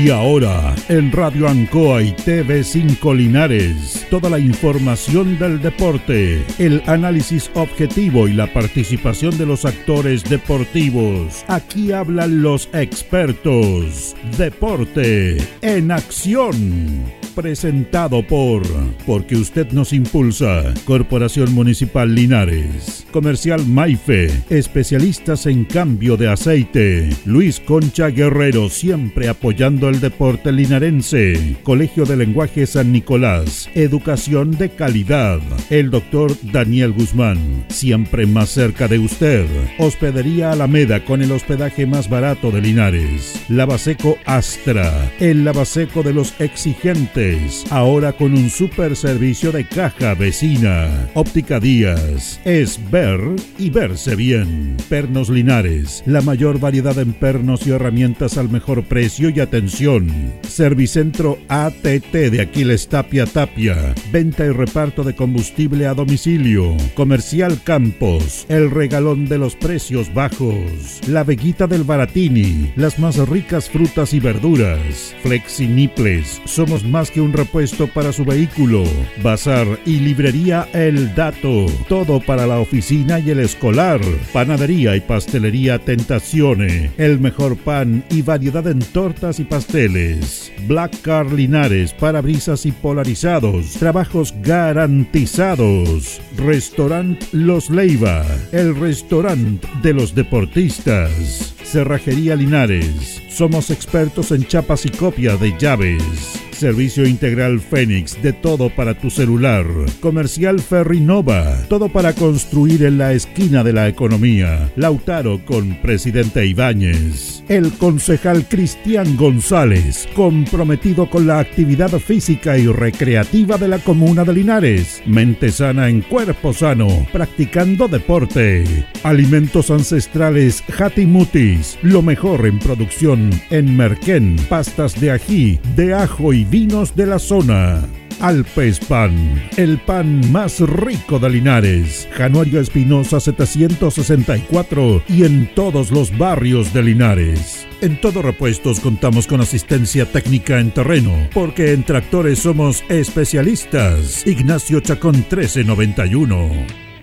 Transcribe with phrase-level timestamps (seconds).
[0.00, 7.50] Y ahora, en Radio Ancoa y TV5 Linares, toda la información del deporte, el análisis
[7.54, 11.44] objetivo y la participación de los actores deportivos.
[11.48, 14.14] Aquí hablan los expertos.
[14.36, 18.62] Deporte en acción presentado por
[19.06, 20.74] Porque usted nos impulsa.
[20.84, 23.06] Corporación Municipal Linares.
[23.12, 24.28] Comercial Maife.
[24.50, 27.10] Especialistas en cambio de aceite.
[27.24, 31.56] Luis Concha Guerrero siempre apoyando el deporte linarense.
[31.62, 33.70] Colegio de Lenguaje San Nicolás.
[33.72, 35.38] Educación de calidad.
[35.70, 37.38] El doctor Daniel Guzmán.
[37.68, 39.46] Siempre más cerca de usted.
[39.78, 43.40] Hospedería Alameda con el hospedaje más barato de Linares.
[43.48, 45.12] Lavaseco Astra.
[45.20, 47.27] El lavaseco de los exigentes
[47.70, 51.08] ahora con un super servicio de caja vecina.
[51.14, 53.20] Óptica Díaz, es ver
[53.58, 54.76] y verse bien.
[54.88, 60.08] Pernos Linares, la mayor variedad en pernos y herramientas al mejor precio y atención.
[60.42, 66.76] Servicentro ATT de Aquiles Tapia Tapia, venta y reparto de combustible a domicilio.
[66.94, 71.00] Comercial Campos, el regalón de los precios bajos.
[71.06, 75.14] La Veguita del Baratini, las más ricas frutas y verduras.
[75.22, 78.84] Flexi Niples, somos más que un repuesto para su vehículo.
[79.22, 81.66] Bazar y librería El Dato.
[81.88, 84.00] Todo para la oficina y el escolar.
[84.32, 86.90] Panadería y pastelería Tentacione.
[86.96, 90.52] El mejor pan y variedad en tortas y pasteles.
[90.66, 93.72] Black Car Linares, parabrisas y polarizados.
[93.74, 96.20] Trabajos garantizados.
[96.36, 98.24] Restaurant Los Leiva.
[98.52, 101.54] El restaurante de los deportistas.
[101.64, 103.22] Cerrajería Linares.
[103.28, 106.47] Somos expertos en chapas y copia de llaves.
[106.58, 109.64] Servicio Integral Fénix, de todo para tu celular.
[110.00, 114.68] Comercial Ferrinova, todo para construir en la esquina de la economía.
[114.74, 117.44] Lautaro con Presidente Ibáñez.
[117.48, 124.34] El concejal Cristian González, comprometido con la actividad física y recreativa de la comuna de
[124.34, 125.00] Linares.
[125.06, 128.64] Mente sana en cuerpo sano, practicando deporte.
[129.04, 136.47] Alimentos ancestrales Hatimutis, lo mejor en producción en Merquén, pastas de ají, de ajo y
[136.50, 137.82] vinos de la zona.
[138.20, 142.08] Alpes Pan, el pan más rico de Linares.
[142.12, 147.66] Januario Espinosa 764 y en todos los barrios de Linares.
[147.80, 154.26] En Todo Repuestos contamos con asistencia técnica en terreno, porque en tractores somos especialistas.
[154.26, 156.50] Ignacio Chacón 1391.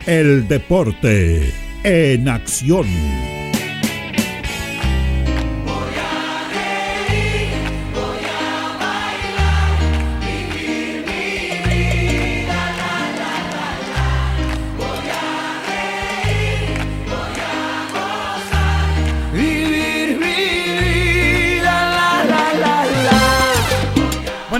[0.05, 1.53] El deporte
[1.83, 2.87] en acción.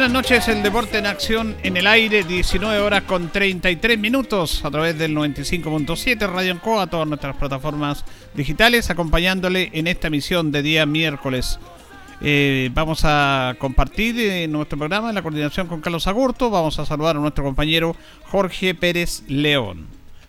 [0.05, 4.69] Buenas noches, el deporte en acción en el aire, 19 horas con 33 minutos a
[4.69, 8.05] través del 95.7 Radio Encoa, todas nuestras plataformas
[8.35, 11.57] digitales, acompañándole en esta emisión de día miércoles.
[12.21, 16.51] Eh, vamos a compartir en nuestro programa en la coordinación con Carlos Agurto.
[16.51, 17.95] Vamos a saludar a nuestro compañero
[18.25, 19.87] Jorge Pérez León.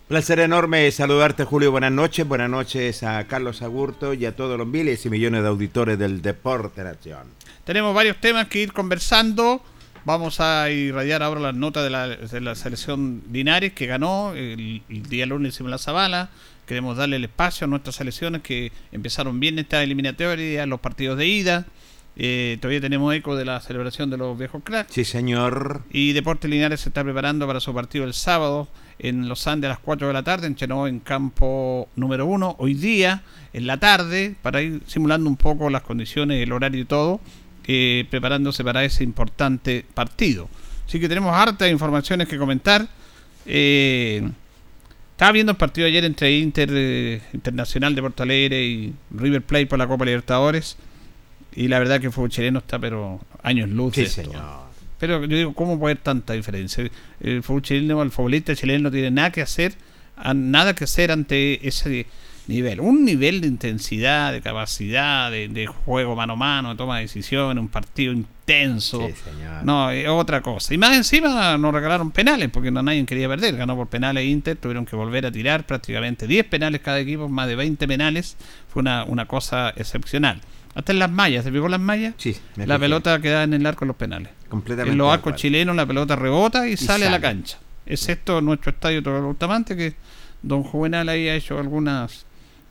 [0.08, 1.70] Placer enorme saludarte, Julio.
[1.70, 2.26] Buenas noches.
[2.26, 6.22] Buenas noches a Carlos Agurto y a todos los miles y millones de auditores del
[6.22, 7.26] Deporte Nación.
[7.66, 9.60] Tenemos varios temas que ir conversando.
[10.04, 15.58] Vamos a irradiar ahora las notas de la, selección Linares que ganó el, día lunes
[15.58, 16.30] en la Zabala.
[16.64, 21.26] Queremos darle el espacio a nuestras selecciones que empezaron bien esta eliminatoria, los partidos de
[21.26, 21.66] ida.
[22.14, 24.94] Eh, todavía tenemos eco de la celebración de los viejos cracks.
[24.94, 25.82] Sí, señor.
[25.90, 28.68] Y Deportes Linares se está preparando para su partido el sábado
[29.00, 32.54] en Los Andes a las 4 de la tarde, en Chenoa en campo número 1.
[32.60, 36.84] Hoy día, en la tarde, para ir simulando un poco las condiciones, el horario y
[36.84, 37.20] todo
[37.66, 40.48] eh, preparándose para ese importante partido.
[40.86, 42.86] Así que tenemos hartas informaciones que comentar.
[43.44, 44.28] Eh,
[45.12, 49.66] estaba viendo el partido ayer entre Inter eh, Internacional de Porto Alegre y River Plate
[49.66, 50.76] por la Copa Libertadores.
[51.54, 53.94] Y la verdad que el fútbol chileno está, pero años luz.
[54.98, 56.88] Pero yo digo, ¿cómo puede haber tanta diferencia?
[57.20, 59.74] El fútbol chileno, el futbolista chileno no tiene nada que hacer,
[60.34, 62.06] nada que hacer ante ese
[62.48, 62.80] nivel.
[62.80, 67.60] Un nivel de intensidad, de capacidad, de, juego mano a mano, de toma de decisiones,
[67.60, 69.08] un partido intenso.
[69.64, 70.72] No, es otra cosa.
[70.74, 73.56] Y más encima nos regalaron penales, porque no nadie quería perder.
[73.56, 77.48] Ganó por penales Inter, tuvieron que volver a tirar prácticamente 10 penales cada equipo, más
[77.48, 78.36] de 20 penales.
[78.68, 80.40] Fue una, una cosa excepcional.
[80.76, 82.12] Hasta en las mallas, ¿se fijó las mallas?
[82.18, 82.36] Sí.
[82.56, 84.28] La pelota queda en el arco de los penales.
[84.50, 84.92] Completamente.
[84.92, 87.58] En los arcos chilenos la pelota rebota y, sale, a la cancha.
[87.86, 89.94] Es esto nuestro estadio Todo Bustamante que
[90.42, 92.26] Don Juvenal ahí ha hecho algunas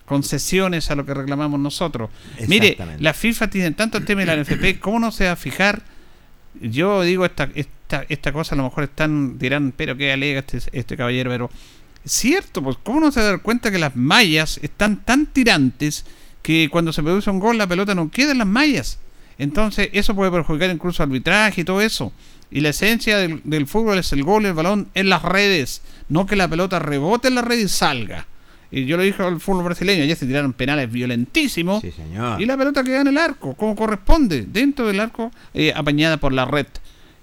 [0.05, 2.09] concesiones a lo que reclamamos nosotros.
[2.47, 5.35] Mire, la FIFA tiene tanto el tema de la NFP, ¿cómo no se va a
[5.35, 5.81] fijar?
[6.61, 10.59] Yo digo esta, esta, esta cosa, a lo mejor están, dirán, pero qué alega este,
[10.71, 11.49] este caballero, pero
[12.05, 16.05] cierto, pues ¿cómo no se va a dar cuenta que las mallas están tan tirantes
[16.41, 18.99] que cuando se produce un gol la pelota no queda en las mallas?
[19.37, 22.13] Entonces eso puede perjudicar incluso arbitraje y todo eso.
[22.51, 26.25] Y la esencia del, del fútbol es el gol, el balón en las redes, no
[26.25, 28.27] que la pelota rebote en la red y salga.
[28.71, 31.83] Y yo lo dije al fútbol brasileño, ya se tiraron penales violentísimos.
[31.83, 36.33] Y la pelota queda en el arco, como corresponde, dentro del arco, eh, apañada por
[36.33, 36.67] la red.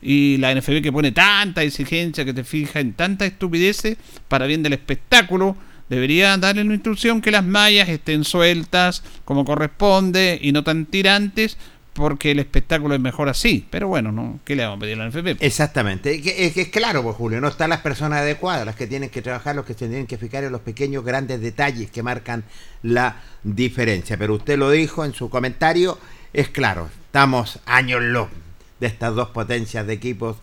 [0.01, 3.97] Y la NFB que pone tanta exigencia, que te fija en tanta estupidez
[4.29, 5.57] para bien del espectáculo,
[5.89, 11.59] debería darle una instrucción que las mallas estén sueltas como corresponde y no tan tirantes
[11.93, 13.67] porque el espectáculo es mejor así.
[13.71, 14.41] Pero bueno, ¿no?
[14.45, 15.43] ¿qué le vamos a pedir a la NFP?
[15.43, 16.21] Exactamente.
[16.47, 19.67] Es, claro, pues Julio, no están las personas adecuadas, las que tienen que trabajar, los
[19.67, 22.45] que se tienen que fijar en los pequeños, grandes detalles que marcan
[22.83, 24.17] la diferencia.
[24.17, 25.99] Pero usted lo dijo en su comentario,
[26.33, 28.29] es claro, estamos años luz
[28.81, 30.37] de estas dos potencias de equipos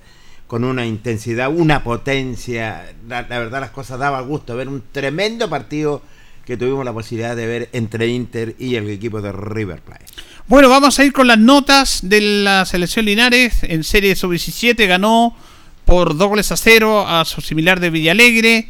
[0.47, 2.93] con una intensidad, una potencia.
[3.07, 6.01] La, la verdad, las cosas daba gusto ver un tremendo partido
[6.49, 10.05] que tuvimos la posibilidad de ver entre Inter y el equipo de River Plate.
[10.47, 13.61] Bueno, vamos a ir con las notas de la selección Linares.
[13.61, 15.37] En serie sub-17 ganó
[15.85, 18.69] por dos goles a cero a su similar de Villalegre.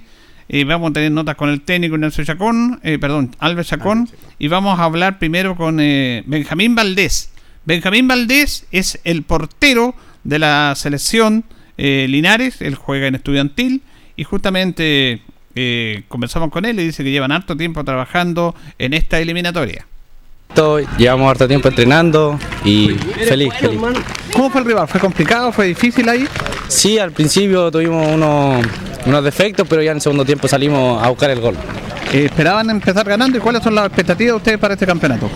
[0.49, 4.09] Eh, vamos a tener notas con el técnico Nelson Chacón, eh, perdón, Albert Chacón.
[4.39, 7.31] Y vamos a hablar primero con eh, Benjamín Valdés.
[7.63, 11.45] Benjamín Valdés es el portero de la selección
[11.77, 12.61] Linares.
[12.61, 13.83] Él juega en estudiantil.
[14.17, 15.21] Y justamente
[16.07, 19.85] conversamos con él y dice que llevan harto tiempo trabajando en esta eliminatoria.
[20.97, 22.89] Llevamos harto tiempo entrenando y
[23.27, 23.79] feliz, feliz.
[24.33, 24.87] ¿Cómo fue el rival?
[24.87, 25.51] ¿Fue complicado?
[25.51, 26.27] ¿Fue difícil ahí?
[26.67, 28.65] Sí, al principio tuvimos unos,
[29.05, 31.55] unos defectos, pero ya en el segundo tiempo salimos a buscar el gol.
[32.11, 35.29] Eh, ¿Esperaban empezar ganando y cuáles son las expectativas de ustedes para este campeonato?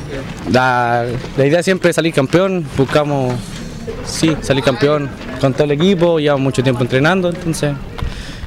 [0.51, 1.05] La,
[1.37, 3.35] la idea siempre es salir campeón, buscamos,
[4.05, 5.09] sí, salir campeón
[5.39, 7.73] con todo el equipo, llevamos mucho tiempo entrenando, entonces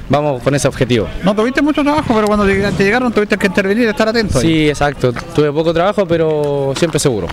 [0.09, 1.07] vamos con ese objetivo.
[1.23, 4.39] No tuviste mucho trabajo, pero cuando te llegaron tuviste que intervenir y estar atento.
[4.39, 5.13] Sí, exacto.
[5.13, 7.27] Tuve poco trabajo, pero siempre seguro.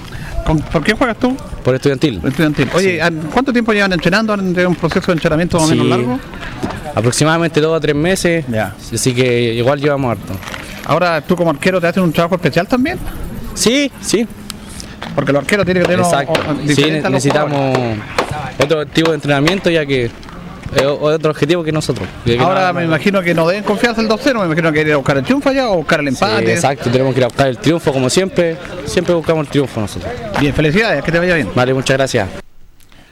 [0.73, 1.37] ¿Por qué juegas tú?
[1.63, 2.21] Por estudiantil.
[2.25, 2.69] estudiantil.
[2.75, 3.01] Oye,
[3.33, 4.33] ¿cuánto tiempo llevan entrenando?
[4.33, 6.19] ¿Han un proceso de entrenamiento más o menos largo?
[6.95, 8.45] Aproximadamente dos o tres meses.
[8.49, 8.75] Ya.
[8.93, 10.35] Así que igual llevamos harto.
[10.87, 12.99] Ahora, ¿tú como arquero te haces un trabajo especial también?
[13.55, 14.27] Sí, sí.
[15.15, 16.41] Porque los arqueros tienen que tener Exacto.
[16.69, 17.79] sí, necesitamos
[18.59, 20.11] otro tipo de entrenamiento ya que
[20.83, 22.09] otro objetivo que nosotros.
[22.39, 25.17] Ahora me imagino que no deben confiarse el 2-0, me imagino que ir a buscar
[25.17, 26.53] el triunfo allá o buscar el empate.
[26.53, 28.57] exacto, tenemos que ir a buscar el triunfo como siempre,
[28.87, 30.13] siempre buscamos el triunfo nosotros.
[30.41, 31.49] Bien, felicidades, que te vaya bien.
[31.55, 32.29] Vale, muchas gracias.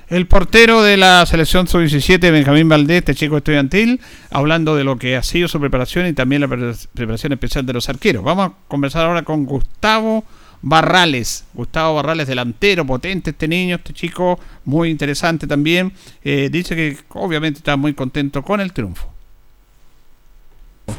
[0.08, 3.98] El portero de la selección sub-17, Benjamín Valdés, este chico estudiantil,
[4.30, 7.88] hablando de lo que ha sido su preparación y también la preparación especial de los
[7.88, 8.22] arqueros.
[8.22, 10.24] Vamos a conversar ahora con Gustavo
[10.62, 11.44] Barrales.
[11.54, 15.92] Gustavo Barrales, delantero, potente este niño, este chico, muy interesante también.
[16.24, 19.08] Eh, dice que obviamente está muy contento con el triunfo.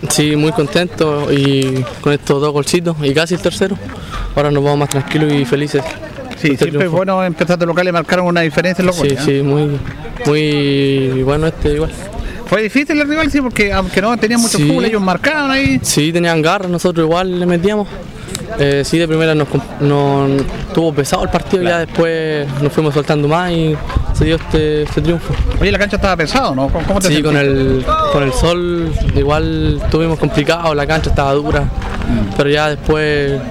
[0.10, 3.78] Sí, muy contento y con estos dos golcitos y casi el tercero.
[4.36, 5.84] Ahora nos vamos más tranquilos y felices.
[6.38, 9.16] Sí, este siempre es bueno empezar de local y marcaron una diferencia en los Sí,
[9.24, 9.80] sí, muy,
[10.26, 11.92] muy bueno este igual.
[12.48, 14.70] Fue difícil el rival, sí, porque aunque no tenían mucho sí.
[14.84, 15.80] ellos marcaban ahí.
[15.82, 17.88] Sí, tenían garras, nosotros igual le metíamos.
[18.60, 19.48] Eh, sí, de primera nos,
[20.74, 23.76] tuvo pesado el partido, ya después nos fuimos soltando más y
[24.14, 25.34] se dio este, este triunfo.
[25.60, 26.68] Oye, la cancha estaba pesado, ¿no?
[26.70, 31.62] ¿Cómo te sí, con el, con el sol igual tuvimos complicado, la cancha estaba dura,
[31.62, 32.36] mm.
[32.38, 33.42] pero ya después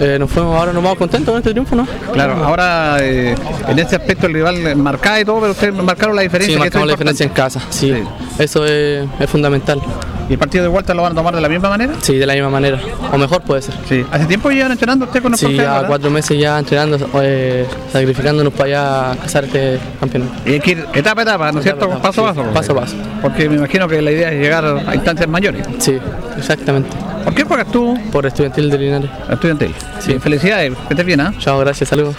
[0.00, 1.86] eh, nos fuimos, ahora nos vamos contentos con este triunfo, ¿no?
[2.12, 3.34] Claro, ahora eh,
[3.66, 6.54] en este aspecto el rival marcaba y todo, pero ustedes marcaron la diferencia.
[6.54, 7.92] Sí, marcamos la diferencia en casa, sí.
[8.38, 9.80] Eso es, es, fundamental.
[10.28, 11.94] ¿Y el partido de vuelta lo van a tomar de la misma manera?
[12.02, 12.78] Sí, de la misma manera,
[13.10, 13.74] o mejor puede ser.
[13.88, 14.04] Sí.
[14.10, 15.56] ¿Hace tiempo llevan entrenando usted con nosotros?
[15.56, 18.64] Sí, ya cuatro meses ya entrenando, eh, sacrificándonos para
[19.12, 20.32] allá cazar este campeonato.
[20.44, 21.88] Y hay que ir etapa a etapa, ¿no es cierto?
[22.00, 22.50] paso a paso.
[22.52, 22.96] Paso a paso.
[23.22, 25.66] Porque me imagino que la idea es llegar a instancias mayores.
[25.78, 25.98] Sí,
[26.36, 26.90] exactamente.
[27.24, 27.98] ¿Por qué juegas tú?
[28.12, 29.10] Por Estudiantil de Linares.
[29.30, 29.74] Estudiantil.
[29.98, 30.18] Sí.
[30.18, 31.32] Felicidades, que estés bien, ¿ah?
[31.38, 32.16] Chao, gracias, saludos.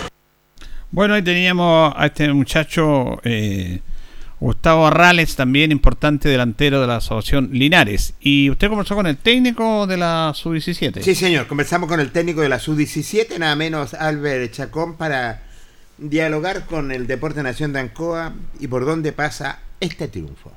[0.91, 3.81] Bueno, ahí teníamos a este muchacho eh,
[4.39, 8.13] Gustavo Arrales, también importante delantero de la asociación Linares.
[8.21, 11.01] ¿Y usted conversó con el técnico de la Sub-17?
[11.01, 15.43] Sí, señor, conversamos con el técnico de la Sub-17, nada menos Albert Chacón, para
[15.97, 20.53] dialogar con el Deporte Nación de Ancoa y por dónde pasa este triunfo.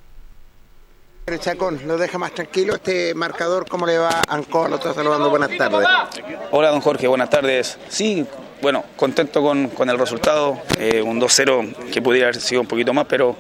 [1.39, 4.69] Chacón, lo deja más tranquilo este marcador, ¿cómo le va a Ancoa?
[4.69, 5.89] Lo está saludando, buenas tardes.
[6.51, 7.79] Hola, don Jorge, buenas tardes.
[7.89, 8.27] Sí,
[8.61, 12.93] bueno, contento con, con el resultado, eh, un 2-0 que pudiera haber sido un poquito
[12.93, 13.37] más, pero,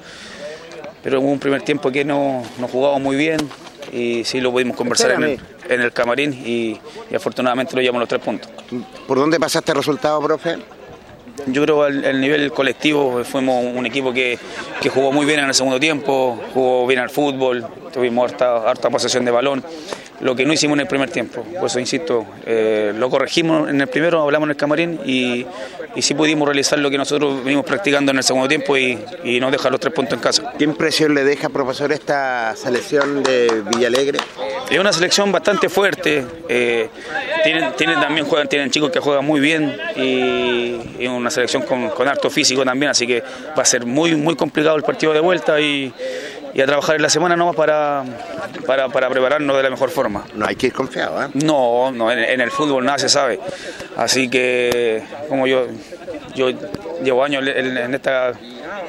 [1.02, 3.38] pero hubo un primer tiempo que no, no jugamos muy bien,
[3.92, 6.78] y sí lo pudimos conversar en el, en el, camarín y,
[7.10, 8.50] y afortunadamente lo llevamos los tres puntos.
[9.06, 10.56] ¿Por dónde pasaste el resultado, profe?
[11.46, 14.38] Yo creo que al nivel colectivo fuimos un equipo que,
[14.80, 18.90] que, jugó muy bien en el segundo tiempo, jugó bien al fútbol, tuvimos harta, harta
[18.90, 19.64] posesión de balón
[20.22, 21.42] lo que no hicimos en el primer tiempo.
[21.42, 25.44] Por eso, insisto, eh, lo corregimos en el primero, hablamos en el camarín y,
[25.94, 29.40] y sí pudimos realizar lo que nosotros venimos practicando en el segundo tiempo y, y
[29.40, 30.52] nos dejar los tres puntos en casa.
[30.56, 34.18] ¿Qué impresión le deja, profesor, esta selección de Villalegre?
[34.70, 36.88] Es una selección bastante fuerte, eh,
[37.44, 41.90] tienen, tienen, también juegan, tienen chicos que juegan muy bien y, y una selección con,
[41.90, 43.22] con harto físico también, así que
[43.56, 45.92] va a ser muy, muy complicado el partido de vuelta y
[46.54, 48.04] y a trabajar en la semana nomás para,
[48.66, 50.24] para, para, prepararnos de la mejor forma.
[50.34, 51.28] No hay que ir confiado, ¿eh?
[51.34, 53.40] No, no en, en, el fútbol nada se sabe.
[53.96, 55.66] Así que, como yo,
[56.34, 56.50] yo
[57.02, 58.32] llevo años en, en esta,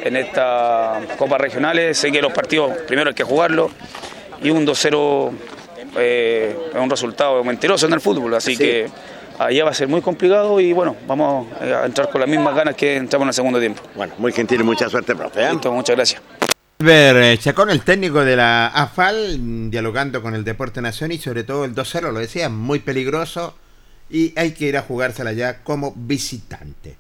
[0.04, 3.72] en esta Copa Regionales, sé que los partidos primero hay que jugarlos
[4.42, 5.32] y un 2-0
[5.98, 8.64] eh, es un resultado mentiroso en el fútbol, así sí.
[8.64, 8.88] que
[9.40, 12.76] allá va a ser muy complicado y bueno, vamos a entrar con las mismas ganas
[12.76, 13.82] que entramos en el segundo tiempo.
[13.96, 15.44] Bueno, muy gentil y mucha suerte, profe.
[15.44, 15.52] ¿eh?
[15.52, 16.22] Listo, muchas gracias.
[16.80, 21.66] Ver, Chacón, el técnico de la AFAL, dialogando con el Deporte Nación y sobre todo
[21.66, 23.56] el 2-0, lo decía, muy peligroso
[24.10, 26.98] y hay que ir a jugársela ya como visitante.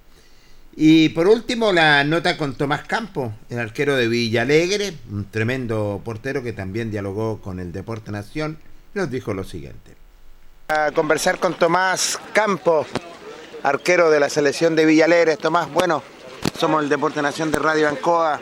[0.75, 6.41] Y por último, la nota con Tomás Campo, el arquero de Villalegre, un tremendo portero
[6.41, 8.57] que también dialogó con el Deporte Nación,
[8.93, 9.95] nos dijo lo siguiente.
[10.69, 12.87] A conversar con Tomás Campo,
[13.61, 15.37] arquero de la selección de Villalegre.
[15.37, 16.01] Tomás, bueno,
[16.57, 18.41] somos el Deporte Nación de Radio Ancoa.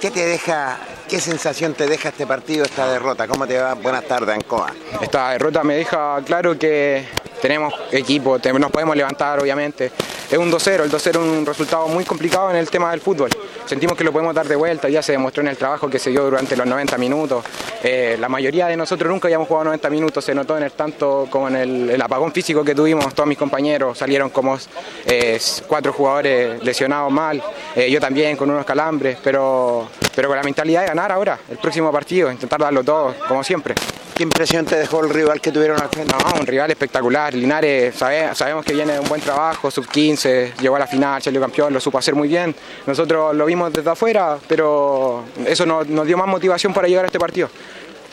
[0.00, 0.78] ¿Qué te deja,
[1.10, 3.28] qué sensación te deja este partido, esta derrota?
[3.28, 3.74] ¿Cómo te va?
[3.74, 4.72] Buenas tardes, Ancoa.
[4.98, 7.06] Esta derrota me deja claro que
[7.42, 9.92] tenemos equipo, nos podemos levantar, obviamente.
[10.30, 13.30] Es un 2-0, el 2-0 es un resultado muy complicado en el tema del fútbol.
[13.66, 16.10] Sentimos que lo podemos dar de vuelta, ya se demostró en el trabajo que se
[16.10, 17.44] dio durante los 90 minutos.
[17.82, 21.26] Eh, la mayoría de nosotros nunca habíamos jugado 90 minutos, se notó en el tanto
[21.28, 24.56] como en el, apagón físico que tuvimos, todos mis compañeros salieron como
[25.04, 27.42] eh, cuatro jugadores lesionados mal,
[27.74, 29.88] eh, yo también con unos calambres, pero,
[30.20, 33.74] pero con la mentalidad de ganar ahora, el próximo partido, intentar darlo todo, como siempre.
[34.14, 36.12] ¿Qué impresión te dejó el rival que tuvieron al frente?
[36.12, 37.32] No, un rival espectacular.
[37.32, 41.40] Linares sabe, sabemos que viene de un buen trabajo, sub-15, llegó a la final, salió
[41.40, 42.54] campeón, lo supo hacer muy bien.
[42.86, 47.06] Nosotros lo vimos desde afuera, pero eso nos, nos dio más motivación para llegar a
[47.06, 47.48] este partido.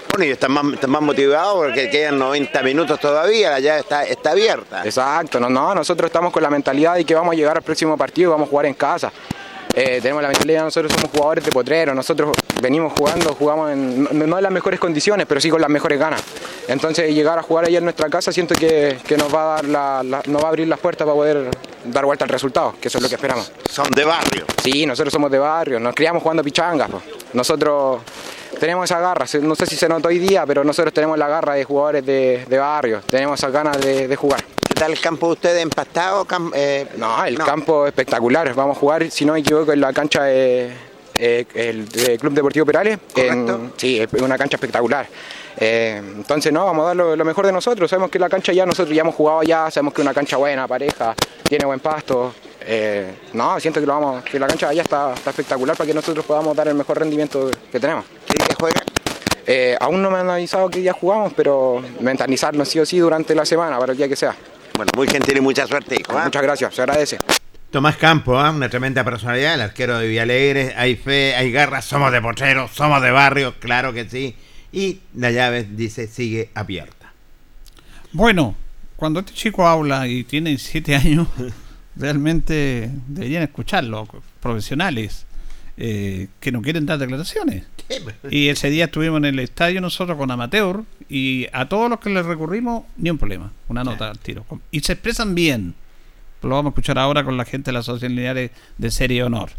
[0.09, 4.05] Bueno, y están más, están más motivados porque quedan 90 minutos todavía, la llave está,
[4.05, 4.85] está abierta.
[4.85, 7.97] Exacto, no, no, nosotros estamos con la mentalidad de que vamos a llegar al próximo
[7.97, 9.11] partido y vamos a jugar en casa.
[9.79, 14.25] Eh, tenemos la mentalidad, nosotros somos jugadores de potrero, nosotros venimos jugando, jugamos en, no,
[14.25, 16.23] no, en las mejores condiciones, pero sí con las mejores ganas.
[16.67, 19.65] Entonces llegar a jugar ahí en nuestra casa siento que, que nos, va a dar
[19.65, 21.51] la, la, nos va a abrir las puertas para poder
[21.85, 23.51] dar vuelta al resultado, que eso es lo que esperamos.
[23.69, 24.45] Son de barrio.
[24.63, 26.89] Sí, nosotros somos de barrio, nos criamos jugando pichangas.
[26.89, 27.03] Pues.
[27.33, 28.01] Nosotros
[28.59, 31.53] tenemos esa garra, no sé si se notó hoy día, pero nosotros tenemos la garra
[31.53, 34.43] de jugadores de, de barrio, tenemos esas ganas de, de jugar.
[34.67, 36.25] ¿Qué tal el campo de ustedes empastado?
[36.25, 37.45] Cam eh, no, el no.
[37.45, 38.53] campo espectacular.
[38.53, 40.71] Vamos a jugar, si no me equivoco, en la cancha de,
[41.15, 42.99] eh, el de Club Deportivo Perales.
[43.15, 45.07] En, sí, es una cancha espectacular.
[45.57, 47.89] Eh, entonces, no, vamos a dar lo, lo, mejor de nosotros.
[47.89, 50.37] Sabemos que la cancha ya nosotros ya hemos jugado ya, sabemos que es una cancha
[50.37, 51.15] buena, pareja,
[51.47, 52.33] tiene buen pasto.
[52.69, 55.93] Eh, no, siento que, lo vamos, que la cancha ya está, está, espectacular para que
[55.93, 58.03] nosotros podamos dar el mejor rendimiento que tenemos.
[58.25, 58.83] ¿Qué día juegan?
[59.45, 63.33] Eh, aún no me han avisado qué día jugamos, pero mentalizarnos sí o sí durante
[63.33, 64.35] la semana, para el día que sea.
[64.75, 66.11] Bueno, muy gentil y mucha suerte, hijo.
[66.11, 66.23] ¿eh?
[66.25, 67.19] Muchas gracias, se agradece.
[67.71, 68.49] Tomás Campo, ¿eh?
[68.49, 73.01] una tremenda personalidad, el arquero de Villalegre, hay fe, hay garra, somos de pocheros, somos
[73.01, 74.35] de barrio, claro que sí.
[74.73, 77.13] Y la llave dice sigue abierta.
[78.11, 78.55] Bueno,
[78.97, 81.27] cuando este chico habla y tiene siete años,
[81.97, 84.07] realmente deberían escucharlo,
[84.39, 85.25] profesionales.
[85.79, 87.63] Eh, que no quieren dar declaraciones.
[88.31, 92.09] Y ese día estuvimos en el estadio nosotros con Amateur y a todos los que
[92.09, 94.43] les recurrimos, ni un problema, una nota al tiro.
[94.71, 95.75] Y se expresan bien.
[96.41, 98.49] Lo vamos a escuchar ahora con la gente de la Asociación Lineares
[98.79, 99.51] de Serie Honor.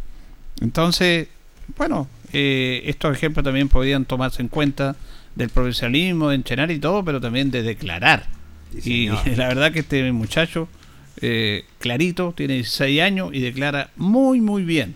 [0.60, 1.28] Entonces,
[1.76, 4.96] bueno, eh, estos ejemplos también podrían tomarse en cuenta
[5.34, 8.26] del profesionalismo, de enchenar y todo, pero también de declarar.
[8.80, 10.68] Sí, y la verdad que este muchacho,
[11.20, 14.94] eh, clarito, tiene 16 años y declara muy, muy bien.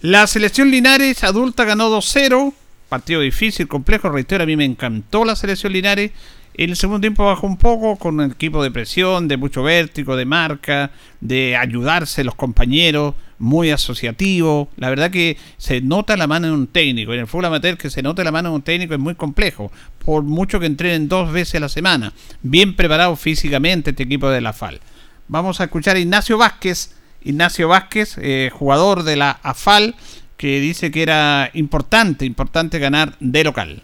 [0.00, 2.52] La selección Linares adulta ganó 2-0.
[2.88, 6.12] Partido difícil, complejo, reitero, a mí me encantó la selección Linares.
[6.54, 10.16] En el segundo tiempo bajó un poco con el equipo de presión, de mucho vértigo,
[10.16, 14.68] de marca, de ayudarse los compañeros, muy asociativo.
[14.76, 17.12] La verdad que se nota la mano de un técnico.
[17.12, 19.70] En el fútbol amateur que se note la mano de un técnico es muy complejo.
[20.04, 22.12] Por mucho que entrenen dos veces a la semana.
[22.42, 24.80] Bien preparado físicamente este equipo de la FAL.
[25.28, 26.90] Vamos a escuchar a Ignacio Vázquez
[27.22, 29.94] Ignacio Vázquez, eh, jugador de la AFAL,
[30.36, 33.82] que dice que era importante, importante ganar de local.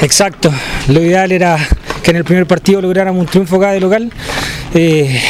[0.00, 0.52] Exacto,
[0.88, 1.58] lo ideal era
[2.02, 4.10] que en el primer partido lográramos un triunfo de local.
[4.74, 5.20] Eh,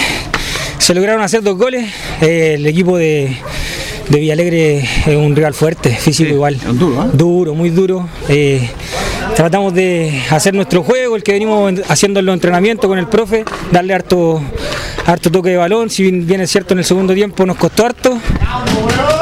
[0.79, 3.37] se lograron hacer dos goles, eh, el equipo de,
[4.09, 6.59] de Villalegre es un rival fuerte, físico igual.
[6.79, 7.11] duro, ¿eh?
[7.13, 8.09] Duro, muy duro.
[8.29, 8.71] Eh,
[9.37, 13.07] tratamos de hacer nuestro juego, el que venimos en- haciendo en los entrenamientos con el
[13.07, 14.41] profe, darle harto,
[15.07, 15.91] harto toque de balón.
[15.91, 18.19] Si bien es cierto, en el segundo tiempo nos costó harto.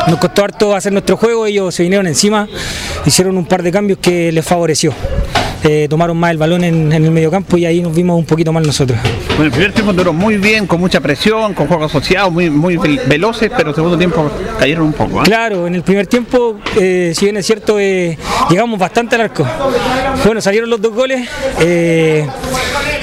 [0.08, 2.48] Nos costó harto hacer nuestro juego, ellos se vinieron encima,
[3.04, 4.92] hicieron un par de cambios que les favoreció.
[5.68, 8.52] Eh, tomaron más el balón en, en el mediocampo y ahí nos vimos un poquito
[8.52, 8.98] mal nosotros.
[9.30, 12.76] Bueno, el primer tiempo duró muy bien, con mucha presión, con juegos asociados, muy, muy
[12.76, 14.30] vel- veloces, pero el segundo tiempo
[14.60, 15.20] cayeron un poco.
[15.20, 15.24] ¿ah?
[15.24, 18.16] Claro, en el primer tiempo, eh, si bien es cierto, eh,
[18.48, 19.44] llegamos bastante al arco.
[20.24, 21.28] Bueno, salieron los dos goles.
[21.60, 22.26] eh,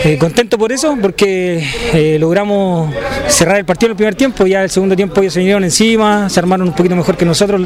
[0.05, 2.93] eh, contento por eso, porque eh, logramos
[3.29, 4.45] cerrar el partido en el primer tiempo.
[4.45, 7.61] Ya el segundo tiempo ellos se vinieron encima, se armaron un poquito mejor que nosotros,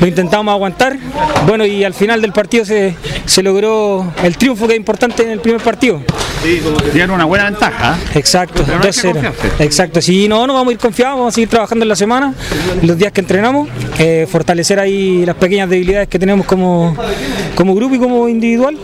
[0.00, 0.96] lo intentamos aguantar.
[1.46, 5.30] Bueno, y al final del partido se, se logró el triunfo que es importante en
[5.30, 6.02] el primer partido.
[6.92, 7.94] Dieron una buena ventaja.
[7.94, 7.98] ¿ah?
[8.14, 9.12] Exacto, Pero no hay que 2-0.
[9.12, 9.64] confiarse.
[9.64, 12.34] Exacto, si no, no vamos a ir confiados, vamos a seguir trabajando en la semana,
[12.82, 16.96] los días que entrenamos, eh, fortalecer ahí las pequeñas debilidades que tenemos como,
[17.54, 18.76] como grupo y como individual.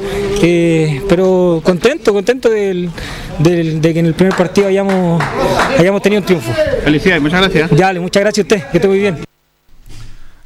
[0.45, 2.91] eh, pero contento, contento del-
[3.39, 5.23] del- de que en el primer partido hayamos,
[5.79, 6.53] hayamos tenido un triunfo.
[6.83, 7.71] Felicidades, muchas gracias.
[7.71, 9.32] Ya, dale, muchas gracias a usted, que esté muy bien.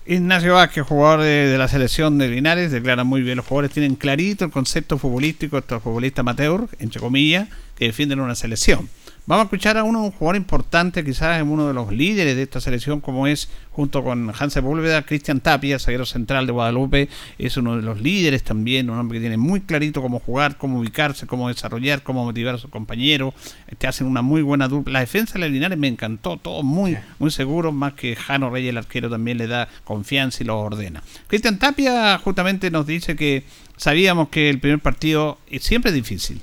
[0.08, 3.36] Ignacio Vázquez, jugador de, de la selección de Linares, declara muy bien.
[3.36, 8.36] Los jugadores tienen clarito el concepto futbolístico, estos futbolistas amateur, entre comillas, que defienden una
[8.36, 8.88] selección.
[9.28, 12.60] Vamos a escuchar a uno, un jugador importante, quizás uno de los líderes de esta
[12.60, 17.74] selección, como es, junto con Hans Sepúlveda, Cristian Tapia, zaguero central de Guadalupe, es uno
[17.74, 21.48] de los líderes también, un hombre que tiene muy clarito cómo jugar, cómo ubicarse, cómo
[21.48, 23.34] desarrollar, cómo motivar a sus compañeros.
[23.78, 24.92] Te hacen una muy buena dupla.
[24.92, 28.70] La defensa de la Linares me encantó, todo muy, muy seguro, más que Jano Reyes,
[28.70, 31.02] el arquero, también le da confianza y lo ordena.
[31.26, 33.42] Cristian Tapia justamente nos dice que
[33.76, 36.40] sabíamos que el primer partido es siempre difícil.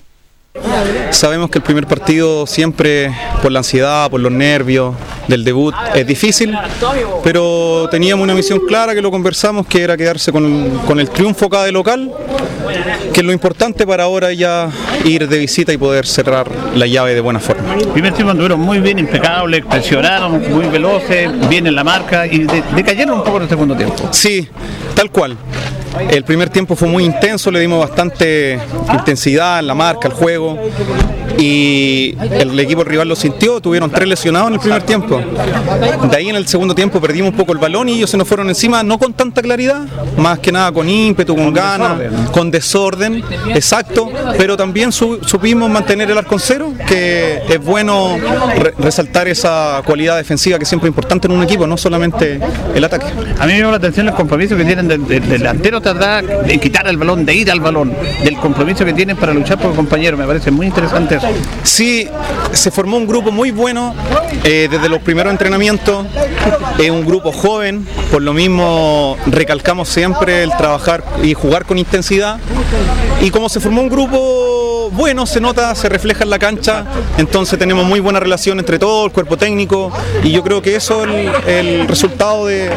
[1.11, 4.93] Sabemos que el primer partido siempre por la ansiedad, por los nervios
[5.27, 6.55] del debut es difícil,
[7.23, 11.45] pero teníamos una misión clara que lo conversamos, que era quedarse con, con el triunfo
[11.47, 12.11] acá de local,
[13.13, 14.69] que es lo importante para ahora ya
[15.05, 17.75] ir de visita y poder cerrar la llave de buena forma.
[17.93, 22.63] Primer tiempo anduvieron muy bien, impecables, presionaron, muy veloces, bien en la marca y de-
[22.75, 24.07] decayeron un poco en el segundo tiempo.
[24.11, 24.47] Sí,
[24.95, 25.35] tal cual.
[26.09, 28.59] El primer tiempo fue muy intenso, le dimos bastante
[28.91, 30.57] intensidad en la marca, al juego
[31.37, 35.19] y el equipo rival lo sintió, tuvieron tres lesionados en el primer tiempo.
[36.09, 38.27] De ahí en el segundo tiempo perdimos un poco el balón y ellos se nos
[38.27, 39.81] fueron encima, no con tanta claridad,
[40.17, 41.97] más que nada con ímpetu, con, ganas,
[42.31, 48.17] con desorden, exacto, pero también su- supimos mantener el arco en cero, que es bueno
[48.57, 52.39] re- resaltar esa cualidad defensiva que siempre es importante en un equipo, no solamente
[52.75, 53.07] el ataque.
[53.39, 56.87] A mí me llama la atención el compromiso que tienen del delantero atrás, de quitar
[56.87, 57.93] el balón, de ir al balón,
[58.23, 60.17] del compromiso que tienen para luchar por el compañero.
[60.17, 61.27] Me parece muy interesante eso.
[61.63, 62.07] Sí,
[62.51, 63.93] se formó un grupo muy bueno
[64.43, 66.05] eh, desde los primeros entrenamientos.
[66.77, 72.39] Es un grupo joven, por lo mismo recalcamos siempre el trabajar y jugar con intensidad.
[73.21, 74.42] Y como se formó un grupo
[74.93, 76.85] bueno, se nota, se refleja en la cancha,
[77.17, 79.91] entonces tenemos muy buena relación entre todo el cuerpo técnico
[80.23, 81.09] y yo creo que eso es
[81.47, 82.69] el, el resultado de,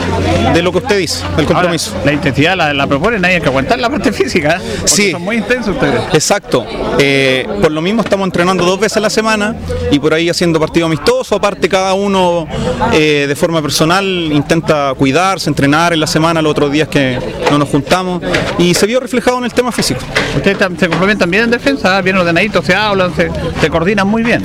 [0.54, 1.92] de lo que usted dice, el compromiso.
[1.92, 4.56] Ahora, la intensidad la, la proponen, hay que aguantar la parte física.
[4.56, 4.76] ¿eh?
[4.84, 5.12] Sí.
[5.12, 6.02] Son muy intensos ustedes.
[6.12, 6.66] Exacto.
[6.98, 9.54] Eh, por lo mismo estamos entrenando dos veces a la semana
[9.90, 11.36] y por ahí haciendo partido amistoso.
[11.36, 12.46] Aparte cada uno
[12.92, 17.18] eh, de forma personal intenta cuidarse, entrenar en la semana, los otros días que
[17.50, 18.22] no nos juntamos
[18.58, 20.00] y se vio reflejado en el tema físico.
[20.36, 22.00] Ustedes se complementan bien en defensa.
[22.06, 23.28] Bien ordenaditos, se hablan, se,
[23.60, 24.40] se coordinan muy bien.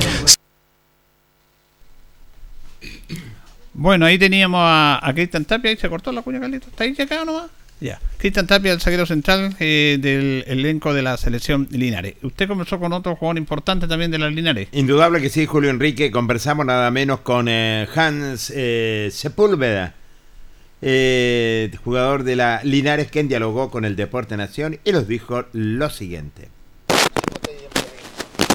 [3.72, 6.66] Bueno, ahí teníamos a, a Cristian Tapia, ahí se cortó la cuña, Carlito.
[6.66, 7.48] ¿Está ahí acá o no va?
[7.78, 8.00] Ya.
[8.18, 12.16] Cristian Tapia, el zaguero central eh, del elenco de la selección Linares.
[12.22, 14.66] Usted conversó con otro jugador importante también de las Linares.
[14.72, 16.10] Indudable que sí, Julio Enrique.
[16.10, 19.94] Conversamos nada menos con eh, Hans eh, Sepúlveda,
[20.80, 25.90] eh, jugador de la Linares, quien dialogó con el Deporte Nación y nos dijo lo
[25.90, 26.48] siguiente.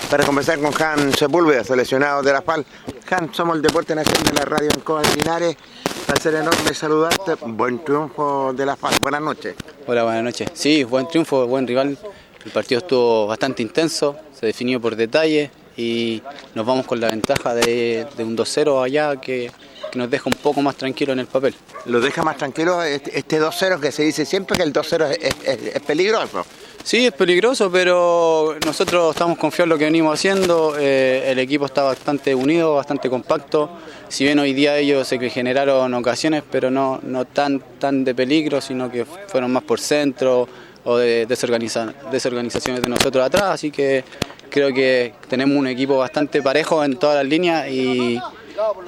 [0.09, 2.65] Para conversar con Jan Sepúlveda, seleccionado de la FAL.
[3.07, 5.57] Jan, somos el Deporte Nacional de la Radio Ancoa de Linares.
[6.05, 7.35] Placer enorme saludarte.
[7.45, 8.93] Buen triunfo de la FAL.
[9.01, 9.55] Buenas noches.
[9.85, 10.49] Hola, buenas noches.
[10.53, 11.97] Sí, buen triunfo, buen rival.
[12.45, 16.21] El partido estuvo bastante intenso, se definió por detalle y
[16.55, 19.51] nos vamos con la ventaja de, de un 2-0 allá que,
[19.91, 21.53] que nos deja un poco más tranquilo en el papel.
[21.85, 25.17] ¿Lo deja más tranquilo este, este 2-0 que se dice siempre que el 2-0 es,
[25.21, 26.45] es- es- es peligroso?
[26.87, 30.75] Sí, es peligroso, pero nosotros estamos confiados en lo que venimos haciendo.
[30.79, 33.69] eh, el equipo está bastante unido, bastante compacto.
[34.07, 38.61] Si bien hoy día ellos se generaron ocasiones, pero no, no tan, tan de peligro,
[38.61, 40.47] sino que fueron más por centro
[40.85, 44.05] o de desorganiza- desorganizaciones de nosotros atrás, así que
[44.49, 48.17] creo que tenemos un equipo bastante parejo en todas las líneas y,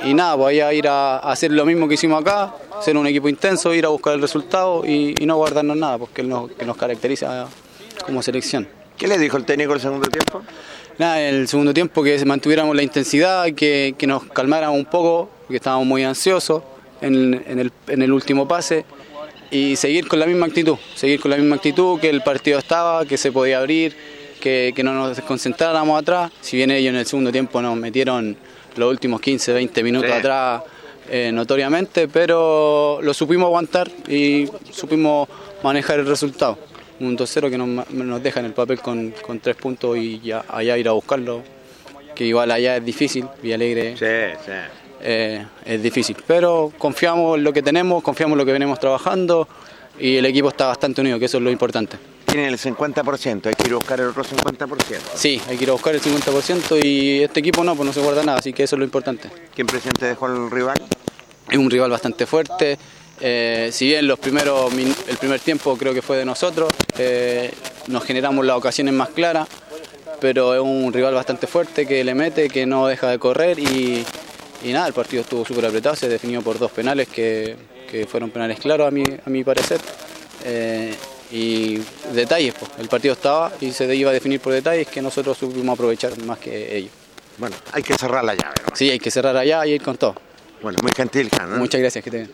[0.05, 3.27] y nada, voy a ir a, hacer lo mismo que hicimos acá, ser un equipo
[3.27, 6.65] intenso, ir a buscar el resultado y, y no guardarnos nada, porque es lo que
[6.65, 7.49] nos caracteriza
[8.09, 8.67] como selección.
[8.97, 10.41] ¿Qué le dijo el técnico el segundo tiempo?
[10.97, 15.29] Nada, en el segundo tiempo que mantuviéramos la intensidad, que, que nos calmáramos un poco,
[15.41, 16.63] porque estábamos muy ansiosos
[17.01, 18.83] en, en el, en el último pase,
[19.51, 23.05] y seguir con la misma actitud, seguir con la misma actitud, que el partido estaba,
[23.05, 23.95] que se podía abrir,
[24.41, 28.35] que, que no nos desconcentráramos atrás, si bien ellos en el segundo tiempo nos metieron
[28.75, 30.17] los últimos 15, 20 minutos Sí.
[30.17, 30.61] atrás
[31.09, 35.27] eh, notoriamente, pero lo supimos aguantar y supimos
[35.63, 36.57] manejar el resultado.
[36.99, 40.77] Un 2-0 que nos, deja en el papel con, con tres puntos y ya allá
[40.77, 41.41] ir a buscarlo,
[42.13, 44.51] que igual allá es difícil, Villalegre Sí, sí.
[45.01, 46.17] eh, es difícil.
[46.27, 49.47] Pero confiamos en lo que tenemos, confiamos en lo que venimos trabajando
[49.97, 51.97] y el equipo está bastante unido, que eso es lo importante.
[52.25, 54.77] Tienen el 50%, hay que ir a buscar el otro 50%.
[55.15, 58.01] Sí, hay que ir a buscar el 50% y este equipo no, pues no se
[58.01, 59.29] guarda nada, así que eso es lo importante.
[59.55, 60.77] ¿Qué impresión te dejó el rival?
[61.49, 62.77] Es un rival bastante fuerte.
[63.21, 67.51] Eh, si bien los primeros, el primer tiempo creo que fue de nosotros, eh,
[67.87, 69.47] nos generamos las ocasiones más claras,
[70.19, 74.05] pero es un rival bastante fuerte que le mete, que no deja de correr y,
[74.63, 77.55] y nada, el partido estuvo súper apretado, se definió por dos penales que,
[77.89, 79.79] que fueron penales claros a mi, a mi parecer.
[80.45, 80.95] Eh,
[81.31, 81.79] y
[82.13, 85.73] detalles, pues, el partido estaba y se iba a definir por detalles que nosotros supimos
[85.73, 86.91] aprovechar más que ellos.
[87.37, 88.55] Bueno, hay que cerrar la llave.
[88.67, 88.75] ¿no?
[88.75, 90.15] Sí, hay que cerrar allá y ir con todo.
[90.61, 91.29] Bueno, muy gentil.
[91.47, 91.57] ¿no?
[91.57, 92.27] Muchas gracias, que te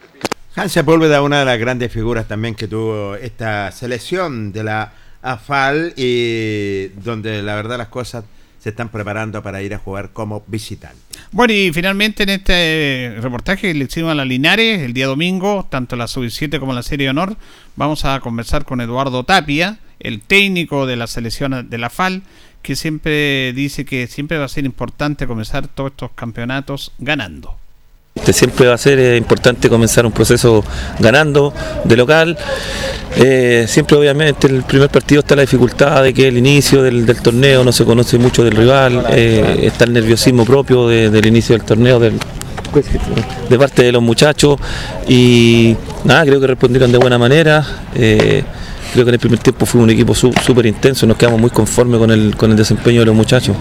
[0.57, 5.93] Hans Sepúlveda, una de las grandes figuras también que tuvo esta selección de la AFAL
[5.97, 8.23] y donde la verdad las cosas
[8.57, 10.97] se están preparando para ir a jugar como visitante.
[11.33, 15.97] Bueno, y finalmente en este reportaje le hicimos a la Linares el día domingo, tanto
[15.97, 17.35] la Sub-17 como la Serie Honor,
[17.75, 22.23] vamos a conversar con Eduardo Tapia, el técnico de la selección de la FAL,
[22.61, 27.57] que siempre dice que siempre va a ser importante comenzar todos estos campeonatos ganando.
[28.23, 30.63] Siempre va a ser eh, importante comenzar un proceso
[30.99, 32.37] ganando de local.
[33.17, 37.63] Eh, siempre obviamente el primer partido está la dificultad de que el inicio del, torneo
[37.65, 41.65] no se conoce mucho del rival, eh, está el nerviosismo propio de- del inicio del
[41.67, 42.13] torneo de
[43.59, 44.59] parte de los muchachos
[45.07, 45.75] y
[46.05, 47.65] nada, creo que respondieron de buena manera.
[47.93, 51.99] creo que en el primer tiempo fue un equipo súper intenso, nos quedamos muy conformes
[51.99, 53.55] con el, con el desempeño de los muchachos.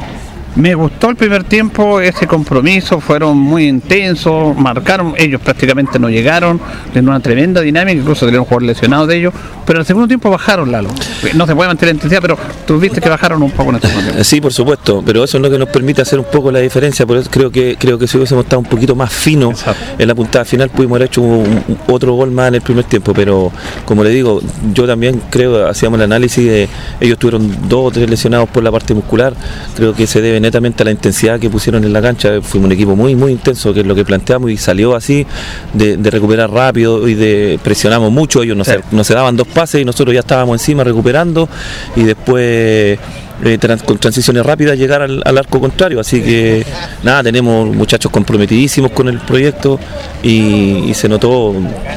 [0.57, 6.61] Me gustó el primer tiempo, ese compromiso, fueron muy intensos, marcaron, ellos prácticamente no llegaron,
[6.95, 9.35] en una tremenda dinámica, incluso tenían un jugador lesionado de ellos,
[9.67, 10.91] pero en el segundo tiempo bajaron, Lalo.
[11.35, 13.81] No se puede mantener la intensidad, pero tú viste que bajaron un poco en el
[13.83, 14.25] segundo tiempo.
[14.35, 17.05] Sí, por supuesto, pero eso es lo que nos permite hacer un poco la diferencia,
[17.05, 19.53] por eso creo que creo que si hubiésemos estado un poquito más fino
[19.99, 22.85] en la puntada final pudimos haber hecho un- un- otro gol más en el primer
[22.85, 23.51] tiempo, pero
[23.85, 24.41] como le digo,
[24.73, 26.69] yo también creo, hacíamos el análisis de
[27.01, 29.35] ellos tuvieron dos o tres lesionados por la parte muscular,
[29.77, 32.73] creo que se debe netamente a la intensidad que pusieron en la cancha, fuimos un
[32.73, 35.27] equipo muy muy intenso, que es lo que planteamos y salió así,
[35.73, 39.49] de, de recuperar rápido y de presionamos mucho, ellos no, se, no se daban dos
[39.49, 41.49] pases y nosotros ya estábamos encima recuperando
[41.97, 42.99] y después
[43.43, 45.99] eh, trans- con transiciones rápidas llegar al, al arco contrario.
[46.01, 46.65] Así que
[47.03, 49.81] nada, tenemos muchachos comprometidísimos con el proyecto
[50.23, 51.55] y, y se notó,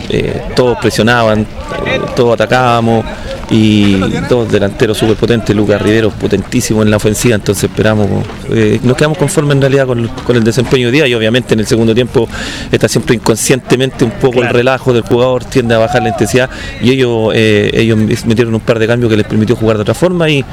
[0.09, 1.41] eh, todos presionaban,
[1.85, 3.05] eh, todos atacábamos
[3.49, 3.95] y
[4.29, 8.07] dos delanteros súper potentes, Lucas Rivero potentísimo en la ofensiva, entonces esperamos,
[8.51, 11.61] eh, nos quedamos conformes en realidad con, con el desempeño de día y obviamente en
[11.61, 12.27] el segundo tiempo
[12.71, 16.49] está siempre inconscientemente un poco el relajo del jugador, tiende a bajar la intensidad
[16.81, 19.93] y ellos, eh, ellos metieron un par de cambios que les permitió jugar de otra
[19.93, 20.43] forma y,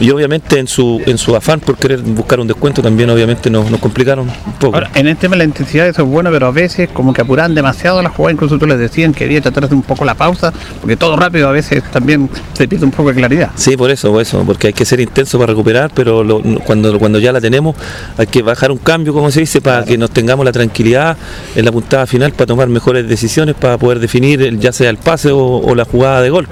[0.00, 3.70] y obviamente en su, en su afán por querer buscar un descuento también obviamente nos,
[3.70, 4.76] nos complicaron un poco.
[4.76, 7.20] Ahora, en el tema de la intensidad eso es bueno, pero a veces como que
[7.20, 10.04] apuran demasiado la jugada, incluso tú les decían que había que tratar de un poco
[10.04, 13.50] la pausa, porque todo rápido a veces también se pierde un poco de claridad.
[13.54, 16.98] Sí, por eso, por eso, porque hay que ser intenso para recuperar, pero lo- cuando,
[16.98, 17.74] cuando ya la tenemos
[18.16, 21.16] hay que bajar un cambio, como se dice, para que nos tengamos la tranquilidad
[21.54, 25.30] en la puntada final para tomar mejores decisiones, para poder definir ya sea el pase
[25.32, 26.46] o, o la jugada de gol.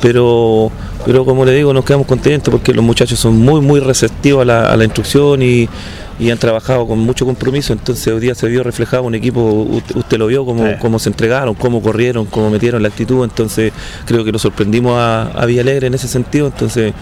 [0.00, 0.70] Pero,
[1.04, 4.44] pero como le digo, nos quedamos contentos porque los muchachos son muy, muy receptivos a
[4.44, 5.68] la, a la instrucción y,
[6.18, 9.40] y han trabajado con mucho compromiso, entonces hoy día se vio reflejado un equipo,
[9.94, 13.72] usted, lo vio, cómo, cómo se entregaron, cómo corrieron, cómo metieron la actitud, entonces
[14.06, 16.94] creo que lo sorprendimos a, a Villalegre en ese sentido, entonces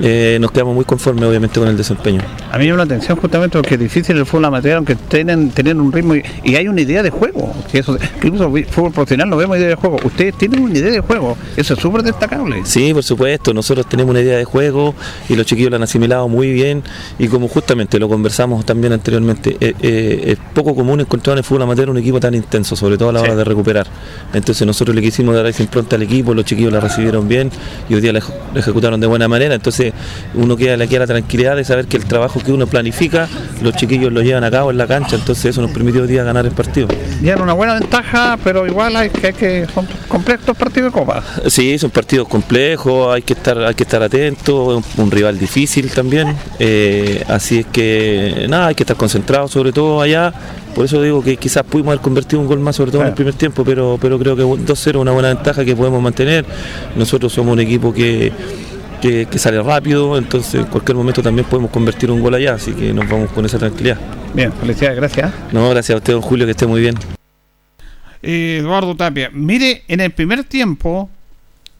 [0.00, 2.20] eh, nos quedamos muy conformes obviamente con el desempeño.
[2.50, 5.50] A mí me llama la atención justamente porque es difícil el fútbol amateur, aunque tienen,
[5.50, 7.52] tienen un ritmo y, y hay una idea de juego.
[7.70, 9.98] Que eso, incluso el fútbol profesional no vemos idea de juego.
[10.04, 11.36] Ustedes tienen una idea de juego.
[11.56, 12.62] Eso es súper destacable.
[12.64, 14.94] Sí, por supuesto, nosotros tenemos una idea de juego
[15.28, 16.82] y los chiquillos lo han asimilado muy bien
[17.18, 21.44] y como justamente lo conversamos también anteriormente, eh, eh, es poco común encontrar en el
[21.44, 23.86] fútbol amateur un equipo tan intenso, sobre todo a la hora de recuperar.
[24.32, 27.50] Entonces nosotros le quisimos dar esa impronta al equipo, los chiquillos la recibieron bien
[27.88, 28.20] y hoy día la,
[28.54, 29.87] la ejecutaron de buena manera, entonces
[30.34, 33.28] uno queda, le queda la tranquilidad de saber que el trabajo que uno planifica,
[33.62, 36.24] los chiquillos lo llevan a cabo en la cancha, entonces eso nos permitió hoy día
[36.24, 36.88] ganar el partido.
[37.22, 41.22] Llevan una buena ventaja, pero igual hay que, hay que son complejos partidos de copa.
[41.46, 45.90] Sí, son partidos complejos, hay que estar, hay que estar atento, un, un rival difícil
[45.90, 50.32] también, eh, así es que nada, hay que estar concentrados sobre todo allá,
[50.74, 53.14] por eso digo que quizás pudimos haber convertido un gol más sobre todo en el
[53.14, 56.44] primer tiempo, pero, pero creo que 2-0 es una buena ventaja que podemos mantener,
[56.96, 58.32] nosotros somos un equipo que,
[59.00, 62.72] que, que sale rápido, entonces en cualquier momento también podemos convertir un gol allá, así
[62.72, 63.98] que nos vamos con esa tranquilidad.
[64.34, 65.32] Bien, felicidades, gracias.
[65.52, 66.94] No, gracias a usted, don Julio, que esté muy bien.
[68.22, 71.08] Eh, Eduardo Tapia, mire, en el primer tiempo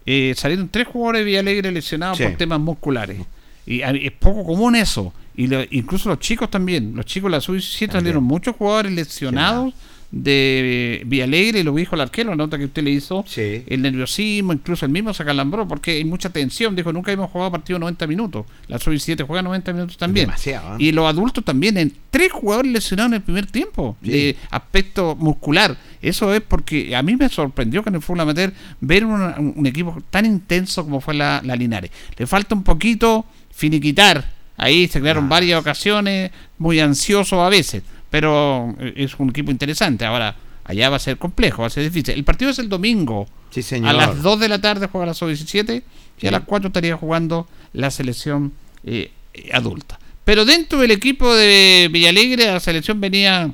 [0.07, 2.24] eh, salieron tres jugadores de Villalegre lesionados Sí.
[2.24, 3.18] por temas musculares.
[3.66, 5.12] Y es poco común eso.
[5.37, 6.94] Y lo- incluso los chicos también.
[6.96, 9.74] Los chicos de la sub-17 salieron muchos jugadores lesionados
[10.10, 14.52] de Villalegre, y lo dijo el arquero, la nota que usted le hizo, el nerviosismo,
[14.52, 16.74] incluso el mismo se acalambró, porque hay mucha tensión.
[16.74, 18.46] Dijo, nunca hemos jugado partido 90 minutos.
[18.68, 20.26] La sub-17 juega 90 minutos también.
[20.26, 20.78] Demasiado, ¿eh?
[20.78, 25.76] Y los adultos también, en tres jugadores lesionados en el primer tiempo, de aspecto muscular.
[26.00, 29.98] Eso es porque a mí me sorprendió que en el fútbol amateur ver un equipo
[30.10, 31.90] tan intenso como fue la, la Linares.
[32.16, 34.32] Le falta un poquito finiquitar.
[34.56, 40.04] Ahí se crearon varias ocasiones, muy ansioso a veces, pero eh, es un equipo interesante.
[40.04, 42.14] Ahora, allá va a ser complejo, va a ser difícil.
[42.14, 43.26] El partido es el domingo.
[43.50, 43.90] Sí, señor.
[43.90, 45.82] A las 2 de la tarde juega la sub-17
[46.18, 46.26] y Sí.
[46.26, 48.52] a las 4 estaría jugando la selección
[48.84, 49.10] eh,
[49.52, 49.98] adulta.
[50.24, 53.50] Pero dentro del equipo de Villalegre, la selección venía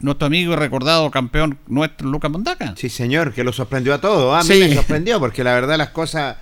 [0.00, 2.74] nuestro amigo y recordado campeón nuestro, Lucas Mondaca.
[2.76, 4.34] Sí, señor, que lo sorprendió a todos.
[4.38, 4.60] A mí Sí.
[4.68, 6.36] me sorprendió porque la verdad las cosas...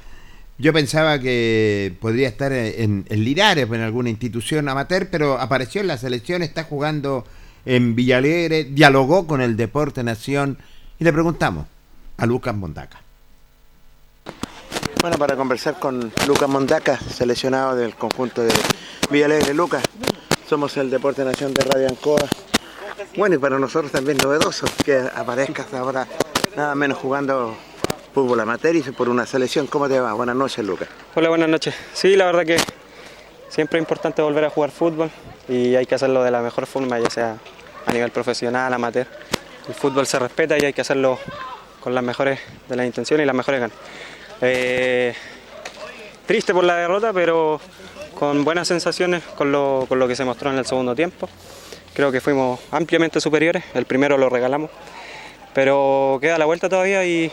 [0.58, 5.82] Yo pensaba que podría estar en, en Linares o en alguna institución amateur, pero apareció
[5.82, 7.26] en la selección, está jugando
[7.66, 10.56] en Villalegre, dialogó con el Deporte Nación
[10.98, 11.66] y le preguntamos
[12.16, 13.00] a Lucas Mondaca.
[15.02, 18.52] Bueno, para conversar con Lucas Mondaca, seleccionado del conjunto de
[19.10, 19.52] Villalegre.
[19.52, 19.82] Lucas,
[20.48, 22.26] somos el Deporte Nación de Radio Ancoa.
[23.16, 26.06] Bueno, y para nosotros también novedoso que aparezcas ahora
[26.56, 27.54] nada menos jugando
[28.16, 29.66] fútbol amateur y por una selección.
[29.66, 30.14] ¿Cómo te va?
[30.14, 30.88] Buenas noches, Lucas.
[31.14, 31.74] Hola, buenas noches.
[31.92, 32.56] Sí, la verdad que
[33.50, 35.10] siempre es importante volver a jugar fútbol
[35.50, 37.36] y hay que hacerlo de la mejor forma, ya sea
[37.84, 39.06] a nivel profesional, amateur.
[39.68, 41.18] El fútbol se respeta y hay que hacerlo
[41.80, 43.76] con las mejores de las intenciones y las mejores ganas.
[44.40, 45.12] Eh,
[46.24, 47.60] triste por la derrota, pero
[48.18, 51.28] con buenas sensaciones con lo, con lo que se mostró en el segundo tiempo.
[51.92, 54.70] Creo que fuimos ampliamente superiores, el primero lo regalamos,
[55.52, 57.30] pero queda la vuelta todavía y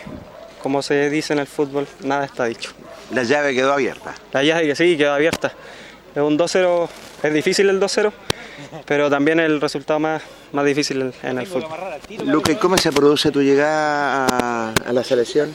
[0.63, 2.71] como se dice en el fútbol, nada está dicho.
[3.11, 4.15] La llave quedó abierta.
[4.31, 5.53] La llave que sí, quedó abierta.
[6.15, 6.87] Es un 2-0,
[7.21, 8.11] es difícil el 2-0,
[8.85, 10.23] pero también el resultado más,
[10.53, 11.69] más difícil en el fútbol.
[12.07, 15.53] ¿y cómo se produce tu llegada a, a la selección?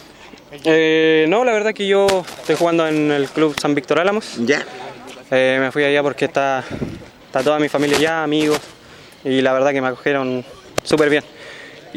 [0.64, 2.06] Eh, no, la verdad que yo
[2.40, 4.36] estoy jugando en el club San Víctor Álamos.
[4.44, 4.62] Ya.
[5.30, 6.62] me fui allá porque está,
[7.26, 8.60] está toda mi familia allá, amigos,
[9.24, 10.44] y la verdad que me acogieron
[10.82, 11.24] súper bien.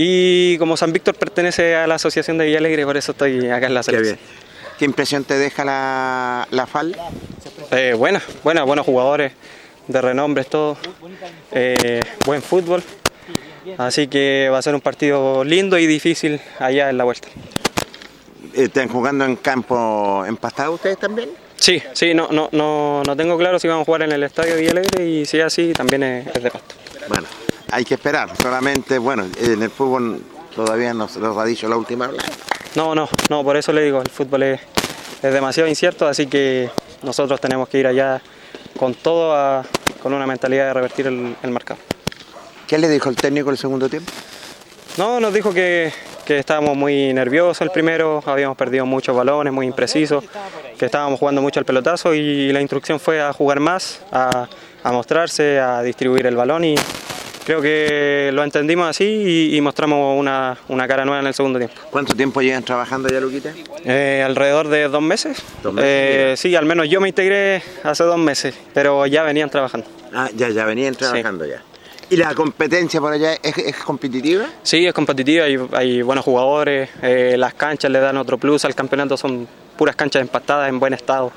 [0.04, 3.76] Y como San Víctor pertenece a la Asociación de Villalegre, por eso estoy acá en
[3.76, 4.18] la Qué selección.
[4.18, 4.30] bien.
[4.80, 6.98] ¿Qué impresión te deja la, la FAL?
[7.70, 9.32] Eh, buena, buena, buenos jugadores,
[9.88, 10.76] de renombre, todo.
[11.52, 12.82] Eh, buen fútbol.
[13.78, 17.28] Así que va a ser un partido lindo y difícil allá en la vuelta.
[18.56, 21.30] ¿Están jugando en campo empastado ustedes también?
[21.58, 24.56] Sí, sí, no, no, no, no tengo claro si vamos a jugar en el estadio
[24.56, 26.74] de Villalegre y si es así, también es, es de pasto.
[27.08, 27.28] Bueno,
[27.72, 28.30] hay que esperar.
[28.42, 30.22] Solamente, bueno, en el fútbol
[30.56, 32.10] todavía no se nos ha dicho la última.
[32.76, 34.62] No, no, no, por eso le digo, el fútbol es,
[35.22, 36.70] es demasiado incierto, así que
[37.04, 38.22] nosotros tenemos que ir allá
[38.78, 39.64] con todo, a-
[40.02, 41.84] con una mentalidad de revertir el, el marcador.
[42.68, 44.12] ¿Qué le dijo el técnico el segundo tiempo?
[44.98, 45.94] No, nos dijo que,
[46.26, 50.24] que estábamos muy nerviosos el primero, habíamos perdido muchos balones, muy imprecisos,
[50.78, 54.48] que estábamos jugando mucho al pelotazo y la instrucción fue a jugar más, a,
[54.84, 56.76] a mostrarse, a distribuir el balón y
[57.52, 61.60] creo que lo entendimos así y, y mostramos una, una cara nueva en el segundo
[61.60, 61.76] tiempo.
[61.90, 63.52] ¿Cuánto tiempo llevan trabajando ya, Luquita?
[63.84, 65.44] Eh, alrededor de dos meses.
[65.62, 69.50] Dos meses, Eh, sí, al menos yo me integré hace dos meses, pero ya venían
[69.50, 69.86] trabajando.
[70.14, 71.62] Ah, ya, ya venían trabajando ya.
[72.10, 74.46] ¿Y la competencia por allá es, es competitiva?
[74.64, 78.76] Sí, es competitiva, hay, hay buenos jugadores, eh, las canchas le dan otro plus al
[78.76, 79.46] campeonato, son
[79.78, 81.34] puras canchas empatadas en buen estado.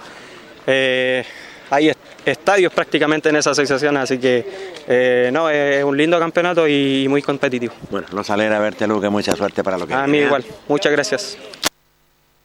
[0.66, 1.24] Eh,
[1.70, 1.88] hay
[2.24, 4.46] estadios prácticamente en esa asociación, así que
[4.86, 7.74] eh, no, es un lindo campeonato y muy competitivo.
[7.90, 11.38] Bueno, nos alegra verte, Luca, mucha suerte para lo que A mí igual, muchas gracias.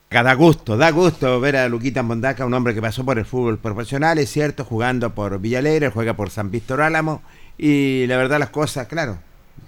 [0.09, 3.59] Da gusto, da gusto ver a Luquita Mondaca, un hombre que pasó por el fútbol
[3.59, 7.21] profesional, es cierto, jugando por Villalegre, juega por San Víctor Álamo,
[7.59, 9.19] y la verdad las cosas, claro,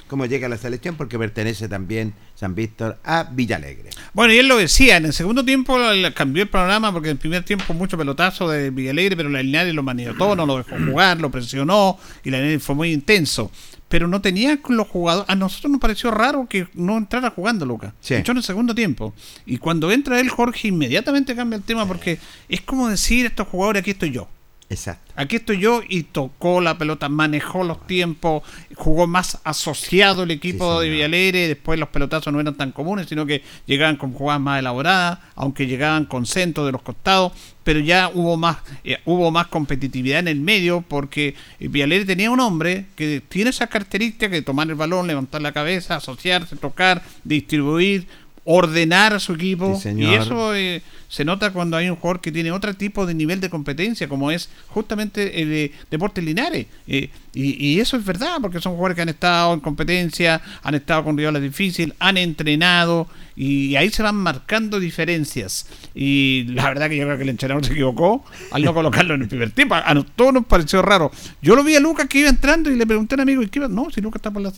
[0.08, 3.90] cómo llega la selección, porque pertenece también San Víctor a Villalegre.
[4.14, 5.78] Bueno, y él lo decía, en el segundo tiempo
[6.14, 9.74] cambió el programa, porque en el primer tiempo mucho pelotazo de Villalegre, pero la Linares
[9.74, 13.52] lo manejó no lo dejó jugar, lo presionó, y la Linares fue muy intenso
[13.92, 15.30] pero no tenía los jugadores.
[15.30, 17.92] A nosotros nos pareció raro que no entrara jugando Lucas.
[18.00, 18.14] Sí.
[18.14, 19.14] Entró en el segundo tiempo.
[19.46, 23.82] Y cuando entra él, Jorge inmediatamente cambia el tema porque es como decir estos jugadores,
[23.82, 24.30] aquí estoy yo.
[24.72, 25.12] Exacto.
[25.18, 28.42] Aquí estoy yo y tocó la pelota, manejó los tiempos,
[28.76, 33.26] jugó más asociado el equipo de Villalegre, después los pelotazos no eran tan comunes, sino
[33.26, 37.34] que llegaban con jugadas más elaboradas, aunque llegaban con centro de los costados,
[37.66, 42.40] pero ya hubo más eh, hubo más competitividad en el medio porque Villalegre tenía un
[42.40, 48.08] hombre que tiene esa característica de tomar el balón, levantar la cabeza, asociarse, tocar, distribuir,
[48.46, 52.54] ordenar a su equipo y eso eh, se nota cuando hay un jugador que tiene
[52.54, 56.68] otro tipo de nivel de competencia como es justamente el de Deportes Linares.
[56.88, 61.04] Eh, y, eso es verdad porque son jugadores que han estado en competencia han estado
[61.04, 65.68] con rivales difíciles han entrenado y ahí se van marcando diferencias.
[65.94, 69.24] Y la verdad que yo creo que el entrenador se equivocó al no colocarlo en
[69.24, 69.76] el primer tiempo.
[69.76, 71.12] A, todos nos pareció raro.
[71.42, 73.50] Yo lo vi a Lucas que iba entrando y le pregunté a un amigo ¿y
[73.50, 73.68] qué iba?
[73.68, 74.54] no si Lucas está por la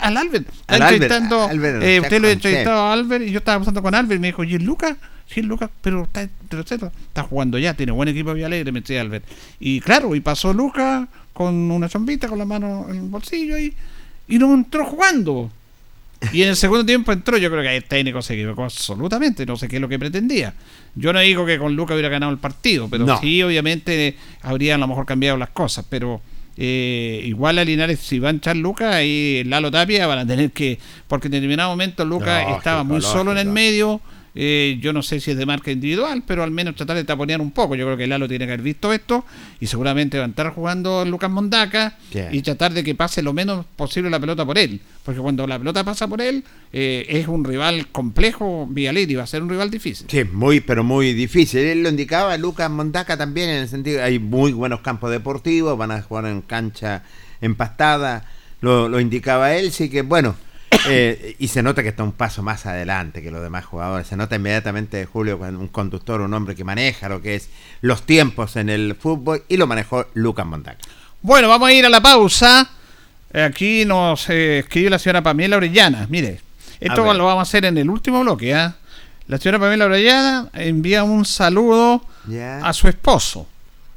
[0.00, 0.48] al Albert.
[0.66, 4.18] Al Albert, eh, usted lo ha entrevistado a Albert y yo estaba pasando con Albert
[4.18, 4.96] y me dijo ¿y Lucas?
[5.28, 9.24] Sí, Lucas, pero está, está jugando ya, tiene buen equipo Villalegre, me decía Albert.
[9.60, 13.74] Y claro, y pasó Lucas con una chombita, con la mano en el bolsillo y,
[14.28, 15.50] y no entró jugando.
[16.32, 19.56] Y en el segundo tiempo entró, yo creo que el técnico se equivocó absolutamente, no
[19.56, 20.54] sé qué es lo que pretendía.
[20.94, 24.78] Yo no digo que con Lucas hubiera ganado el partido, pero sí, obviamente, habría a
[24.78, 26.22] lo mejor cambiado las cosas, pero
[26.56, 30.52] eh, igual a Linares, si va a echar Lucas, y Lalo Tapia van a tener
[30.52, 34.00] que, porque en determinado momento Lucas estaba muy solo en el medio
[34.38, 37.40] eh, yo no sé si es de marca individual, pero al menos tratar de taponear
[37.40, 37.74] un poco.
[37.74, 39.24] Yo creo que Lalo tiene que haber visto esto
[39.60, 41.96] y seguramente va a estar jugando Lucas Mondaca
[42.30, 44.80] y tratar de que pase lo menos posible la pelota por él.
[45.02, 49.26] Porque cuando la pelota pasa por él, eh, es un rival complejo, y va a
[49.26, 50.06] ser un rival difícil.
[50.10, 51.60] Sí, muy, pero muy difícil.
[51.60, 55.92] Él lo indicaba, Lucas Mondaca también, en el sentido hay muy buenos campos deportivos, van
[55.92, 57.04] a jugar en cancha
[57.40, 58.26] empastada,
[58.60, 60.34] lo, lo indicaba él, sí que bueno
[60.88, 64.06] eh, y se nota que está un paso más adelante que los demás jugadores.
[64.06, 67.48] Se nota inmediatamente Julio un conductor, un hombre que maneja lo que es
[67.80, 70.78] los tiempos en el fútbol y lo manejó Lucas Montaca.
[71.22, 72.70] Bueno, vamos a ir a la pausa.
[73.32, 76.06] Aquí nos eh, escribió la señora Pamela Orellana.
[76.08, 76.40] Mire,
[76.80, 78.54] esto lo vamos a hacer en el último bloque.
[78.54, 78.76] ¿ah?
[79.26, 82.04] La señora Pamela Orellana envía un saludo
[82.62, 83.46] a su esposo.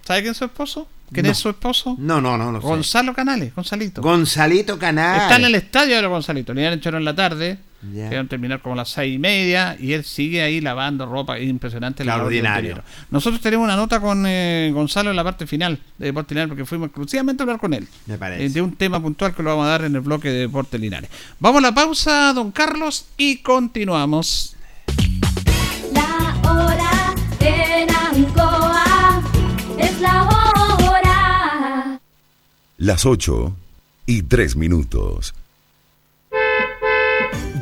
[0.03, 0.87] ¿Sabe quién es su esposo?
[1.11, 1.95] ¿Quién es su esposo?
[1.97, 4.01] No, no, no, Gonzalo Canales, Gonzalito.
[4.01, 5.23] Gonzalito Canales.
[5.23, 6.53] Está en el estadio ahora Gonzalito.
[6.53, 7.57] Le hecho en la tarde.
[7.93, 8.25] Yeah.
[8.25, 11.39] terminar como las seis y media y él sigue ahí lavando ropa.
[11.39, 12.03] impresionante.
[12.03, 12.83] Extraordinario.
[13.09, 16.65] Nosotros tenemos una nota con eh, Gonzalo en la parte final de Deportes Linares porque
[16.65, 17.87] fuimos exclusivamente a hablar con él.
[18.05, 18.45] Me parece.
[18.45, 20.79] Eh, de un tema puntual que lo vamos a dar en el bloque de Deportes
[20.79, 21.09] Linares.
[21.39, 24.57] Vamos a la pausa, don Carlos, y continuamos.
[25.93, 29.21] La hora en Ancoa
[29.77, 30.28] es la hora
[32.79, 33.55] las 8
[34.05, 35.35] y 3 minutos.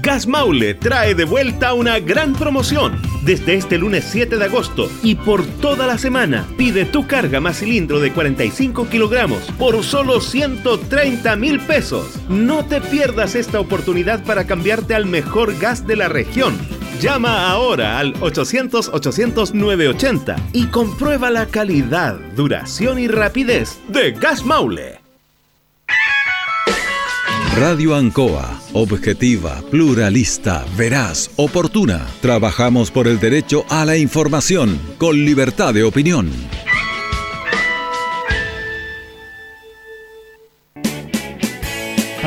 [0.04, 3.02] Gas Maule trae de vuelta una gran promoción.
[3.26, 7.60] Desde este lunes 7 de agosto y por toda la semana, pide tu carga más
[7.60, 12.20] cilindro de 45 kilogramos por solo 130 mil pesos.
[12.30, 16.56] No te pierdas esta oportunidad para cambiarte al mejor gas de la región.
[17.02, 25.07] Llama ahora al 800-800-980 y comprueba la calidad, duración y rapidez de Gas Maule.
[27.60, 32.06] Radio Ancoa, objetiva, pluralista, veraz, oportuna.
[32.22, 36.30] Trabajamos por el derecho a la información, con libertad de opinión.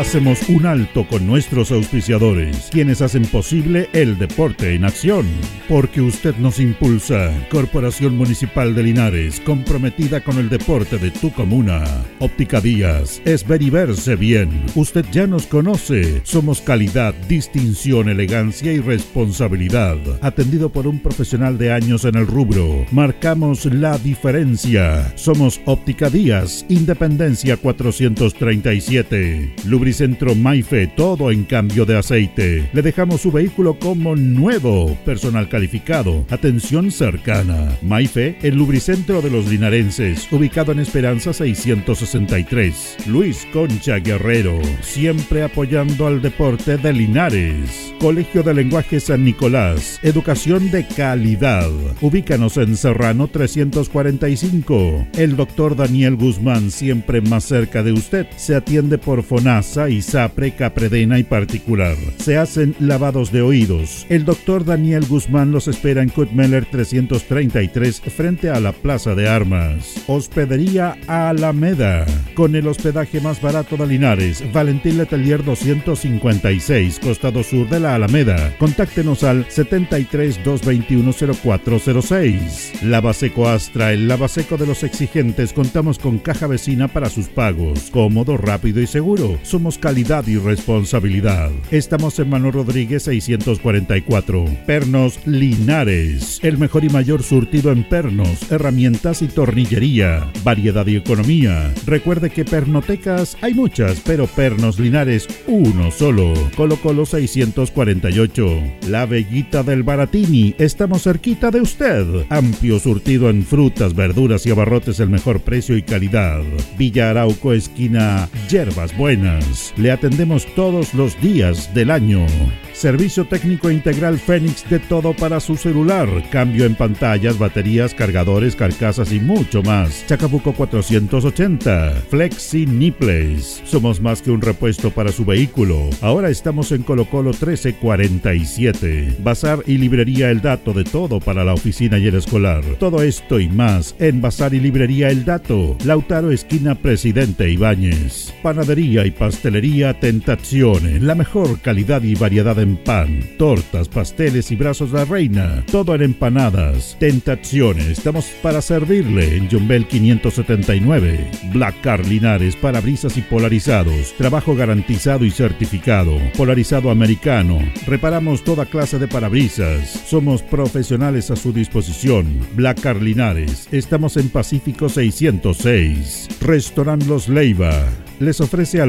[0.01, 5.27] Hacemos un alto con nuestros auspiciadores, quienes hacen posible el deporte en acción.
[5.69, 7.31] Porque usted nos impulsa.
[7.51, 11.85] Corporación Municipal de Linares, comprometida con el deporte de tu comuna.
[12.19, 14.65] Óptica Díaz, es ver y verse bien.
[14.75, 16.23] Usted ya nos conoce.
[16.25, 19.99] Somos calidad, distinción, elegancia y responsabilidad.
[20.23, 22.87] Atendido por un profesional de años en el rubro.
[22.91, 25.13] Marcamos la diferencia.
[25.17, 29.57] Somos Óptica Díaz, Independencia 437.
[29.67, 32.71] Lubricación Lubricentro Maife, todo en cambio de aceite.
[32.73, 37.77] Le dejamos su vehículo como nuevo, personal calificado, atención cercana.
[37.83, 42.99] Maife, el lubricentro de los linarenses, ubicado en Esperanza 663.
[43.09, 47.93] Luis Concha Guerrero, siempre apoyando al deporte de Linares.
[47.99, 51.69] Colegio de Lenguaje San Nicolás, educación de calidad.
[52.01, 55.09] Ubícanos en Serrano 345.
[55.19, 61.19] El doctor Daniel Guzmán, siempre más cerca de usted, se atiende por FONASA, ISAPRE, CAPREDENA
[61.19, 61.97] y particular.
[62.19, 64.07] Se hacen lavados de oídos.
[64.09, 70.03] El doctor Daniel Guzmán los espera en Kutmeller 333 frente a la Plaza de Armas.
[70.07, 72.07] Hospedería Alameda.
[72.35, 78.55] Con el hospedaje más barato de Linares, Valentín Letelier 256, costado sur de la Alameda.
[78.59, 82.83] Contáctenos al 73 221 0406.
[82.83, 85.53] Lavaseco Astra, el lavaseco de los exigentes.
[85.53, 87.91] Contamos con caja vecina para sus pagos.
[87.91, 89.39] Cómodo, rápido y seguro.
[89.43, 91.51] Somos calidad y responsabilidad.
[91.71, 94.45] Estamos en Manuel Rodríguez 644.
[94.67, 96.41] Pernos Linares.
[96.43, 100.31] El mejor y mayor surtido en pernos, herramientas y tornillería.
[100.45, 101.73] Variedad y economía.
[101.87, 106.35] Recuerde que pernotecas hay muchas, pero pernos Linares uno solo.
[106.57, 108.63] Colo Colo 648.
[108.89, 110.55] La Bellita del Baratini.
[110.59, 112.27] Estamos cerquita de usted.
[112.29, 116.43] Amplio surtido en frutas, verduras y abarrotes, el mejor precio y calidad.
[116.79, 119.50] Villa Arauco, esquina Yerbas Buenas.
[119.77, 122.27] Le atendemos todos los días del año.
[122.73, 126.09] Servicio técnico integral Fénix de todo para su celular.
[126.31, 130.07] Cambio en pantallas, baterías, cargadores, carcasas y mucho más.
[130.07, 132.05] Chacabuco 480.
[132.09, 133.63] Flexi Nipples.
[133.67, 135.91] Somos más que un repuesto para su vehículo.
[136.01, 139.17] Ahora estamos en Colo Colo 1347.
[139.23, 142.65] Bazar y librería El Dato de todo para la oficina y el escolar.
[142.79, 145.77] Todo esto y más en Bazar y librería El Dato.
[145.85, 148.33] Lautaro esquina Presidente Ibáñez.
[148.43, 151.01] Panadería y pastelería Tentazione.
[151.01, 155.65] La mejor calidad y variedad en pan, tortas, pasteles y brazos de la reina.
[155.71, 156.97] Todo en empanadas.
[157.01, 157.87] Tentaciones.
[157.87, 161.31] Estamos para servirle en Jumbel 579.
[161.55, 164.13] Black Car Linares, parabrisas y polarizados.
[164.19, 166.19] Trabajo garantizado y certificado.
[166.37, 167.59] Polarizado americano.
[167.87, 169.89] Reparamos toda clase de parabrisas.
[170.07, 172.27] Somos profesionales a su disposición.
[172.55, 173.69] Black Car Linares.
[173.73, 176.29] Estamos en Pacífico 606.
[176.43, 177.87] Restaurant Los Leiva
[178.21, 178.83] les ofrece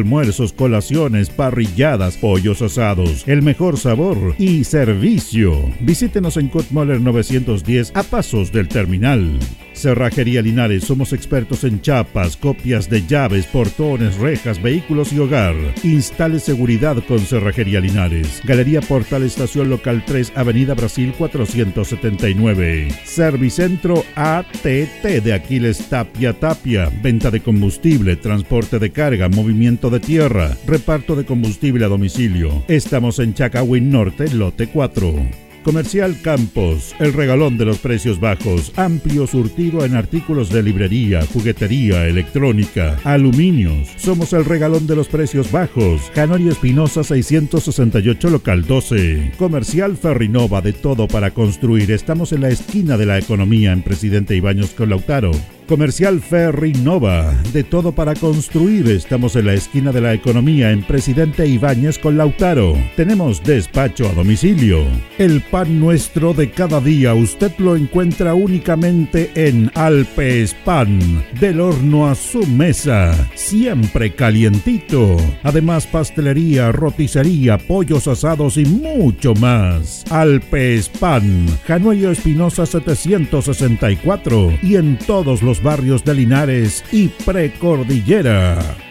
[0.50, 5.72] colaciones, parrilladas, pollos asados, el mejor sabor y servicio.
[5.82, 9.40] Visítenos en Kutmoller 910 a pasos del terminal.
[9.74, 15.56] Cerrajería Linares, somos expertos en chapas, copias de llaves, portones, rejas, vehículos y hogar.
[15.84, 18.42] Instale seguridad con Cerrajería Linares.
[18.44, 22.90] Galería Portal Estación Local 3, Avenida Brasil 479.
[23.06, 26.92] Servicentro ATT de Aquiles Tapia Tapia.
[27.02, 32.64] Venta de combustible, transporte de carga, movimiento de tierra, reparto de combustible a domicilio.
[32.68, 35.52] Estamos en Chacawin Norte, lote 4.
[35.64, 42.08] Comercial Campos, el regalón de los precios bajos, amplio surtido en artículos de librería, juguetería,
[42.08, 43.90] electrónica, aluminios.
[43.98, 46.12] Somos el regalón de los precios bajos.
[46.16, 49.34] Canorio Espinosa 668 local 12.
[49.38, 51.92] Comercial Ferrinova de todo para construir.
[51.92, 55.32] Estamos en la esquina de la economía en Presidente Ibaños con Lautaro.
[55.72, 58.90] Comercial Ferry Nova, de todo para construir.
[58.90, 62.74] Estamos en la esquina de la economía en Presidente Ibáñez con Lautaro.
[62.98, 64.84] Tenemos despacho a domicilio.
[65.18, 72.10] El pan nuestro de cada día usted lo encuentra únicamente en Alpes Pan, del horno
[72.10, 75.16] a su mesa, siempre calientito.
[75.42, 80.04] Además pastelería, roticería, pollos asados y mucho más.
[80.10, 88.91] Alpes Pan, Januello Espinosa 764 y en todos los barrios de Linares y Precordillera.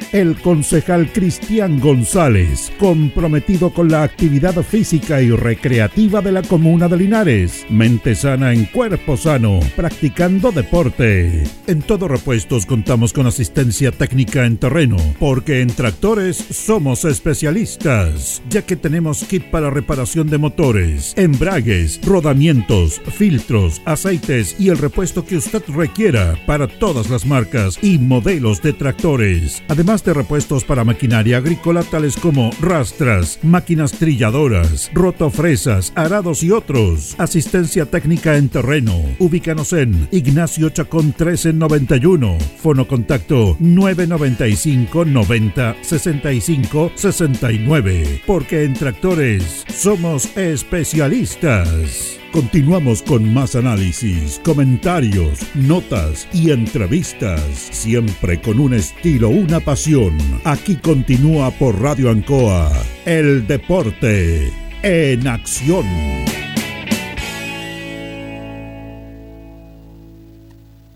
[0.11, 6.97] el concejal Cristian González, comprometido con la actividad física y recreativa de la comuna de
[6.97, 7.65] Linares.
[7.69, 11.43] Mente sana en cuerpo sano, practicando deporte.
[11.67, 18.63] En todo repuestos contamos con asistencia técnica en terreno, porque en tractores somos especialistas, ya
[18.63, 25.37] que tenemos kit para reparación de motores, embragues, rodamientos, filtros, aceites y el repuesto que
[25.37, 29.63] usted requiera para todas las marcas y modelos de tractores.
[29.67, 37.15] Además de repuestos para maquinaria agrícola tales como rastras, máquinas trilladoras, rotofresas, arados y otros.
[37.17, 38.93] Asistencia técnica en terreno.
[39.19, 42.37] Ubícanos en Ignacio Chacón 1391.
[42.57, 48.21] Fono contacto 995 90 65 69.
[48.25, 52.20] Porque en tractores somos especialistas.
[52.31, 60.17] Continuamos con más análisis, comentarios, notas y entrevistas, siempre con un estilo, una pasión.
[60.45, 62.71] Aquí continúa por Radio Ancoa,
[63.03, 64.49] el deporte
[64.81, 65.85] en acción.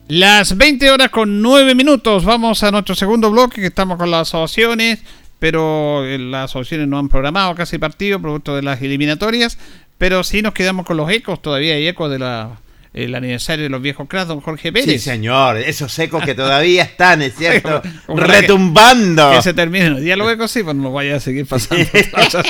[0.08, 2.24] Las 20 horas con 9 minutos.
[2.24, 5.04] Vamos a nuestro segundo bloque que estamos con las asociaciones,
[5.40, 9.58] pero eh, las asociaciones no han programado casi partido producto de las eliminatorias,
[9.98, 11.42] pero sí nos quedamos con los ecos.
[11.42, 12.58] Todavía hay ecos de la
[12.94, 14.90] el aniversario de los viejos cracks, don Jorge Pérez.
[14.90, 19.32] Sí, señor, esos ecos que todavía están, es cierto, Ojalá que- retumbando.
[19.32, 20.02] Que, se terminen.
[20.06, 21.86] Ya lo ecos sí, pues no vaya a seguir pasando.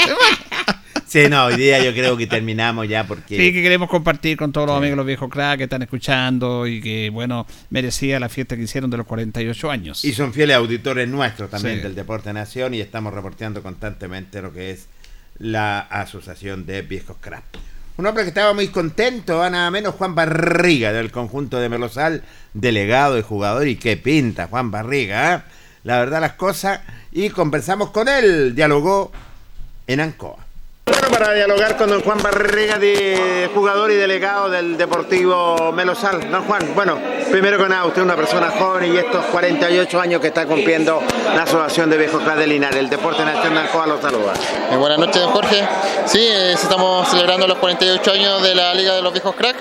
[1.08, 3.38] Sí, no, hoy día yo creo que terminamos ya porque...
[3.38, 6.82] Sí, que queremos compartir con todos los amigos los viejos cracks que están escuchando y
[6.82, 10.04] que, bueno, merecía la fiesta que hicieron de los 48 años.
[10.04, 11.82] Y son fieles auditores nuestros también Sí.
[11.84, 14.88] del Deporte Nación y estamos reporteando constantemente lo que es
[15.38, 17.44] la Asociación de Viejos Crack.
[17.98, 22.24] Un hombre que estaba muy contento, va nada menos Juan Barriga del conjunto de Melosal,
[22.54, 23.68] delegado y jugador.
[23.68, 25.42] Y qué pinta Juan Barriga, ¿eh?
[25.84, 26.82] la verdad las cosas.
[27.12, 29.12] Y conversamos con él, dialogó
[29.88, 30.45] en Ancoa.
[30.88, 36.30] Bueno, para dialogar con don Juan Barriga, de jugador y delegado del Deportivo Melosal.
[36.30, 37.00] Don Juan, bueno,
[37.32, 41.02] primero que nada, usted es una persona joven y estos 48 años que está cumpliendo
[41.36, 42.78] la Asociación de Viejos Crack de Linares.
[42.78, 44.34] El Deporte Nacional Ancoa lo saluda.
[44.72, 45.68] Eh, buenas noches, don Jorge.
[46.06, 49.56] Sí, eh, estamos celebrando los 48 años de la Liga de los Viejos Crack.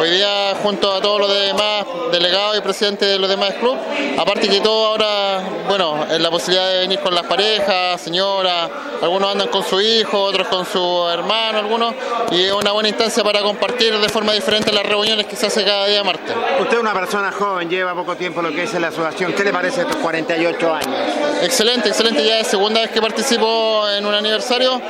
[0.00, 3.80] Hoy día, junto a todos los demás delegados y presidentes de los demás clubes,
[4.18, 9.48] aparte que todo ahora, bueno, la posibilidad de venir con las parejas, señoras, algunos andan
[9.48, 11.94] con su hijo, otros con su hermano, algunos,
[12.30, 15.64] y es una buena instancia para compartir de forma diferente las reuniones que se hace
[15.64, 16.34] cada día martes.
[16.60, 19.32] Usted es una persona joven, lleva poco tiempo lo que es la asociación.
[19.32, 20.96] ¿Qué le parece estos 48 años?
[21.42, 22.24] Excelente, excelente.
[22.24, 24.80] Ya es segunda vez que participo en un aniversario.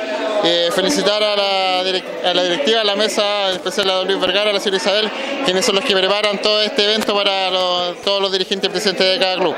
[0.43, 4.51] Eh, felicitar a la, a la directiva, a la mesa, en especial a Luis Vergara,
[4.51, 5.09] a la señora Isabel,
[5.43, 9.07] quienes son los que preparan todo este evento para los- todos los dirigentes y presidentes
[9.13, 9.55] de cada club.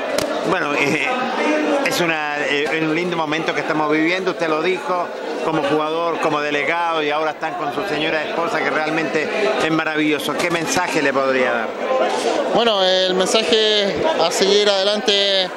[0.48, 1.06] Bueno, eh,
[1.84, 5.06] es una, eh, un lindo momento que estamos viviendo, usted lo dijo,
[5.48, 9.26] como jugador, como delegado y ahora están con su señora esposa que realmente
[9.64, 10.34] es maravilloso.
[10.36, 11.68] ¿Qué mensaje le podría dar?
[12.54, 15.48] Bueno, el mensaje a seguir adelante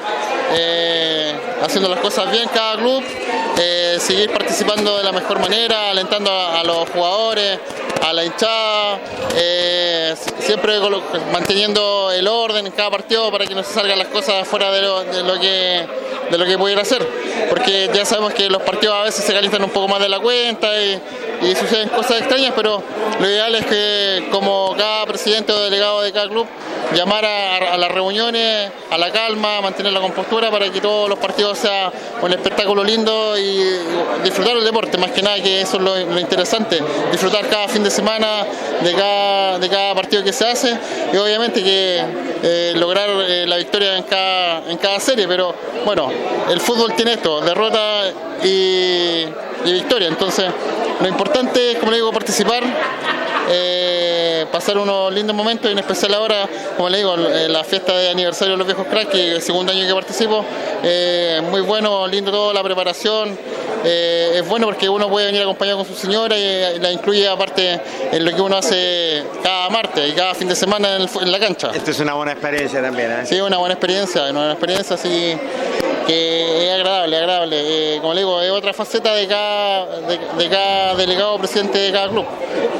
[0.54, 3.04] eh, haciendo las cosas bien cada club,
[3.58, 7.58] eh, seguir participando de la mejor manera, alentando a, los jugadores,
[8.02, 8.98] a la hinchada,
[9.36, 10.72] eh, siempre
[11.30, 14.80] manteniendo el orden en cada partido para que no se salgan las cosas fuera de
[14.80, 15.86] lo, de lo que
[16.32, 17.06] de lo que pudiera hacer,
[17.50, 20.20] porque ya sabemos que los partidos a veces se calientan un poco más de la
[20.20, 21.00] cuenta y,
[21.56, 22.82] suceden cosas extrañas, pero
[23.18, 26.46] lo ideal es que como cada presidente o delegado de cada club
[26.94, 31.58] llamar a, las reuniones, a la calma, mantener la compostura para que todos los partidos
[31.58, 33.64] sean un espectáculo lindo y
[34.22, 36.80] disfrutar el deporte, más que nada que eso es lo, interesante,
[37.10, 38.44] disfrutar cada fin de semana
[38.82, 40.78] de cada, partido que se hace
[41.12, 42.02] y obviamente que
[42.42, 45.54] eh, lograr eh, la victoria en cada, en cada serie, pero
[45.84, 46.10] bueno,
[46.50, 48.04] el fútbol tiene esto, derrota
[48.42, 49.24] y
[49.72, 50.46] victoria, entonces
[51.00, 52.62] lo importante es, como le digo, participar,
[53.50, 58.10] eh, pasar unos lindos momentos y en especial ahora, como le digo, la fiesta de
[58.10, 60.44] aniversario de los viejos cracks, que el segundo año que participo,
[60.82, 63.36] eh, muy bueno, lindo todo, la preparación,
[63.84, 67.80] eh, es bueno porque uno puede venir acompañado con su señora y, la incluye aparte
[68.12, 71.20] en lo que uno hace cada martes y cada fin de semana en, el fu-
[71.20, 71.70] en la cancha.
[71.74, 73.26] Esto es una buena experiencia también, ¿eh?
[73.26, 75.36] Sí, una buena experiencia, una buena experiencia así
[76.06, 77.96] que es agradable, agradable.
[77.96, 81.78] Eh, como le digo, es otra faceta de cada, de, de cada delegado o presidente
[81.78, 82.26] de cada club.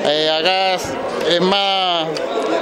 [0.05, 2.09] Eh, acá es, más,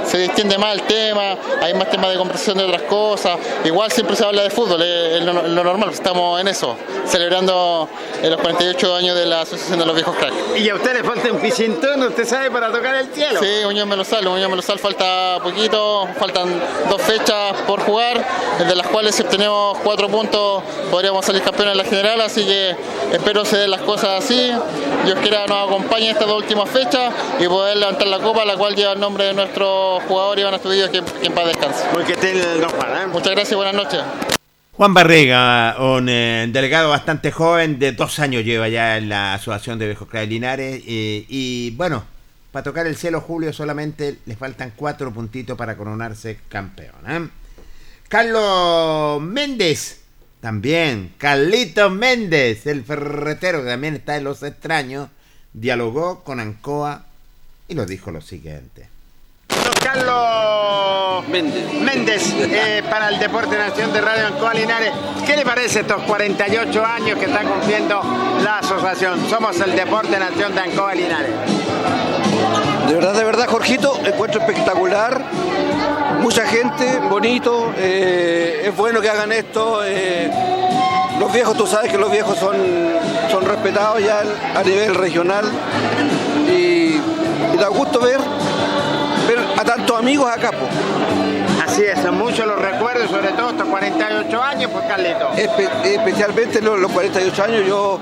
[0.05, 3.37] se distiende más el tema, hay más temas de conversación de otras cosas.
[3.65, 7.89] Igual siempre se habla de fútbol, es, es lo, lo normal, estamos en eso, celebrando
[8.21, 10.35] eh, los 48 años de la Asociación de los Viejos Cracks.
[10.57, 13.39] Y a usted le falta un pichintón, usted sabe, para tocar el cielo.
[13.39, 18.23] Sí, Unión Melosal, Unión Melosal falta poquito, faltan dos fechas por jugar,
[18.59, 20.50] de las cuales si obtenemos cuatro puntos
[20.89, 22.75] podríamos salir campeones en la general, así que
[23.11, 24.51] espero se den las cosas así.
[25.05, 28.55] Dios quiera nos acompañe en estas dos últimas fechas y poder levantar la copa, la
[28.57, 31.83] cual lleva el nombre de nuestro jugador Iván Astudillo, que, que en paz descanse.
[31.83, 33.07] ¿eh?
[33.11, 34.01] Muchas gracias y buenas noches.
[34.73, 39.77] Juan Barriga, un eh, delegado bastante joven, de dos años lleva ya en la Asociación
[39.77, 40.81] de Viejos Linares.
[40.87, 42.03] eh, y bueno,
[42.51, 46.95] para tocar el cielo, Julio, solamente le faltan cuatro puntitos para coronarse campeón.
[47.07, 47.29] ¿eh?
[48.09, 50.00] Carlos Méndez,
[50.41, 55.09] También Carlitos Méndez, el ferretero que también está en Los Extraños,
[55.53, 57.05] dialogó con Ancoa
[57.67, 58.89] y nos dijo lo siguiente.
[59.47, 64.91] Don Carlos Méndez, eh, para el Deporte Nación de Radio Ancoa Linares.
[65.27, 68.01] ¿Qué le parece estos 48 años que está cumpliendo
[68.43, 69.29] la asociación?
[69.29, 71.35] Somos el Deporte Nación de Ancoa Linares.
[72.87, 75.21] De verdad, de verdad, Jorgito, encuentro espectacular.
[76.19, 77.71] Mucha gente, bonito.
[77.77, 79.81] eh, es bueno que hagan esto.
[79.85, 80.29] eh,
[81.19, 82.55] los viejos, tú sabes que los viejos son,
[83.29, 84.23] son respetados ya
[84.55, 85.45] a nivel regional.
[86.49, 86.97] Y,
[87.59, 88.19] da gusto ver,
[89.27, 90.51] ver a tantos amigos acá.
[90.51, 90.65] po.
[91.71, 95.29] Así es, son muchos los recuerdos, sobre todo estos 48 años, pues Carlito.
[95.35, 97.97] Espe- especialmente los, los 48 años, yo,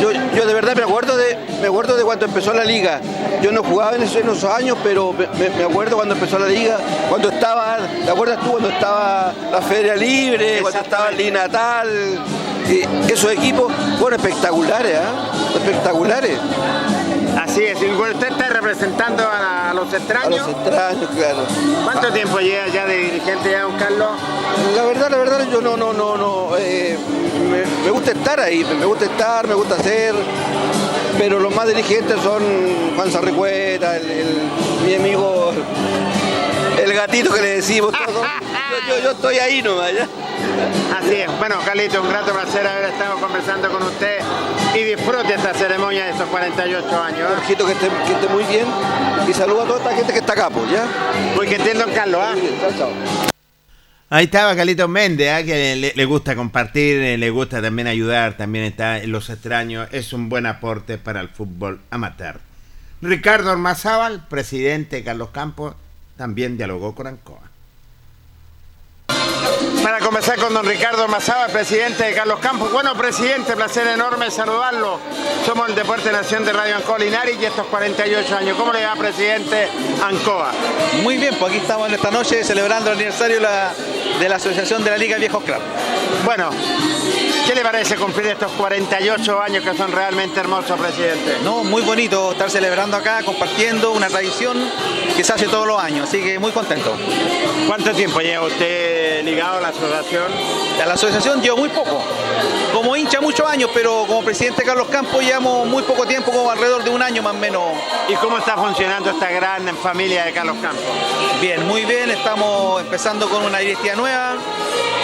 [0.00, 3.00] yo, yo de verdad me acuerdo de, me acuerdo de cuando empezó la liga.
[3.42, 6.38] Yo no jugaba en esos, en esos años, pero me, me- me acuerdo cuando empezó
[6.38, 11.32] la liga, cuando estaba, ¿te acuerdas tú cuando estaba la Feria Libre, cuando estaba el
[11.32, 11.88] Natal?
[13.08, 13.70] esos equipos
[14.00, 15.30] fueron espectaculares, ¿ah?
[15.54, 16.38] Espectaculares.
[17.40, 20.40] Así es, y usted está representando a, a los extraños.
[20.40, 21.38] A los extraños, claro.
[21.84, 24.10] ¿Cuánto tiempo lleva ya de dirigente ya, don Carlos?
[24.76, 26.56] La verdad, la verdad, yo no, no, no, no.
[26.58, 26.96] eh,
[27.50, 30.14] me, me gusta estar ahí, me gusta estar, me gusta hacer.
[31.18, 32.42] Pero los más dirigentes son
[32.96, 34.50] Juan Sarricueta, el, el-
[34.86, 35.52] mi amigo,
[36.82, 38.26] el gatito que le decimos todos.
[38.88, 40.08] Yo, yo- yo estoy ahí nomás, ¿ya?
[40.98, 41.38] Así es.
[41.38, 44.18] Bueno, Carlito, un grato placer haber estado conversando con usted
[44.74, 47.18] y disfrute esta ceremonia de estos 48 años.
[47.20, 47.34] ¿eh?
[47.36, 48.66] Jorgito, que esté, que esté muy bien.
[49.28, 50.84] Y saludo a toda esta gente que está acá, pues, ¿ya?
[51.36, 52.34] Muy que don Carlos, ¿ah?
[52.60, 52.90] Chao, chao.
[54.10, 55.42] Ahí estaba Carlitos Méndez, ¿ah?
[55.44, 59.88] que le, le gusta compartir, eh, le gusta también ayudar, también está en Los Extraños,
[59.92, 62.38] es un buen aporte para el fútbol amateur.
[63.02, 65.74] Ricardo Ormazábal, presidente de Carlos Campos,
[66.16, 67.54] también dialogó con Ancoa.
[69.82, 72.72] Para conversar con don Ricardo Ormazábal, presidente de Carlos Campos.
[72.72, 74.98] Bueno, presidente, placer enorme saludarlo.
[75.44, 78.56] Somos el Deporte Nación de Radio Ancoa Linares y estos 48 años.
[78.56, 79.68] ¿Cómo le va, presidente
[80.02, 80.52] Ancoa?
[81.02, 83.74] Muy bien, pues aquí estamos en esta noche celebrando el aniversario de la,
[84.18, 85.60] de la Asociación de la Liga Viejos Club.
[86.24, 86.48] Bueno,
[87.54, 91.38] ¿qué le parece cumplir estos 48 años que son realmente hermosos, presidente?
[91.44, 94.58] No, muy bonito estar celebrando acá, compartiendo una tradición
[95.16, 96.96] que se hace todos los años, así que muy contento.
[97.68, 100.32] ¿Cuánto tiempo lleva usted ligado a la asociación?
[100.82, 102.02] A la asociación llevo muy poco.
[102.72, 106.50] Como hincha muchos años, pero como presidente de Carlos Campos llevamos muy poco tiempo, como
[106.50, 107.62] alrededor de un año más o menos.
[108.08, 110.82] ¿Y cómo está funcionando esta gran familia de Carlos Campos?
[111.40, 114.36] Bien, muy bien, estamos empezando con una directiva nueva,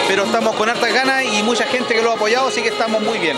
[0.07, 3.01] pero estamos con hartas ganas y mucha gente que lo ha apoyado, así que estamos
[3.01, 3.37] muy bien.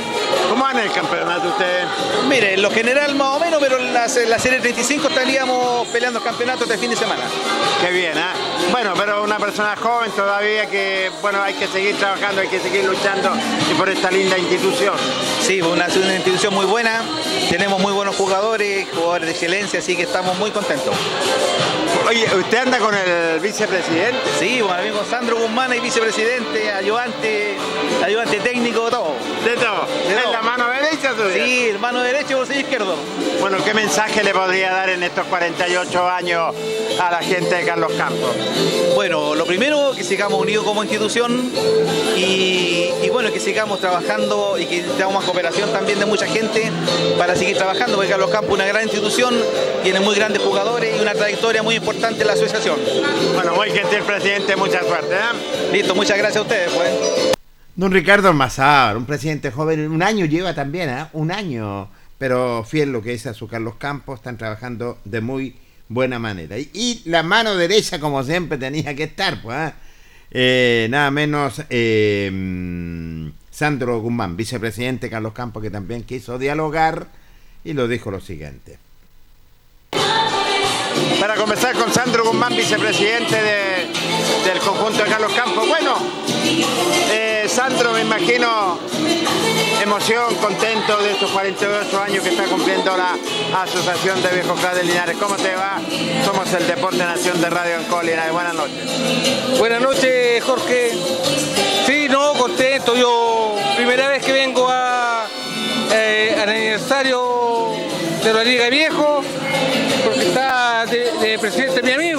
[0.49, 1.85] ¿Cómo van el campeonato ustedes?
[2.27, 5.87] Mire, en lo general más o menos, pero en la, en la serie 35 estaríamos
[5.87, 7.23] peleando el campeonato este fin de semana.
[7.81, 8.33] Qué bien, ¿ah?
[8.71, 12.85] Bueno, pero una persona joven todavía que, bueno, hay que seguir trabajando, hay que seguir
[12.85, 13.31] luchando
[13.69, 14.95] y por esta linda institución.
[15.41, 17.01] Sí, una, una institución muy buena,
[17.49, 20.95] tenemos muy buenos jugadores, jugadores de excelencia, así que estamos muy contentos.
[22.07, 24.19] Oye, ¿usted anda con el vicepresidente?
[24.37, 27.55] Sí, con el amigo Sandro Guzmán y vicepresidente, ayudante,
[28.03, 29.15] ayudante técnico, todo.
[29.43, 29.87] De todo.
[30.07, 30.33] De ¿Es todo.
[30.33, 31.45] la mano derecha suya?
[31.45, 32.95] Sí, mano derecha y bolsillo izquierdo.
[33.39, 36.53] Bueno, ¿qué mensaje le podría dar en estos 48 años
[36.99, 38.29] a la gente de Carlos Campos?
[38.93, 41.51] Bueno, lo primero, que sigamos unidos como institución
[42.15, 46.71] y, y bueno, que sigamos trabajando y que tengamos más cooperación también de mucha gente
[47.17, 49.33] para seguir trabajando, porque Carlos Campos es una gran institución,
[49.81, 52.77] tiene muy grandes jugadores y una trayectoria muy importante en la asociación.
[53.33, 55.15] Bueno, muy gentil presidente, mucha suerte.
[55.15, 55.71] ¿eh?
[55.71, 56.71] Listo, muchas gracias a ustedes.
[56.71, 57.33] Pues.
[57.75, 61.05] Don Ricardo Almazar, un presidente joven, un año lleva también, ¿eh?
[61.13, 65.55] un año, pero fiel lo que dice a su Carlos Campos, están trabajando de muy
[65.89, 66.57] buena manera.
[66.59, 69.73] Y, la mano derecha, como siempre, tenía que estar, pues, ¿eh?
[70.35, 72.31] Eh, nada menos eh,
[73.51, 77.07] Sandro Guzmán, vicepresidente Carlos Campos, que también quiso dialogar
[77.63, 78.79] y lo dijo lo siguiente.
[81.19, 83.87] Para conversar con Sandro Guzmán, vicepresidente de-
[84.49, 85.67] del conjunto de Carlos Campos.
[85.67, 85.95] Bueno,
[87.11, 88.79] eh, Sandro, me imagino
[89.81, 93.15] emoción, contento de estos 48 años que está cumpliendo la
[93.61, 95.17] Asociación de Viejos Club de Linares.
[95.19, 95.79] ¿Cómo te va?
[96.25, 98.31] Somos el Deporte Nación de Radio Ancoa Linares.
[98.31, 99.59] Buenas noches.
[99.59, 100.91] Buenas noches, Jorge.
[101.85, 102.95] Sí, no, contento.
[102.95, 105.27] Yo, primera vez que vengo a,
[105.91, 107.71] eh, al aniversario
[108.23, 109.21] de la Liga Viejo,
[110.05, 112.12] porque está de, de presidente mi amigo.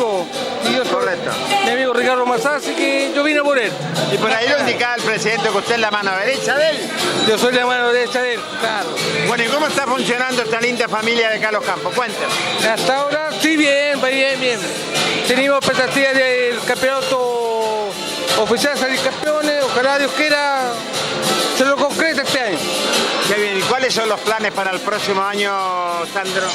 [1.64, 3.72] Mi amigo Ricardo Mazá, así que yo vine por él.
[4.12, 6.90] Y por ahí lo indicaba el presidente que usted es la mano derecha de él.
[7.28, 8.88] Yo soy la mano derecha de él, claro.
[9.26, 11.94] Bueno, ¿y cómo está funcionando esta linda familia de Carlos Campos?
[11.94, 12.32] Cuéntanos.
[12.68, 14.60] Hasta ahora, sí, bien, bien, bien.
[15.26, 17.90] Tenemos expectativas del campeonato
[18.40, 20.72] oficial salir campeones, ojalá Dios quiera
[21.56, 22.13] se lo concreta
[23.84, 25.52] cuáles son los planes para el próximo año,
[26.10, 26.46] Sandro?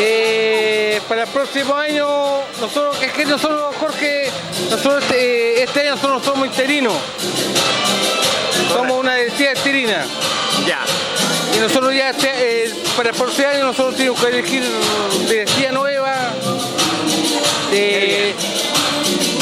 [0.00, 2.06] Eh, para el próximo año,
[2.58, 4.30] nosotros, es que nosotros, Jorge,
[4.70, 6.94] nosotros eh, este año nosotros somos interinos.
[8.72, 10.06] Somos una directiva interina.
[10.66, 10.78] Ya.
[11.54, 12.30] Y nosotros ya este,
[12.64, 14.62] eh, para el próximo año nosotros tenemos que elegir
[15.28, 16.32] directiva nueva.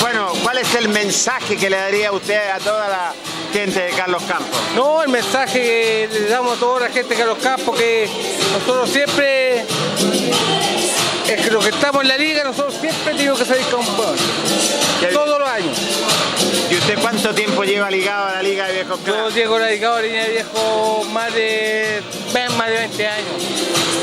[0.00, 3.14] Bueno, ¿cuál es el mensaje que le daría usted a toda la
[3.52, 4.58] gente de Carlos Campos?
[4.74, 8.08] No, el mensaje que le damos a toda la gente de Carlos Campos, que
[8.52, 13.64] nosotros siempre, es que los que estamos en la liga, nosotros siempre tenemos que salir
[13.66, 14.22] campeones.
[15.12, 15.76] Todos los años.
[16.70, 19.70] ¿Y usted cuánto tiempo lleva ligado a la Liga de Viejos Yo llego a la
[19.70, 22.02] liga de línea de viejo más de,
[22.56, 23.32] más de 20 años.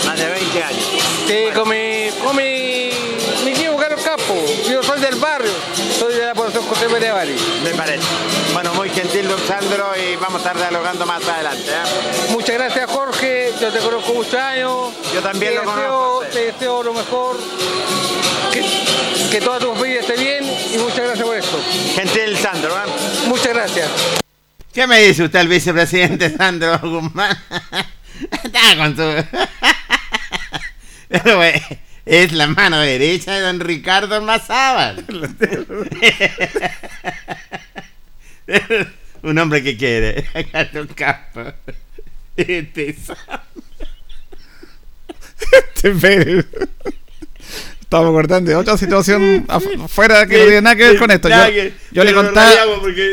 [0.05, 0.85] Más de 20 años.
[1.27, 2.91] Sí, con mi, con mi,
[3.45, 4.37] mi tío Carlos Campos.
[4.69, 5.51] Yo soy del barrio,
[5.99, 7.35] soy de la población José Bari.
[7.63, 8.07] Me parece.
[8.53, 11.69] Bueno, muy gentil, don Sandro, y vamos a estar dialogando más adelante.
[11.69, 12.31] ¿eh?
[12.31, 14.93] Muchas gracias Jorge, yo te conozco muchos años.
[15.13, 16.25] Yo también te lo deseo, conozco.
[16.31, 17.37] Te deseo lo mejor,
[18.53, 18.63] que,
[19.29, 21.59] que toda tu familia esté bien y muchas gracias por esto.
[21.95, 22.89] Gentil Sandro, ¿eh?
[23.27, 23.89] Muchas gracias.
[24.73, 27.37] ¿Qué me dice usted, el vicepresidente Sandro Guzmán?
[28.43, 29.25] Está con su...
[31.09, 31.61] Pero, güey,
[32.09, 35.05] es la mano derecha de don Ricardo Mazábal.
[39.21, 40.25] Un hombre que quiere.
[40.51, 41.53] Carlos Campos.
[42.35, 42.95] Este
[45.51, 46.45] Este Pérez.
[47.81, 51.27] Estamos acordando de otra situación af- fuera que no tiene nada que ver con esto.
[51.91, 52.51] Yo, le contaba.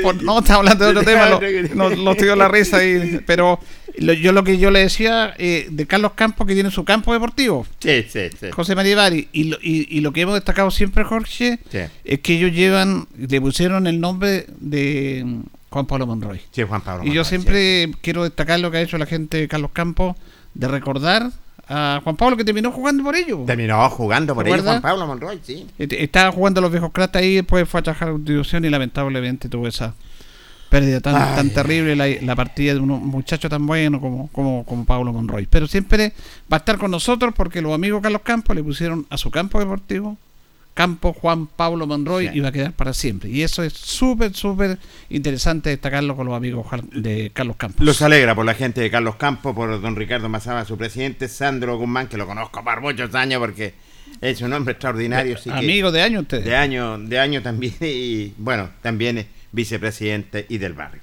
[0.02, 1.28] por- no, estamos hablando de otro tema.
[1.30, 1.40] Lo,
[1.74, 2.84] no, lo estoy dio la risa.
[2.84, 3.58] Y, pero
[3.98, 7.12] lo- yo lo que yo le decía eh, de Carlos Campos, que tiene su campo
[7.12, 7.66] deportivo.
[7.80, 8.46] Sí, sí, sí.
[8.52, 9.28] José María Bari.
[9.32, 11.78] Y lo, y, y lo que hemos destacado siempre, Jorge, Sí.
[12.04, 15.24] es que ellos llevan, le pusieron el nombre de
[15.70, 16.40] Juan Pablo Monroy.
[16.52, 19.48] Sí, Juan Pablo Y yo siempre quiero destacar lo que ha hecho la gente de
[19.48, 20.16] Carlos Campos,
[20.54, 21.30] de recordar
[21.68, 23.44] a Juan Pablo que terminó jugando por ellos.
[23.44, 24.80] Terminó jugando por ¿Te ahí acuerdas?
[24.80, 25.66] Juan Pablo Monroy, sí.
[25.78, 29.48] Est- Estaba jugando los viejos cratas ahí, después fue a trabajar a Constitución y lamentablemente
[29.48, 29.92] tuvo esa
[30.68, 31.36] pérdida tan, Ay.
[31.36, 35.46] tan terrible la, la partida de un muchacho tan bueno como, como, como Pablo Monroy.
[35.48, 36.12] Pero siempre
[36.52, 39.58] va a estar con nosotros porque los amigos Carlos Campos le pusieron a su campo
[39.58, 40.16] deportivo
[40.74, 43.30] Campo Juan Pablo Monroy y va a quedar para siempre.
[43.30, 47.82] Y eso es súper, súper interesante destacarlo con los amigos de Carlos Campos.
[47.86, 51.78] Los alegra por la gente de Carlos Campos, por don Ricardo Mazaba, su presidente, Sandro
[51.78, 53.72] Guzmán, que lo conozco por muchos años porque
[54.20, 55.38] es un hombre extraordinario.
[55.42, 56.44] que- Amigo de año ustedes.
[56.44, 61.00] De año, de año también, y bueno, también es vicepresidente y del barrio.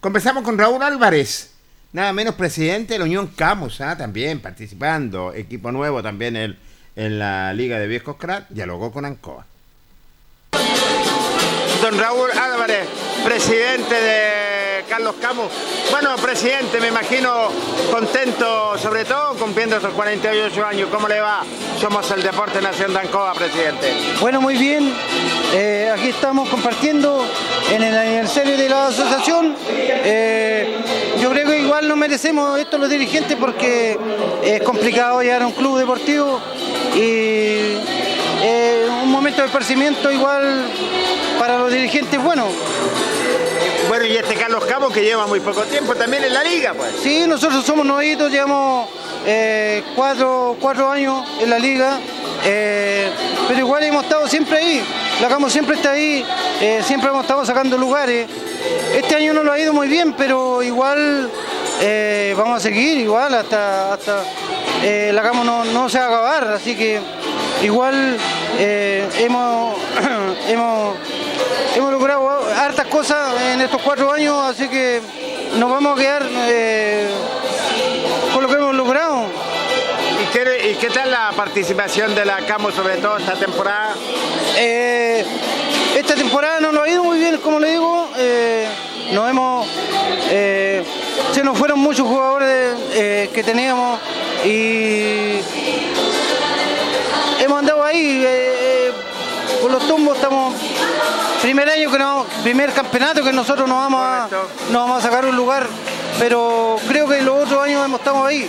[0.00, 1.52] Conversamos con Raúl Álvarez,
[1.92, 3.96] nada menos presidente de la Unión Camus, ¿ah?
[3.96, 6.58] también participando, equipo nuevo también el,
[6.96, 9.46] en la Liga de Viejos Crack, dialogó con Ancoa.
[11.80, 12.88] Don Raúl Álvarez,
[13.24, 14.51] presidente de
[14.92, 15.46] Carlos Camus.
[15.90, 17.48] Bueno, presidente, me imagino
[17.90, 20.90] contento, sobre todo cumpliendo esos 48 años.
[20.92, 21.44] ¿Cómo le va?
[21.80, 23.90] Somos el Deporte Nación de Ancoa, presidente.
[24.20, 24.92] Bueno, muy bien.
[25.54, 27.24] Eh, aquí estamos compartiendo
[27.70, 29.56] en el aniversario de la asociación.
[29.66, 30.76] Eh,
[31.22, 33.98] yo creo que igual no merecemos esto los dirigentes porque
[34.42, 36.38] es complicado llegar a un club deportivo
[36.94, 37.78] y
[38.42, 40.66] eh, un momento de esparcimiento igual
[41.38, 42.44] para los dirigentes bueno.
[43.88, 46.94] Bueno, y este Carlos Camus que lleva muy poco tiempo también en la liga, pues.
[47.02, 48.88] Sí, nosotros somos novitos, llevamos
[49.26, 51.98] eh, cuatro, cuatro años en la liga,
[52.44, 53.10] eh,
[53.48, 54.84] pero igual hemos estado siempre ahí,
[55.20, 56.24] la Camo siempre está ahí,
[56.60, 58.28] eh, siempre hemos estado sacando lugares.
[58.94, 61.30] Este año no lo ha ido muy bien, pero igual
[62.36, 64.24] vamos a seguir, igual hasta, hasta
[65.12, 67.00] la Camo no, no se va a acabar, así que
[67.62, 68.16] igual
[68.58, 69.76] hemos,
[70.48, 70.96] hemos,
[71.76, 75.00] hemos logrado hartas cosas en estos cuatro años, así que
[75.58, 77.08] nos vamos a quedar eh,
[78.32, 79.26] con lo que hemos logrado.
[80.22, 83.94] ¿Y qué, y qué tal la participación de la Camus, sobre todo esta temporada?
[84.56, 85.24] Eh,
[85.96, 88.08] esta temporada no nos ha ido muy bien, como le digo.
[88.18, 88.68] eh,
[89.12, 89.66] nos hemos,
[90.30, 90.82] eh,
[91.32, 92.76] se nos fueron muchos jugadores
[93.30, 94.00] que teníamos
[94.44, 95.40] y
[97.40, 98.26] hemos andado ahí.
[99.60, 100.54] por los tumbos estamos.
[101.42, 104.28] Primer año que no, primer campeonato que nosotros nos vamos a,
[104.70, 105.66] nos vamos a sacar un lugar,
[106.18, 108.48] pero creo que los otros años hemos estado ahí.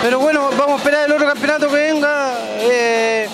[0.00, 2.34] Pero bueno, vamos a esperar el otro campeonato que venga.
[2.60, 3.28] eh,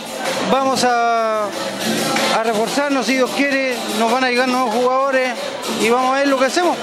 [0.50, 3.76] vamos a, a reforzarnos si Dios quiere.
[3.98, 5.30] Nos van a llegar nuevos jugadores
[5.80, 6.76] y vamos a ver lo que hacemos.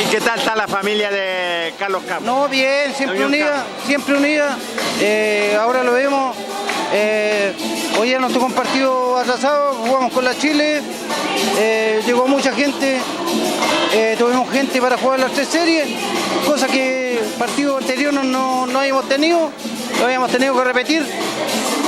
[0.00, 2.24] ¿Y qué tal está la familia de Carlos Camus?
[2.24, 4.56] No, bien, siempre unida, siempre unida.
[5.00, 6.36] Eh, ahora lo vemos.
[6.92, 7.52] Eh,
[7.98, 10.80] hoy ya nos tocó un partido atrasado, jugamos con la Chile,
[11.58, 12.98] eh, llegó mucha gente.
[13.92, 15.86] eh, tuvimos gente para jugar las tres series,
[16.46, 19.50] cosa que partido anterior no, no, no habíamos tenido,
[19.98, 21.06] lo habíamos tenido que repetir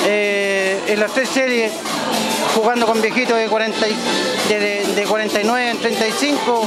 [0.06, 1.72] eh, en las tres series,
[2.54, 3.96] jugando con viejitos de, 40 y-
[4.48, 6.66] de, de- de 49 en 35,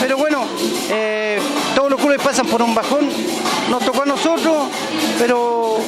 [0.00, 0.44] pero bueno,
[0.90, 1.38] eh,
[1.74, 3.08] todos los clubes pasan por un bajón,
[3.70, 4.66] nos tocó a nosotros,
[5.18, 5.78] pero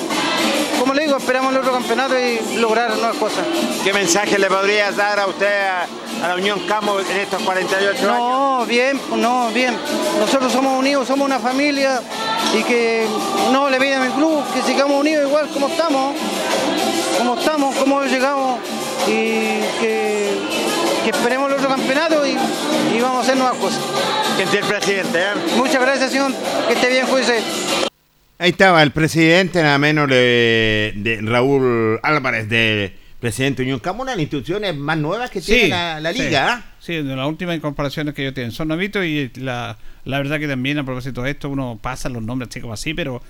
[0.86, 3.44] como le digo, esperamos el otro campeonato y lograr nuevas cosas.
[3.82, 5.82] ¿Qué mensaje le podrías dar a usted a,
[6.24, 8.02] a la Unión Camo en estos 48 años?
[8.02, 9.76] No, bien, no, bien.
[10.20, 12.00] Nosotros somos unidos, somos una familia
[12.56, 13.04] y que
[13.50, 16.14] no le piden al club que sigamos unidos igual como estamos,
[17.18, 18.60] como estamos, como llegamos
[19.08, 20.38] y que,
[21.02, 22.38] que esperemos el otro campeonato y,
[22.96, 23.80] y vamos a hacer nuevas cosas.
[24.36, 25.56] Gente el presidente, ¿eh?
[25.56, 26.30] Muchas gracias, señor.
[26.68, 27.42] Que esté bien, juice.
[28.38, 34.02] Ahí estaba el presidente, nada menos de, de Raúl Álvarez, de presidente de Unión Camo,
[34.02, 36.52] una de las instituciones más nuevas que tiene la, la liga.
[36.52, 36.74] ¿ah?
[36.78, 38.52] Sí, de las últimas incorporaciones que ellos tienen.
[38.52, 42.22] Son novitos y la, la verdad que también a propósito de esto uno pasa los
[42.22, 43.22] nombres así como así, pero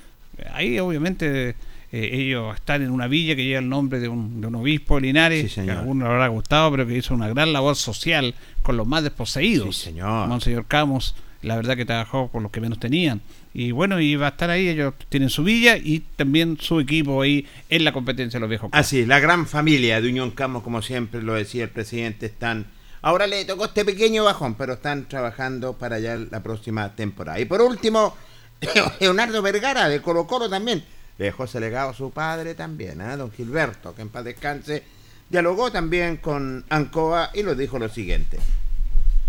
[0.53, 1.51] ahí obviamente
[1.93, 4.99] eh, ellos están en una villa que lleva el nombre de un, de un obispo
[4.99, 8.77] Linares, que a algunos le habrá gustado, pero que hizo una gran labor social con
[8.77, 9.77] los más desposeídos.
[9.77, 10.27] señor.
[10.27, 13.21] Monseñor Camus, la verdad que trabajó con los que menos tenían.
[13.55, 17.23] Y bueno, y va a estar ahí, ellos tienen su villa y también su equipo
[17.23, 18.71] ahí en la competencia de los viejos.
[18.73, 22.67] Así, la gran familia de Unión Camo, como siempre lo decía el presidente, están...
[23.03, 27.39] Ahora le tocó este pequeño bajón, pero están trabajando para ya la próxima temporada.
[27.39, 28.17] Y por último,
[29.01, 30.85] Leonardo Vergara de Colo Colo también.
[31.19, 33.17] Le dejó ese legado a su padre también, ¿ah?
[33.17, 34.83] don Gilberto, que en paz descanse.
[35.29, 38.39] Dialogó también con Ancoa y lo dijo lo siguiente.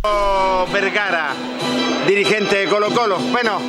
[0.03, 1.33] Vergara,
[2.05, 3.17] dirigente de Colo Colo.
[3.17, 3.59] Bueno,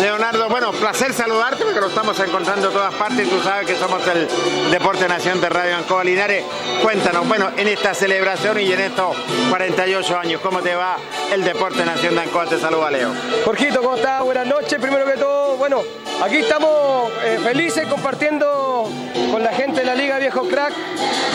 [0.00, 4.00] Leonardo, bueno, placer saludarte porque lo estamos encontrando en todas partes tú sabes que somos
[4.06, 4.28] el
[4.70, 6.44] Deporte Nación de Radio Ancoa Linares.
[6.82, 9.16] Cuéntanos, bueno, en esta celebración y en estos
[9.50, 10.96] 48 años, ¿cómo te va
[11.32, 12.46] el Deporte Nación de Ancoa?
[12.46, 13.12] Te saluda Leo.
[13.44, 14.22] Jorgito, ¿cómo estás?
[14.22, 14.78] Buenas noches.
[14.80, 15.82] Primero que todo, bueno,
[16.22, 18.88] aquí estamos eh, felices compartiendo
[19.32, 20.72] con la gente de la Liga Viejo Crack,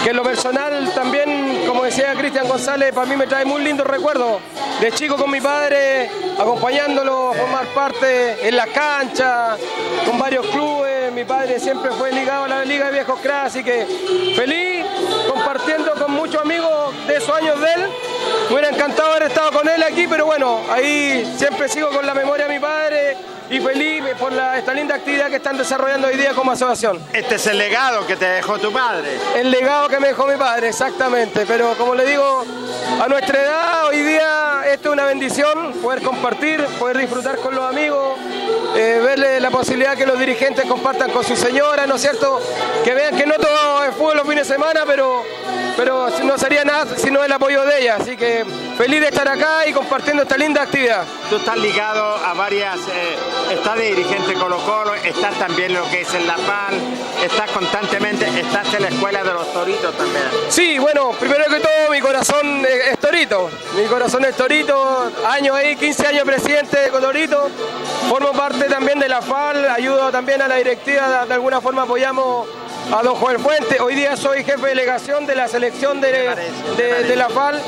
[0.03, 3.86] que en lo personal también, como decía Cristian González, para mí me trae muy lindos
[4.14, 6.07] De chico con mi padre,
[6.39, 9.57] acompañándolo a formar parte en la cancha,
[10.05, 11.11] con varios clubes.
[11.14, 13.88] Mi padre siempre fue ligado a la Liga Viejo Crack, así que
[14.36, 14.86] feliz
[15.28, 17.89] compartiendo con muchos amigos de esos años de él.
[18.49, 22.14] Me hubiera encantado haber estado con él aquí, pero bueno, ahí siempre sigo con la
[22.14, 23.18] memoria de mi padre
[23.53, 26.99] y feliz por la- esta linda actividad que están desarrollando hoy día como asociación.
[27.13, 29.17] Este es el legado que te dejó tu padre.
[29.35, 31.45] El legado que me dejó mi padre, exactamente.
[31.45, 32.43] Pero como le digo,
[32.99, 37.63] a nuestra edad, hoy día esto es una bendición, poder compartir, poder disfrutar con los
[37.63, 38.17] amigos,
[38.75, 42.41] eh, verle la posibilidad que los dirigentes compartan con su señora, ¿no es cierto?
[42.83, 45.23] Que vean que no todo es fútbol los fines de semana, pero,
[45.76, 47.97] pero no sería nada sino el apoyo de ella.
[47.99, 48.45] Así que
[48.78, 51.05] feliz de estar acá y compartiendo esta linda actividad.
[51.30, 53.15] Tú estás ligado a varias, eh,
[53.53, 56.76] estás de dirigente Colo Colo, estás también lo que es en La PAL,
[57.24, 60.24] estás constantemente, estás en la escuela de los toritos también.
[60.49, 65.76] Sí, bueno, primero que todo mi corazón es Torito, mi corazón es Torito, años ahí,
[65.76, 67.49] 15 años presidente de Torito,
[68.09, 72.47] formo parte también de la FAL, ayudo también a la directiva, de alguna forma apoyamos
[72.91, 76.11] a don Joel Fuente, hoy día soy jefe de delegación de la selección de,
[76.77, 77.59] de- de la FAL,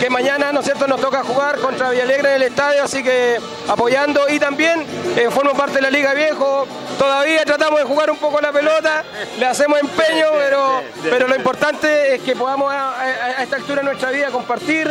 [0.00, 3.38] que mañana, ¿no es cierto?, nos toca jugar contra Villalegre en el estadio, así que
[3.68, 4.84] apoyando y también
[5.16, 6.66] eh, formo parte de la Liga Viejo,
[7.02, 9.02] todavía tratamos de jugar un poco la pelota,
[9.36, 13.02] le hacemos empeño, pero, pero lo importante es que podamos a, a-
[13.38, 14.86] a esta altura de nuestra vida compartir,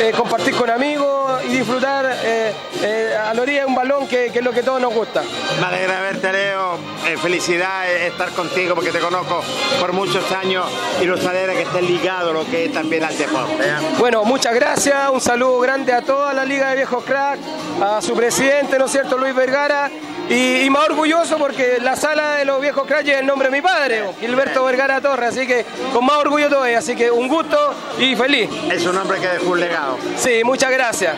[0.00, 4.30] eh, compartir con amigos y disfrutar eh, eh, a la orilla de un balón que,
[4.32, 5.22] que es lo que todos nos gusta.
[5.60, 6.78] Me alegra verte, Leo.
[7.06, 9.42] Eh, felicidad estar contigo porque te conozco
[9.78, 10.64] por muchos años
[11.02, 13.62] y nos alegra que estés ligado lo que es también al deporte.
[13.62, 13.74] ¿eh?
[13.98, 17.38] Bueno, muchas gracias, un saludo grande a toda la Liga de Viejos Crack,
[17.82, 19.90] a su presidente, ¿no es cierto?, Luis Vergara,
[20.32, 23.56] y, y más orgulloso porque la sala de los Viejos Crack lleva el nombre de
[23.56, 27.74] mi padre, Gilberto Vergara Torres, así que con más orgullo todavía, así que un gusto
[27.98, 28.48] y feliz.
[28.70, 29.98] Es un hombre que dejó un legado.
[30.16, 31.16] Sí, muchas gracias.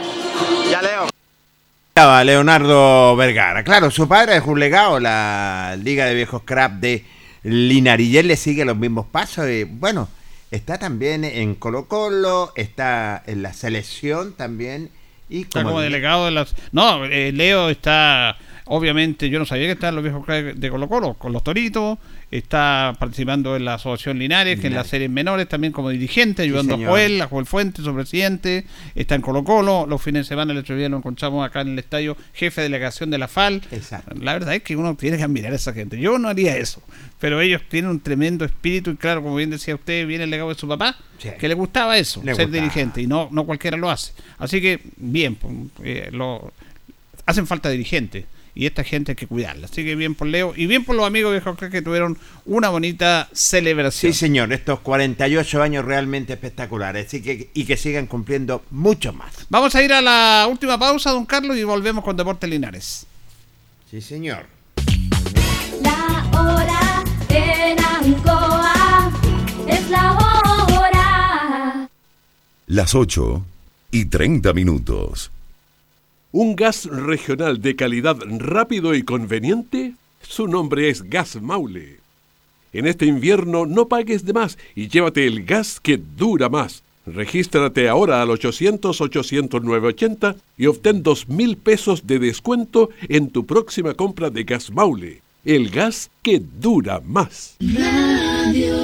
[0.70, 1.08] Ya, Leo.
[1.88, 3.62] Estaba Leonardo Vergara.
[3.62, 7.04] Claro, su padre es un legado, la Liga de Viejos Crap de
[7.44, 9.48] él le sigue los mismos pasos.
[9.48, 10.08] Y, bueno,
[10.50, 14.90] está también en Colo Colo, está en la selección también.
[15.28, 16.54] Y Está como como delegado de las.
[16.72, 18.36] No, eh, Leo está.
[18.66, 21.98] Obviamente, yo no sabía que estaban los viejos de Colo Colo, con los toritos.
[22.30, 26.74] está participando en la Asociación Linares, que en las series menores, también como dirigente, ayudando
[26.74, 26.78] a.
[26.78, 30.58] Joel, a Joel Fuentes, su presidente, está en Colo Colo, los fines de semana el
[30.58, 33.60] otro día lo encontramos acá en el estadio, jefe de delegación de la FAL.
[34.18, 35.98] La verdad es que uno tiene que admirar a esa gente.
[35.98, 36.82] Yo no haría eso,
[37.20, 40.48] pero ellos tienen un tremendo espíritu y claro, como bien decía usted, viene el legado
[40.48, 40.96] de su papá,
[41.38, 42.62] que le gustaba eso, Le ser gustaba.
[42.62, 44.12] dirigente, y no, no cualquiera lo hace.
[44.38, 45.52] Así que, bien, pues,
[45.82, 46.50] eh, lo,
[47.26, 48.24] hacen falta dirigentes
[48.54, 49.66] y esta gente hay que cuidarla.
[49.66, 52.68] Así que bien por Leo y bien por los amigos de Jorge que tuvieron una
[52.68, 54.12] bonita celebración.
[54.12, 59.32] Sí, señor, estos 48 años realmente espectaculares así que, y que sigan cumpliendo mucho más.
[59.48, 63.06] Vamos a ir a la última pausa, don Carlos, y volvemos con Deportes Linares.
[63.90, 64.46] Sí, señor.
[65.82, 69.12] La hora en Ancoa
[69.68, 71.88] es la hora.
[72.66, 73.44] Las 8
[73.90, 75.30] y 30 minutos.
[76.36, 82.00] Un gas regional de calidad rápido y conveniente, su nombre es Gas Maule.
[82.72, 86.82] En este invierno no pagues de más y llévate el gas que dura más.
[87.06, 94.28] Regístrate ahora al 800-800-980 y obtén 2 mil pesos de descuento en tu próxima compra
[94.28, 95.22] de Gas Maule.
[95.44, 97.54] El gas que dura más.
[97.60, 98.74] Radio.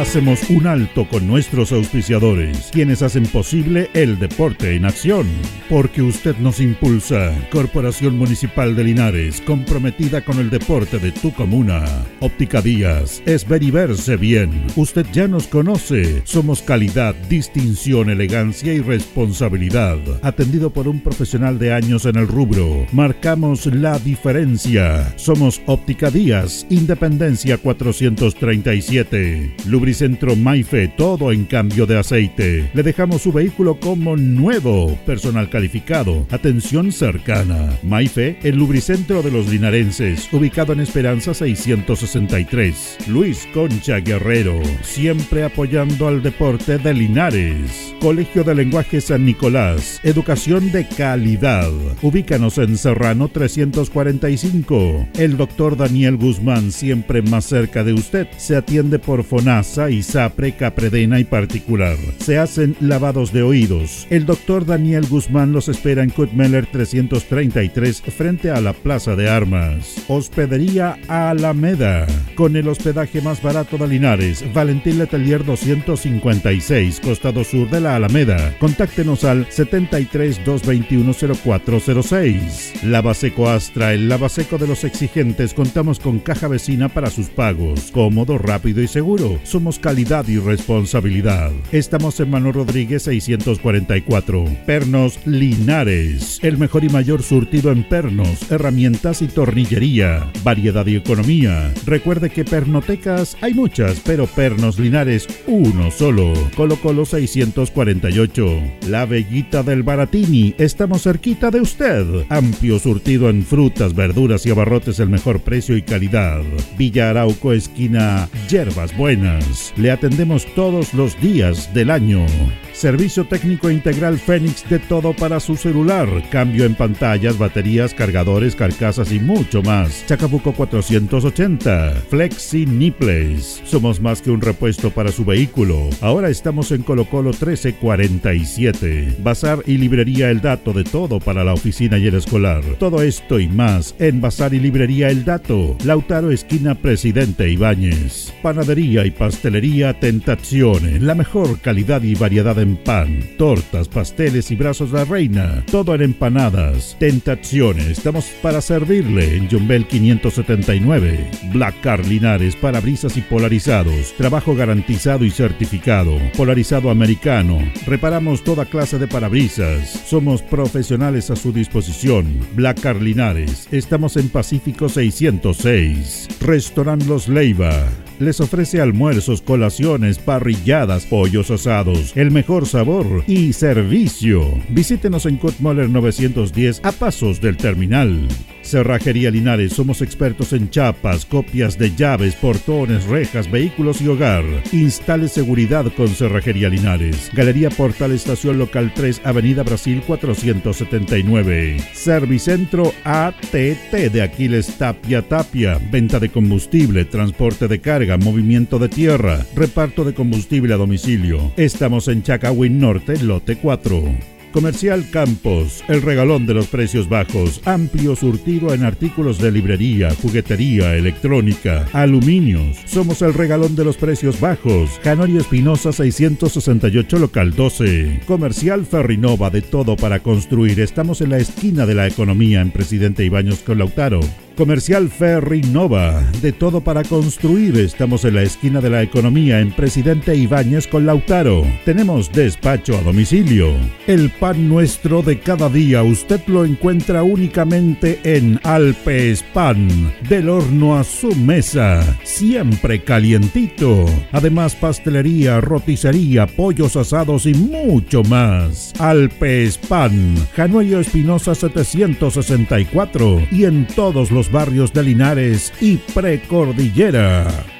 [0.00, 5.26] Hacemos un alto con nuestros auspiciadores, quienes hacen posible el deporte en acción.
[5.68, 7.34] Porque usted nos impulsa.
[7.52, 11.84] Corporación Municipal de Linares, comprometida con el deporte de tu comuna.
[12.20, 14.64] Óptica Díaz, es ver y verse bien.
[14.74, 16.22] Usted ya nos conoce.
[16.24, 19.98] Somos calidad, distinción, elegancia y responsabilidad.
[20.22, 22.86] Atendido por un profesional de años en el rubro.
[22.92, 25.12] Marcamos la diferencia.
[25.16, 29.56] Somos Óptica Díaz, Independencia 437.
[29.90, 32.70] Lubricentro Maife, todo en cambio de aceite.
[32.74, 34.96] Le dejamos su vehículo como nuevo.
[35.04, 37.76] Personal calificado, atención cercana.
[37.82, 42.98] Maife, el lubricentro de los linarenses, ubicado en Esperanza 663.
[43.08, 47.92] Luis Concha Guerrero, siempre apoyando al deporte de Linares.
[48.00, 51.72] Colegio de Lenguaje San Nicolás, educación de calidad.
[52.00, 55.08] Ubícanos en Serrano 345.
[55.18, 61.20] El doctor Daniel Guzmán, siempre más cerca de usted, se atiende por FONASA, ISAPRE, Capredena
[61.20, 61.96] y particular.
[62.18, 64.06] Se hacen lavados de oídos.
[64.10, 70.04] El doctor Daniel Guzmán los espera en Kutmeller 333 frente a la Plaza de Armas.
[70.08, 72.06] Hospedería Alameda.
[72.34, 78.56] Con el hospedaje más barato de Linares, Valentín Letelier 256, costado sur de la Alameda.
[78.58, 81.12] Contáctenos al 73 221
[81.44, 82.84] 0406.
[82.84, 85.54] Lavaseco Astra, el lavaseco de los exigentes.
[85.54, 87.90] Contamos con caja vecina para sus pagos.
[87.92, 89.38] Cómodo, rápido y seguro.
[89.44, 91.52] Somos calidad y responsabilidad.
[91.72, 94.44] Estamos en Manuel Rodríguez 644.
[94.66, 96.38] Pernos Linares.
[96.42, 100.30] El mejor y mayor surtido en pernos, herramientas y tornillería.
[100.42, 101.72] Variedad y economía.
[101.86, 106.32] Recuerde que pernotecas hay muchas, pero Pernos Linares uno solo.
[106.56, 108.62] Colo Colo 648.
[108.88, 110.54] La Bellita del Baratini.
[110.58, 112.04] Estamos cerquita de usted.
[112.28, 116.42] Amplio surtido en frutas, verduras y abarrotes, el mejor precio y calidad.
[116.78, 119.59] Villa Arauco, esquina Yerbas Buenas.
[119.76, 122.26] Le atendemos todos los días del año.
[122.72, 126.08] Servicio técnico integral Fénix de todo para su celular.
[126.30, 130.06] Cambio en pantallas, baterías, cargadores, carcasas y mucho más.
[130.06, 132.04] Chacabuco 480.
[132.08, 133.60] Flexi Nipples.
[133.64, 135.90] Somos más que un repuesto para su vehículo.
[136.00, 139.16] Ahora estamos en Colo Colo 1347.
[139.22, 142.64] Bazar y librería El Dato de todo para la oficina y el escolar.
[142.78, 145.76] Todo esto y más en Bazar y librería El Dato.
[145.84, 148.32] Lautaro esquina Presidente Ibáñez.
[148.42, 149.10] Panadería y
[149.50, 151.00] pastelería Tentazione.
[151.00, 155.64] La mejor calidad y variedad en pan, tortas, pasteles y brazos de la reina.
[155.68, 156.96] Todo en empanadas.
[157.00, 157.90] Tentazione.
[157.90, 161.30] Estamos para servirle en Jumbel 579.
[161.52, 164.14] Black Car Linares, parabrisas y polarizados.
[164.16, 166.16] Trabajo garantizado y certificado.
[166.36, 167.58] Polarizado americano.
[167.86, 169.90] Reparamos toda clase de parabrisas.
[170.06, 172.38] Somos profesionales a su disposición.
[172.54, 173.66] Black Car Linares.
[173.72, 176.28] Estamos en Pacífico 606.
[176.40, 177.88] Restaurant Los Leiva.
[178.20, 184.42] Les ofrece almuerzos, colaciones, parrilladas, pollos asados, el mejor sabor y servicio.
[184.68, 188.28] Visítenos en Kutmoller 910 a pasos del terminal.
[188.62, 194.44] Cerrajería Linares, somos expertos en chapas, copias de llaves, portones, rejas, vehículos y hogar.
[194.72, 197.30] Instale seguridad con Cerrajería Linares.
[197.32, 201.78] Galería Portal Estación Local 3, Avenida Brasil 479.
[201.92, 205.78] Servicentro ATT de Aquiles Tapia Tapia.
[205.90, 211.52] Venta de combustible, transporte de carga, movimiento de tierra, reparto de combustible a domicilio.
[211.56, 214.39] Estamos en Chacawin Norte, lote 4.
[214.52, 220.96] Comercial Campos, el regalón de los precios bajos, amplio surtido en artículos de librería, juguetería,
[220.96, 222.78] electrónica, aluminios.
[222.84, 224.98] Somos el regalón de los precios bajos.
[225.04, 228.22] Canorio Espinosa 668 local 12.
[228.26, 230.80] Comercial Ferrinova de todo para construir.
[230.80, 234.20] Estamos en la esquina de la economía en Presidente Ibaños con Lautaro.
[234.60, 237.78] Comercial Ferry Nova, de todo para construir.
[237.78, 241.66] Estamos en la esquina de la economía en Presidente Ibáñez con Lautaro.
[241.86, 243.72] Tenemos despacho a domicilio.
[244.06, 250.98] El pan nuestro de cada día usted lo encuentra únicamente en Alpes Pan, del horno
[250.98, 254.04] a su mesa, siempre calientito.
[254.30, 258.92] Además pastelería, roticería, pollos asados y mucho más.
[258.98, 267.79] Alpes Pan, Januello Espinosa 764 y en todos los barrios de Linares y Precordillera.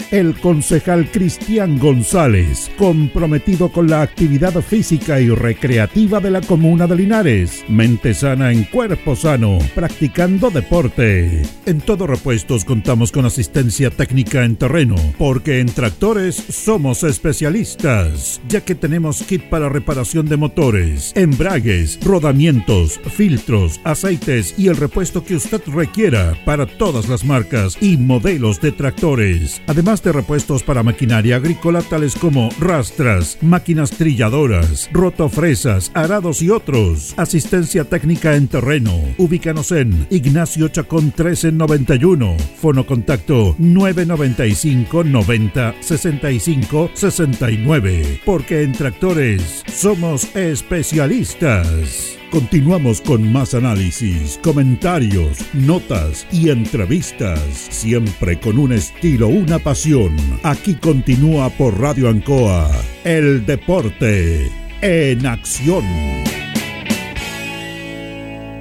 [0.11, 6.97] El concejal Cristian González, comprometido con la actividad física y recreativa de la comuna de
[6.97, 7.63] Linares.
[7.69, 11.43] Mente sana en cuerpo sano, practicando deporte.
[11.65, 18.59] En todo repuestos contamos con asistencia técnica en terreno, porque en tractores somos especialistas, ya
[18.59, 25.37] que tenemos kit para reparación de motores, embragues, rodamientos, filtros, aceites y el repuesto que
[25.37, 29.61] usted requiera para todas las marcas y modelos de tractores.
[29.67, 37.13] Además de repuestos para maquinaria agrícola tales como rastras, máquinas trilladoras, rotofresas, arados y otros.
[37.17, 38.93] Asistencia técnica en terreno.
[39.17, 42.37] Ubícanos en Ignacio Chacón 1391.
[42.61, 48.21] Fono contacto 995 90 65 69.
[48.25, 52.20] Porque en tractores somos especialistas.
[52.31, 60.15] Continuamos con más análisis, comentarios, notas y entrevistas, siempre con un estilo, una pasión.
[60.41, 62.71] Aquí continúa por Radio Ancoa,
[63.03, 64.49] el deporte
[64.81, 65.83] en acción.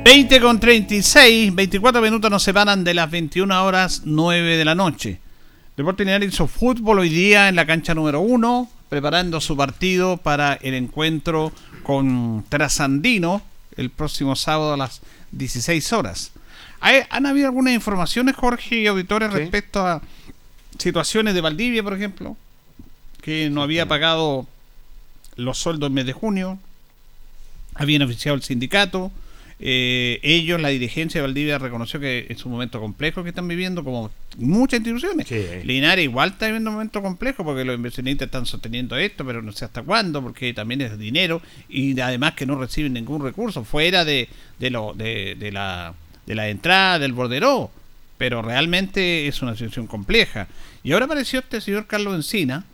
[0.05, 5.21] 20 con 36, 24 minutos nos separan de las 21 horas 9 de la noche.
[5.77, 10.55] Deporte Linares hizo fútbol hoy día en la cancha número 1, preparando su partido para
[10.55, 11.53] el encuentro
[11.85, 15.01] con Trasandino el próximo sábado a las
[15.33, 16.33] 16 horas.
[16.81, 20.01] ¿Hay- ¿Han habido algunas informaciones, Jorge y auditores, respecto a
[20.79, 22.37] situaciones de Valdivia, por ejemplo?
[23.23, 24.47] Que no había pagado
[25.37, 26.59] los sueldos en mes de junio,
[27.75, 29.11] habían oficiado el sindicato,
[29.63, 33.85] eh, ellos, la dirigencia de Valdivia reconoció que es un momento complejo que están viviendo,
[33.85, 35.31] como muchas instituciones.
[35.65, 39.53] Linares igual está viviendo un momento complejo porque los inversionistas están sosteniendo esto, pero no
[39.53, 44.07] sé hasta cuándo, porque también es dinero y además que no reciben ningún recurso fuera
[44.07, 45.93] de, de, lo, de, de la,
[46.27, 47.71] de la entrada del bordero.
[48.17, 50.47] Pero realmente es una situación compleja.
[50.83, 52.65] Y ahora apareció este señor Carlos Encina,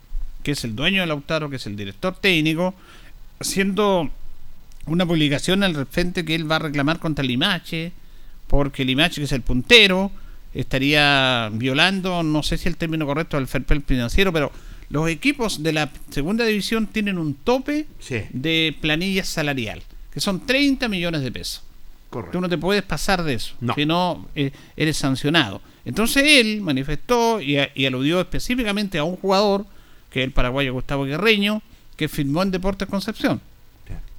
[0.43, 2.75] que es el dueño del Lautaro, que es el director técnico,
[3.41, 4.11] haciendo
[4.87, 7.93] una publicación al frente que él va a reclamar contra Limache,
[8.47, 10.11] porque Limache, que es el puntero,
[10.55, 14.51] estaría violando, no sé si el término correcto del fair play financiero, pero
[14.89, 17.87] los equipos de la segunda división tienen un tope
[18.33, 19.83] de planilla salarial,
[20.13, 21.63] que son 30 millones de pesos.
[22.33, 25.61] Tú no te puedes pasar de eso, si no eh, eres sancionado.
[25.85, 29.67] Entonces él manifestó y, a- y aludió específicamente a un jugador,
[30.11, 31.63] que es el paraguayo Gustavo Guerreño,
[31.97, 33.41] que firmó en Deportes Concepción.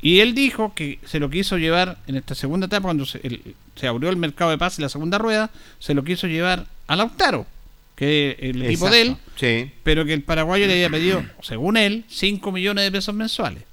[0.02, 3.56] Y él dijo que se lo quiso llevar en esta segunda etapa, cuando se, el-
[3.76, 6.96] se abrió el mercado de paz y la segunda rueda, se lo quiso llevar a
[6.96, 7.46] Lautaro,
[7.96, 9.72] que es el equipo de él, Sí.
[9.84, 13.64] pero que el paraguayo le había pedido, según él, 5 millones de pesos mensuales.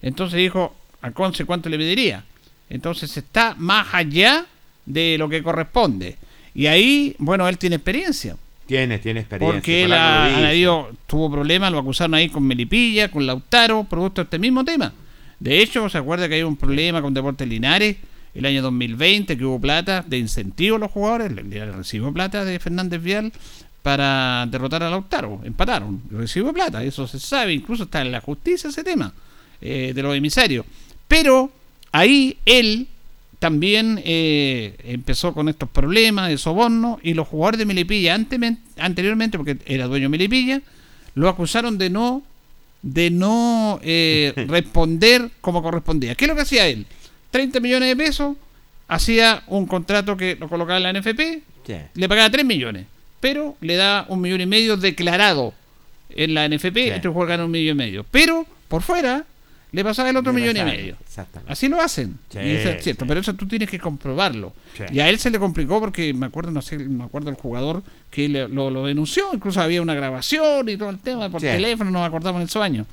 [0.00, 2.24] Entonces dijo, a Conce, ¿cuánto le pediría?
[2.68, 4.46] Entonces está más allá
[4.86, 6.16] de lo que corresponde.
[6.54, 8.36] Y ahí, bueno, él tiene experiencia.
[8.66, 9.54] Tiene, tiene experiencia.
[9.54, 14.24] Porque él ha, habido- tuvo problemas, lo acusaron ahí con Melipilla, con Lautaro, producto de
[14.24, 14.92] este mismo tema.
[15.42, 17.96] De hecho, se acuerda que hay un problema con Deportes Linares
[18.32, 22.60] el año 2020, que hubo plata de incentivo a los jugadores, Linares recibió plata de
[22.60, 23.32] Fernández Vial
[23.82, 28.70] para derrotar a Lautaro, empataron, recibió plata, eso se sabe, incluso está en la justicia
[28.70, 29.12] ese tema
[29.60, 30.64] eh, de los emisarios.
[31.08, 31.50] Pero
[31.90, 32.86] ahí él
[33.40, 39.58] también eh, empezó con estos problemas de soborno y los jugadores de Melipilla anteriormente, porque
[39.66, 40.62] era dueño de Melipilla,
[41.16, 42.22] lo acusaron de no
[42.82, 46.14] de no eh, responder como correspondía.
[46.14, 46.86] ¿Qué es lo que hacía él?
[47.30, 48.36] 30 millones de pesos
[48.88, 51.74] hacía un contrato que lo colocaba en la NFP, Sí.
[51.94, 52.86] le pagaba 3 millones,
[53.20, 55.54] pero le da un millón y medio declarado
[56.10, 58.04] en la NFP, este jugador gana un millón y medio.
[58.10, 59.24] Pero por fuera
[59.72, 60.96] le pasaba el otro Le millón y medio.
[61.00, 61.52] exactamente.
[61.52, 62.18] Así lo hacen.
[62.30, 64.52] Sí, y eso es cierto, pero eso tú tienes que comprobarlo.
[64.76, 64.84] Sí.
[64.92, 67.82] Y a él se le complicó porque me acuerdo, no sé, me acuerdo el jugador
[68.10, 71.46] que le- lo, lo denunció, incluso había una grabación y todo el tema por Sí.
[71.46, 72.86] teléfono, nos acordamos en esos años.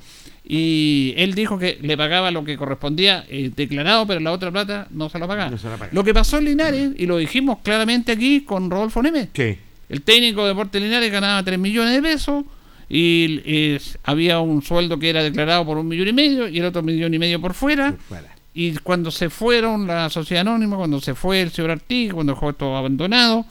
[0.44, 4.88] Y él dijo que le pagaba lo que correspondía eh, declarado, pero la otra plata
[4.90, 5.50] no se la pagaba.
[5.50, 5.90] No se la pagaba.
[5.92, 9.58] Lo que pasó en Linares, y lo dijimos claramente aquí con Rodolfo Neme, Sí.
[9.88, 12.44] el técnico de Deportes Linares ganaba 3 millones de pesos
[12.92, 16.82] y había un sueldo que era declarado por un millón y medio y el otro
[16.82, 17.94] millón y medio por fuera.
[18.52, 22.52] Y cuando se fueron la sociedad anónima, cuando se fue el señor Artigas, cuando dejó
[22.52, 23.46] todo abandonado,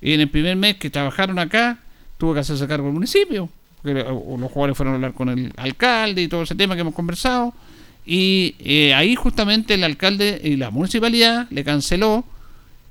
[0.00, 1.78] y en el primer mes que trabajaron acá,
[2.16, 3.50] tuvo que hacerse cargo del municipio.
[3.82, 6.94] Porque, los jugadores fueron a hablar con el alcalde y todo ese tema que hemos
[6.94, 7.52] conversado.
[8.06, 12.24] Y eh, ahí justamente el alcalde y la municipalidad le canceló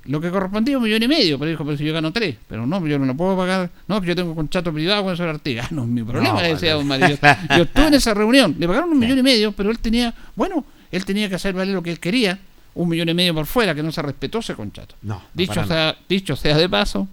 [0.08, 2.66] lo que correspondía un millón y medio, pero dijo, pero si yo gano tres, pero
[2.66, 5.74] no, yo no lo puedo pagar, no, yo tengo contrato privado con señor Artigas, Ah,
[5.74, 6.78] no es mi problema, No, le decía no.
[6.78, 7.18] don Mario.
[7.56, 10.64] Yo, estuve en esa reunión, le pagaron un millón y medio, pero él tenía, bueno,
[10.90, 12.38] él tenía que hacer valer lo que él quería,
[12.74, 14.94] un millón y medio por fuera, que no se respetó ese contrato.
[15.02, 17.06] No, dicho, para sea, dicho sea de paso,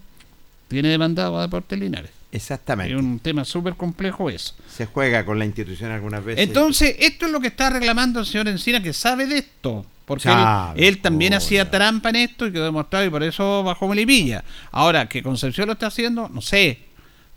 [0.68, 2.10] tiene demandado a Deportes Linares.
[2.32, 2.94] Exactamente.
[2.94, 4.54] Es un tema súper complejo eso.
[4.68, 6.46] Se juega con la institución algunas veces.
[6.46, 9.86] Entonces, esto es lo que está reclamando el señor Encina, que sabe de esto.
[10.04, 10.28] Porque
[10.76, 14.44] él, también hacía trampa en esto y quedó demostrado y por eso bajó Melipilla.
[14.70, 16.78] Ahora, que Concepción lo está haciendo, no sé.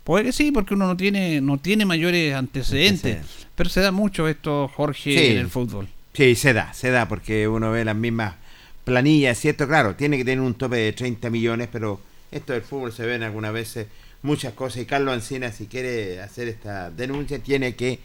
[0.04, 3.18] Puede que sí, porque uno no tiene, no tiene mayores antecedentes.
[3.56, 5.26] Pero se da mucho esto, Jorge, Sí.
[5.32, 5.88] en el fútbol.
[6.14, 8.34] Sí, se da, se da, porque uno ve las mismas
[8.84, 9.66] planillas, ¿cierto?
[9.66, 12.00] Claro, tiene que tener un tope de 30 millones, pero
[12.30, 13.88] esto del fútbol se ven algunas veces
[14.22, 17.98] muchas cosas y Carlos Ancina, si quiere hacer esta denuncia, tiene que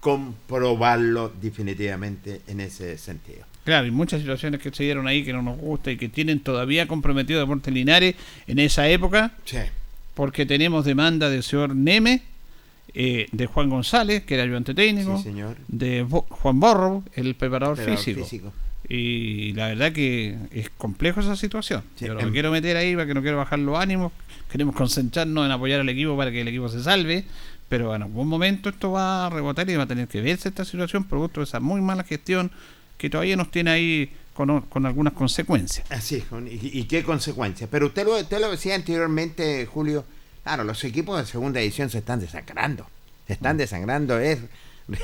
[0.00, 3.44] comprobarlo definitivamente en ese sentido.
[3.64, 6.40] Claro, y muchas situaciones que se dieron ahí que no nos gusta y que tienen
[6.40, 8.16] todavía comprometido a Deportes Linares
[8.48, 9.32] en esa época.
[9.44, 9.58] Sí.
[10.14, 12.22] Porque tenemos demanda del señor Neme,
[12.94, 15.56] eh, de Juan González, que era ayudante técnico, Sí, señor.
[15.68, 18.24] de Bo- Juan Borro, el preparador, Preparador físico.
[18.24, 18.52] físico.
[18.94, 21.82] Y la verdad que es complejo esa situación.
[21.96, 24.12] Sí, Yo no em- quiero meter ahí porque no quiero bajar los ánimos.
[24.50, 27.24] Queremos concentrarnos en apoyar al equipo para que el equipo se salve.
[27.70, 30.66] Pero en algún momento esto va a rebotar y va a tener que verse esta
[30.66, 32.50] situación producto de esa muy mala gestión
[32.98, 35.90] que todavía nos tiene ahí con, con algunas consecuencias.
[35.90, 36.24] Así es,
[36.62, 37.70] y, y qué consecuencias.
[37.72, 40.04] Pero usted lo, usted lo decía anteriormente, Julio,
[40.44, 42.86] claro, los equipos de segunda edición se están desangrando.
[43.26, 43.36] Se Mm.
[43.36, 44.40] están desangrando, es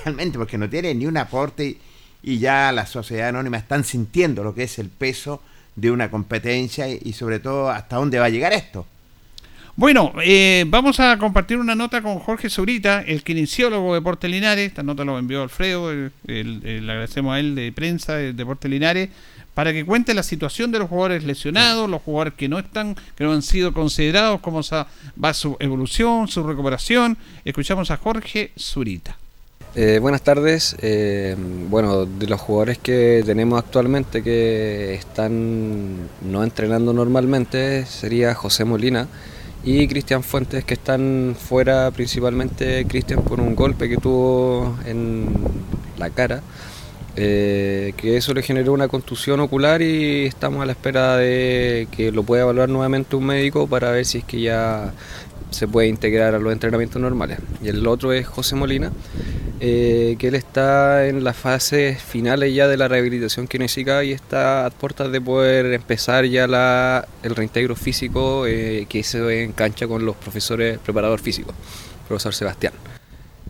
[0.05, 1.79] realmente porque no tienen ni un aporte y,
[2.23, 5.43] y ya la sociedad anónima están sintiendo lo que es el peso
[5.77, 8.87] de una competencia y, sobre todo hasta dónde va a llegar esto.
[9.77, 14.67] Bueno, eh, vamos a compartir una nota con Jorge Zurita, el kinesiólogo de Deportes Linares.
[14.67, 15.93] Esta nota lo envió Alfredo,
[16.25, 19.11] le agradecemos a él de prensa de Deportes Linares,
[19.55, 23.23] para que cuente la situación de los jugadores lesionados, los jugadores que no están, que
[23.23, 27.17] no han sido considerados, cómo va su evolución, su recuperación.
[27.45, 29.17] Escuchamos a Jorge Zurita.
[29.81, 30.75] Eh, buenas tardes.
[30.83, 31.37] Eh,
[31.71, 39.07] bueno, de los jugadores que tenemos actualmente que están no entrenando normalmente sería José Molina
[39.63, 45.29] y Cristian Fuentes que están fuera principalmente Cristian por un golpe que tuvo en
[45.97, 46.43] la cara.
[47.17, 52.13] eh, que eso le generó una contusión ocular y estamos a la espera de que
[52.13, 54.95] lo pueda evaluar nuevamente un médico para ver si es que ya
[55.51, 57.39] se puede integrar a los entrenamientos normales.
[57.63, 58.93] Y el otro es José Molina,
[59.61, 64.67] eh, que él está en las fases finales ya de la rehabilitación kinésica y está
[64.67, 70.05] a puertas de poder empezar ya la, el reintegro físico eh, que se engancha con
[70.05, 71.53] los profesores preparador físico,
[72.07, 72.73] profesor Sebastián.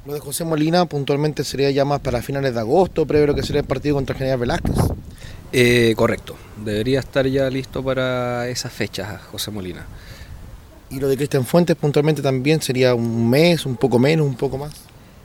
[0.06, 3.60] Lo de José Molina puntualmente sería ya más para finales de agosto, previo que sería
[3.60, 4.76] el partido contra General Velázquez.
[5.52, 9.86] Eh, correcto, debería estar ya listo para esas fechas José Molina.
[10.90, 14.58] Y lo de Cristian Fuentes puntualmente también sería un mes, un poco menos, un poco
[14.58, 14.72] más.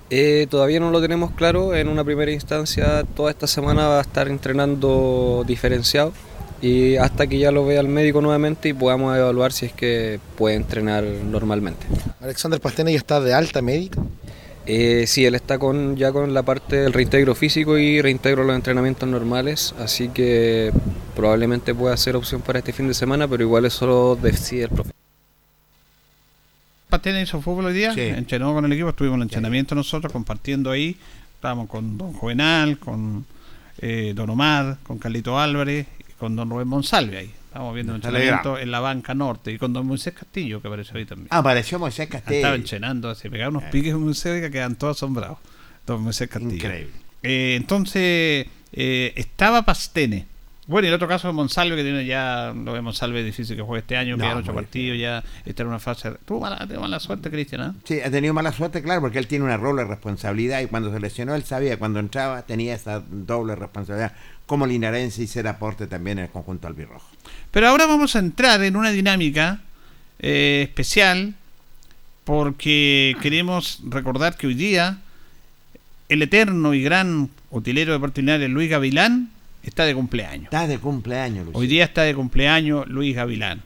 [0.10, 1.73] Eh, todavía no lo tenemos claro.
[1.73, 6.14] En una primera instancia, toda esta semana va a estar entrenando diferenciado
[6.61, 10.19] y hasta que ya lo vea el médico nuevamente y podamos evaluar si es que
[10.38, 11.85] puede entrenar normalmente.
[12.22, 14.02] Alexander Pastene ya está de alta médica.
[14.65, 18.56] Eh, sí, él está con, ya con la parte del reintegro físico y reintegro los
[18.56, 20.72] entrenamientos normales, así que
[21.18, 24.69] probablemente pueda ser opción para este fin de semana, pero igual eso lo decide el
[24.69, 25.02] profesor.
[26.94, 28.02] Pastena hizo fútbol hoy día, Sí.
[28.02, 30.95] entrenó con el equipo, estuvimos en el entrenamiento nosotros compartiendo ahí,
[31.34, 33.26] estábamos con Don Juvenal, con
[33.80, 37.32] eh, Don Omar, con Carlito Álvarez y con Don Rubén Monsalve ahí.
[37.48, 40.95] Estábamos viendo el entrenamiento en la banca norte y con Don Moisés Castillo que apareció
[40.95, 41.30] ahí también.
[41.32, 42.36] Ah, apareció Moisés Castillo.
[42.38, 45.40] Estaba entrenando, se pegaba unos piques en Moisés que quedan todos asombrados.
[45.88, 46.53] Don Moisés Castillo.
[46.57, 46.91] Increíble.
[47.24, 50.28] Eh, entonces, eh, estaba Pastene.
[50.65, 53.56] Bueno, y el otro caso es Monsalve, que tiene ya, lo de Monsalve es difícil
[53.56, 56.11] que juegue este año, No, quedan ocho partidos, ya está en una fase.
[56.26, 57.76] Tuvo mala, tuvo mala suerte, Cristian, ¿ah?
[57.84, 60.99] Sí, ha tenido mala suerte, claro, porque él tiene una doble responsabilidad y cuando se
[60.99, 64.14] lesionó él sabía cuando entraba tenía esa doble responsabilidad
[64.45, 67.07] como linarense y ser aporte también en el conjunto albirrojo.
[67.52, 69.61] Pero ahora vamos a entrar en una dinámica
[70.19, 71.34] eh, especial
[72.23, 74.99] porque queremos recordar que hoy día
[76.10, 79.30] el eterno y gran utilero de Linares, Luis Gavilán,
[79.64, 80.45] está de cumpleaños.
[80.45, 81.57] Está de cumpleaños, Luis.
[81.57, 83.61] Hoy día está de cumpleaños Luis Gavilán.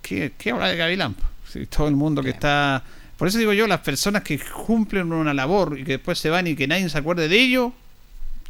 [0.00, 1.16] ¿Qué, qué habla de Gavilán?
[1.50, 2.82] Sí, todo el mundo que está...
[3.16, 6.46] Por eso digo yo, las personas que cumplen una labor y que después se van
[6.46, 7.72] y que nadie se acuerde de ello,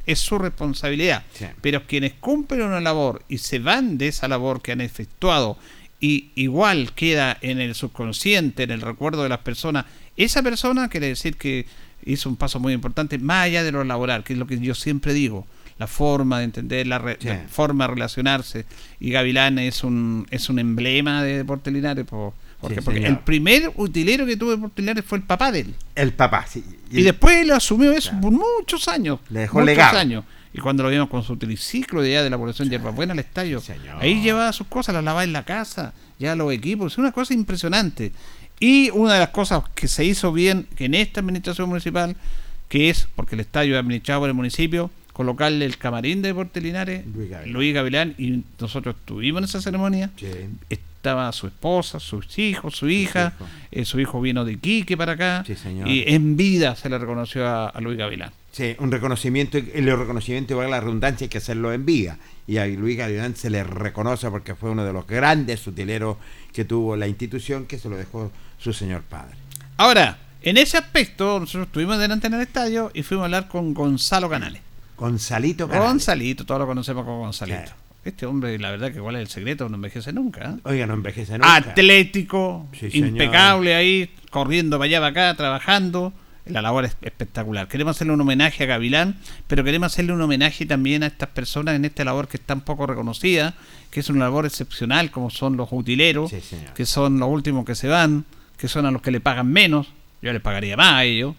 [0.07, 1.25] es su responsabilidad.
[1.35, 1.47] Sí.
[1.61, 5.59] Pero quienes cumplen una labor y se van de esa labor que han efectuado
[6.01, 9.87] y igual queda en el subconsciente, en el recuerdo de las personas,
[10.17, 11.67] esa persona quiere decir que
[12.05, 14.75] hizo un paso muy importante, más allá de lo laboral, que es lo que yo
[14.75, 15.47] siempre digo,
[15.79, 17.29] la forma de entender, la, re- Sí.
[17.29, 18.67] la forma de relacionarse.
[19.01, 23.19] Y Gavilán es un, es un emblema de Deportes Linares, po- porque, Sí, porque el
[23.19, 25.75] primer utilero que tuvo Deportes Linares fue el papá de él.
[25.97, 26.65] El papá, sí.
[26.91, 29.19] Y, después lo asumió eso por muchos años.
[29.31, 29.99] Le dejó muchos legado.
[29.99, 30.25] años.
[30.55, 33.19] Y cuando lo vimos con su triciclo de allá de la población de Hierbabuena al
[33.19, 33.63] estadio,
[33.99, 37.33] ahí llevaba sus cosas, las lavaba en la casa, ya los equipos, es una cosa
[37.33, 38.13] impresionante.
[38.61, 42.15] Y una de las cosas que se hizo bien que en esta administración municipal,
[42.69, 46.63] que es, porque el estadio es administrado por el municipio, colocarle el camarín de Deportes
[46.63, 47.53] Linares, Luis Gavilán.
[47.53, 50.11] Luis Gavilán, y nosotros estuvimos en esa ceremonia.
[50.71, 53.35] Estaba su esposa, sus hijos, su hija,
[53.71, 55.89] eh, su hijo vino de Quique para acá, señor.
[55.89, 58.31] y en vida se le reconoció a, a Luis Gavilán.
[58.53, 62.19] Sí, un reconocimiento, el reconocimiento igual a la redundancia hay que hacerlo en vida.
[62.47, 66.19] Y a Luis Gavilán se le reconoce porque fue uno de los grandes utileros
[66.53, 69.35] que tuvo la institución que se lo dejó su señor padre.
[69.79, 73.73] Ahora, en ese aspecto, nosotros estuvimos delante en el estadio y fuimos a hablar con
[73.75, 74.61] Gonzalo Canales.
[74.97, 75.89] Gonzalito Canales.
[75.89, 77.73] Gonzalito, todos lo conocemos como Gonzalito.
[78.05, 80.51] Este hombre, la verdad que igual es el secreto, no envejece nunca.
[80.51, 80.61] ¿eh?
[80.65, 81.55] Oiga, no envejece nunca.
[81.55, 83.09] Atlético, Sí, señor.
[83.09, 86.13] impecable ahí, corriendo para allá, para acá, trabajando.
[86.47, 87.69] La labor es espectacular.
[87.69, 89.17] Queremos hacerle un homenaje a Gavilán,
[89.47, 92.63] pero queremos hacerle un homenaje también a estas personas en esta labor que es tan
[92.63, 93.55] poco reconocida,
[93.93, 96.33] que es una labor excepcional, como son los utileros,
[96.75, 98.25] que son los últimos que se van,
[98.57, 99.93] que son a los que le pagan menos.
[100.21, 101.37] Yo les pagaría más a ellos,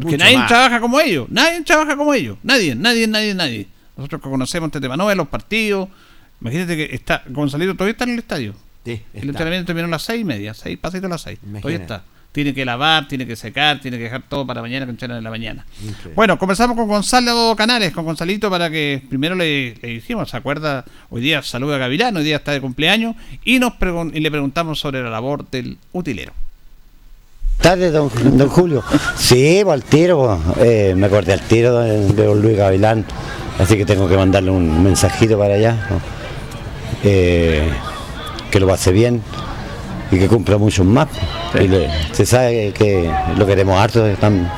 [0.00, 0.48] porque Mucho nadie más.
[0.48, 3.66] trabaja como ellos, nadie trabaja como ellos, nadie, nadie, nadie, nadie.
[3.96, 5.88] Nosotros que conocemos este tema, no los partidos,
[6.40, 8.54] imagínate que está, Gonzalito todavía está en el estadio.
[8.84, 11.38] Sí, El entrenamiento terminó a las seis y media, seis pasitos a las seis.
[11.40, 11.82] Todavía Imagínate.
[11.94, 12.04] está.
[12.32, 15.30] Tiene que lavar, tiene que secar, tiene que dejar todo para mañana entrenan en la
[15.30, 15.64] mañana.
[16.14, 20.84] Bueno, comenzamos con Gonzalo Canales, con Gonzalito, para que primero le, le dijimos, ¿se acuerda?
[21.08, 24.30] Hoy día saluda a Gavilán, hoy día está de cumpleaños, y nos pregun- y le
[24.30, 26.34] preguntamos sobre la labor del utilero.
[27.60, 28.82] Tardes, don, don Julio.
[29.16, 33.04] Sí, pues al tiro, pues, eh, me acordé al tiro de, don Luis Gavilán,
[33.58, 35.86] así que tengo que mandarle un mensajito para allá.
[35.90, 36.00] ¿no?
[37.04, 37.68] Eh,
[38.50, 39.20] que lo pase bien
[40.10, 41.08] y que cumpla muchos más.
[41.52, 41.64] pues.
[41.64, 44.06] Y le- se sabe que lo queremos harto.
[44.06, 44.50] Están,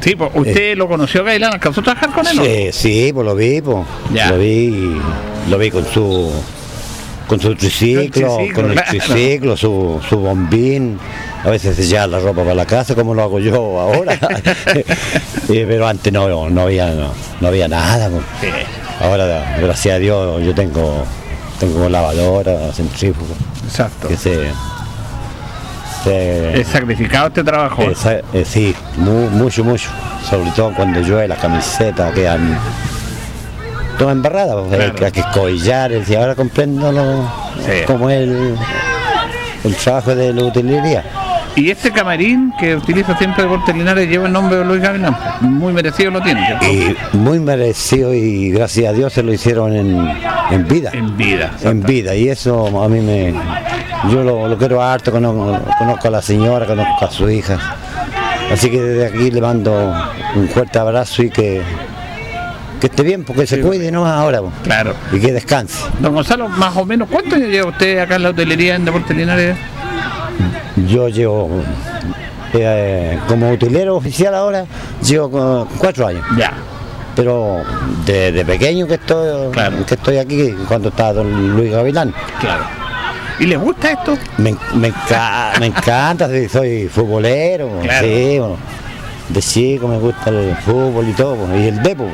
[0.00, 2.36] Sí, pues usted lo conoció a Gavilán, ¿alcanzó a trabajar con él?
[2.36, 2.42] no?
[2.42, 3.84] Sí, sí, pues lo vi, pues.
[4.30, 4.96] Lo vi
[5.50, 6.32] lo vi con su
[7.26, 8.90] con su triciclo, Con triciclo, con el claro.
[8.90, 10.98] triciclo, su, su bombín.
[11.44, 14.18] A veces lleva la ropa para la casa, como lo hago yo ahora.
[15.52, 17.08] Eh, pero antes no, no había no,
[17.40, 18.08] no había nada.
[18.08, 18.22] pues.
[19.00, 21.04] Ahora, gracias a Dios, yo tengo
[21.58, 23.34] tengo lavadora, centrífuga.
[23.66, 24.06] Exacto.
[24.06, 24.50] Que se,
[26.04, 27.82] se- Es sacrificado este trabajo.
[27.90, 29.88] esa- eh, sí, mu- mucho, mucho.
[30.28, 32.56] Sobre todo cuando llueve las camisetas quedan
[33.98, 34.56] todas embarradas.
[34.68, 35.90] pues, hay que- Hay que escobillar.
[36.06, 37.28] Y ahora comprendo lo,
[37.86, 38.54] cómo es el,
[39.64, 41.04] el trabajo de la utilería.
[41.56, 45.16] Y este camarín que utiliza siempre Deportes Linares lleva el nombre de Luis Gavilán.
[45.40, 46.56] Muy merecido lo tiene.
[46.62, 50.08] Y muy merecido y gracias a Dios se lo hicieron en,
[50.50, 50.90] en vida.
[50.94, 51.50] En vida.
[51.62, 52.14] En vida.
[52.14, 53.34] Y eso a mí me...
[54.10, 57.58] Yo lo, lo quiero harto, conozco, conozco a la señora, conozco a su hija.
[58.50, 59.92] Así que desde aquí le mando
[60.36, 61.60] un fuerte abrazo y que,
[62.80, 64.40] que esté bien, porque se cuide no ahora.
[64.40, 64.52] pues.
[64.62, 64.94] Claro.
[65.12, 65.84] Y que descanse.
[65.98, 69.14] Don Gonzalo, más o menos, ¿cuántos años lleva usted acá en la hotelería en Deportes
[69.16, 69.56] Linares?
[70.86, 71.48] Yo llevo
[72.54, 74.64] eh, como utilero oficial ahora,
[75.02, 76.24] llevo cuatro años.
[76.36, 76.52] Ya.
[77.16, 77.62] Pero
[78.06, 79.50] desde pequeño que estoy,
[79.86, 82.14] que estoy aquí, cuando estaba don Luis Gavilán.
[82.40, 82.64] Claro.
[83.40, 84.16] ¿Y le gusta esto?
[84.38, 88.06] Me, me, enca- me encanta, soy futbolero, Claro.
[88.06, 88.56] sí, bueno,
[89.28, 92.06] de chico me gusta el fútbol y todo, y el depo.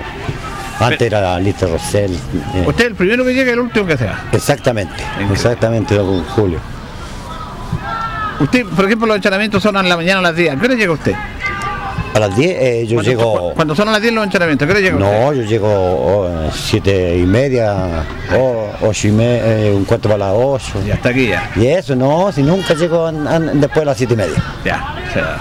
[0.78, 2.12] Antes era Listo Rosell.
[2.14, 4.24] eh, Usted es el primero que llega y el último que sea.
[4.32, 4.94] exactamente,
[5.32, 6.58] exactamente, don Julio.
[8.40, 10.52] Usted, por ejemplo, los entrenamientos son a la mañana a las 10.
[10.52, 11.14] ¿A qué hora llega usted?
[12.14, 13.52] A las 10 eh, yo Cuando- llego...
[13.54, 15.20] Cuando son a las 10 los entrenamientos, ¿qué hora llega usted?
[15.20, 18.04] No, yo llego oh, siete y media,
[18.34, 20.82] o ocho y media, un cuarto para las ocho.
[20.86, 21.50] Y hasta aquí ya.
[21.56, 24.42] Y eso, no, si nunca llego an- an- después de las siete y media.
[24.64, 25.38] Ya, o sea,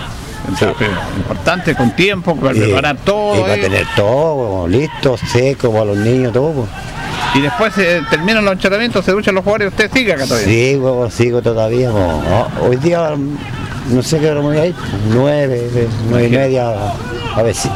[0.59, 0.83] trabajo
[1.17, 3.37] importante, con tiempo, para Y- preparar todo.
[3.37, 3.59] Y para eh.
[3.61, 6.67] tener todo listo, seco para los niños, todo.
[7.35, 10.47] Y después se terminan los entrenamientos, se duchan los jugadores y usted sigue acá todavía.
[10.47, 11.91] Sigo, sigo todavía.
[12.61, 13.11] hoy día,
[13.89, 14.75] no sé qué hora me voy a ir,
[15.13, 15.69] nueve,
[16.09, 16.73] nueve y media,
[17.35, 17.69] a ver si.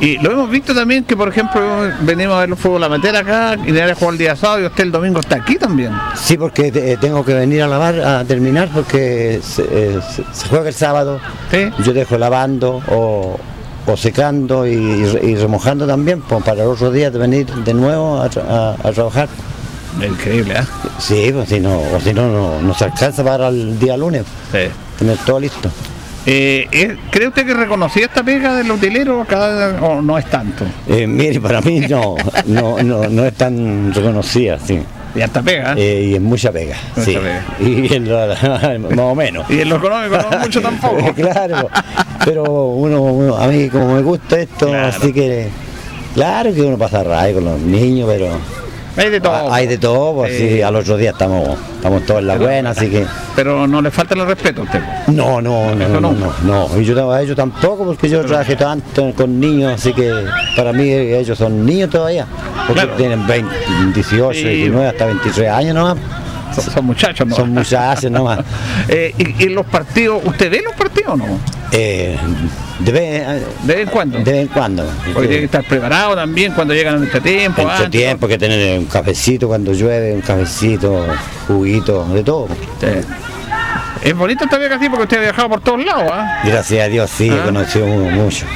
[0.00, 1.60] Y lo hemos visto también que, por ejemplo,
[2.00, 4.84] venimos a ver el fútbol amateur acá, y de jugar el día sábado y usted
[4.84, 5.90] el domingo está aquí también.
[6.14, 10.48] Sí, porque eh, tengo que venir a lavar, a terminar, porque se, eh, se- se
[10.48, 11.20] juega el sábado.
[11.84, 13.38] Yo dejo lavando o,
[13.86, 18.20] o secando y, y remojando también, pues, para el otro día de venir de nuevo
[18.20, 19.28] a, tra- a- a trabajar.
[20.06, 20.62] Increíble, ¿eh?
[20.98, 24.24] Sí, pues, si no, o si no, no, no se alcanza para el día lunes.
[24.98, 25.70] Tener todo listo.
[26.28, 30.64] Eh, eh, ¿Cree usted que reconocía esta pega del utilero cada, o no es tanto?
[30.88, 34.80] Eh, mire, para mí no, no, no, no es tan reconocida, sí.
[35.16, 35.74] Y hasta pega.
[35.76, 37.16] Eh, y es mucha pega, Mucha sí.
[37.16, 37.44] pega.
[37.60, 38.26] Y en lo-
[38.90, 39.50] más o menos.
[39.50, 41.12] Y en lo económico no mucho tampoco.
[41.14, 41.68] claro,
[42.24, 45.48] pero uno, uno- a mí como me gusta esto, así que
[46.14, 48.28] claro que uno pasa rayo con los niños, pero
[48.96, 49.52] hay de todo.
[49.52, 50.48] Hay de todo, pues Sí.
[50.48, 53.90] sí, al otro día estamos, estamos todos en la buena, así que Pero no le
[53.90, 54.80] falta el respeto a usted.
[55.08, 56.80] no, no, no, no, no, no, no.
[56.80, 60.12] Y yo a ellos tampoco, porque yo trabajé tanto con niños, así que
[60.56, 62.26] para mí ellos son niños todavía,
[62.66, 63.54] porque tienen 20,
[63.94, 64.44] 18, Sí.
[64.44, 65.96] 19, hasta 23 años nomás.
[66.54, 67.36] Son, son muchachos nomás.
[67.38, 68.38] Son muchachos nomás.
[68.88, 71.24] Eh, y, y los partidos, ¿usted ve los partidos o no?
[71.72, 72.16] Eh,
[72.78, 73.26] de, vez,
[73.64, 74.18] ¿De vez en cuando?
[74.18, 74.84] de vez en cuando.
[75.12, 77.62] Porque tiene que estar preparado también cuando llegan este tiempo.
[77.62, 77.90] Entre antes.
[77.90, 81.04] tiempo que tener un cafecito cuando llueve, un cafecito,
[81.48, 82.48] juguito, de todo.
[84.02, 86.40] Es bonito esta vez así porque usted ha viajado por todos lados, ¿ah?
[86.44, 87.38] Gracias a Dios, sí, Ah.
[87.40, 88.46] he conocido mu- mucho.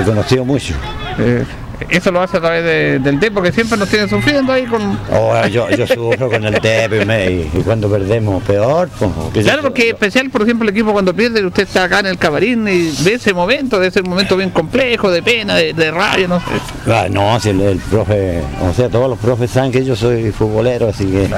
[0.00, 0.74] He conocido mucho.
[1.18, 1.44] Eh,
[1.88, 4.98] eso lo hace a través de- del D porque siempre nos tiene sufriendo ahí con...
[5.12, 8.88] Ahora yo, yo sufro con el TEP y, me- y- cuando perdemos peor.
[9.32, 12.06] Pues, Claro, porque es especial, por ejemplo, el equipo cuando pierde, usted está acá en
[12.06, 15.72] el camarín y ve ese momento, debe ser un momento bien complejo, de pena, de,
[15.72, 16.46] de rabia, no sé.
[16.90, 20.30] Ah, no, si el, el profe, o sea, todos los profes saben que yo soy
[20.32, 21.28] futbolero, así que.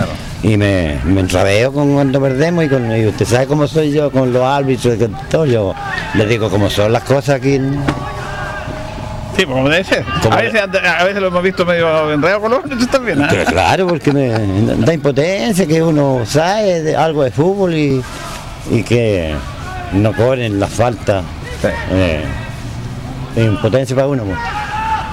[0.42, 4.10] Y me, me enrabeo con cuando perdemos y, con, y usted sabe cómo soy yo
[4.10, 5.44] con los árbitros, con todo.
[5.46, 5.74] Yo
[6.14, 7.60] les digo cómo son las cosas aquí.
[9.36, 10.04] Sí, pues como debe ser.
[10.22, 13.24] Como- A veces, a veces lo hemos visto medio enredado con los árbitros también.
[13.30, 14.28] Pero claro, porque me
[14.76, 18.02] da impotencia que uno sabe de algo de fútbol y,
[18.70, 19.34] y que
[19.92, 21.22] no cobren la falta.
[21.92, 22.22] Eh,
[23.36, 24.24] es impotencia para uno.
[24.24, 24.38] pues.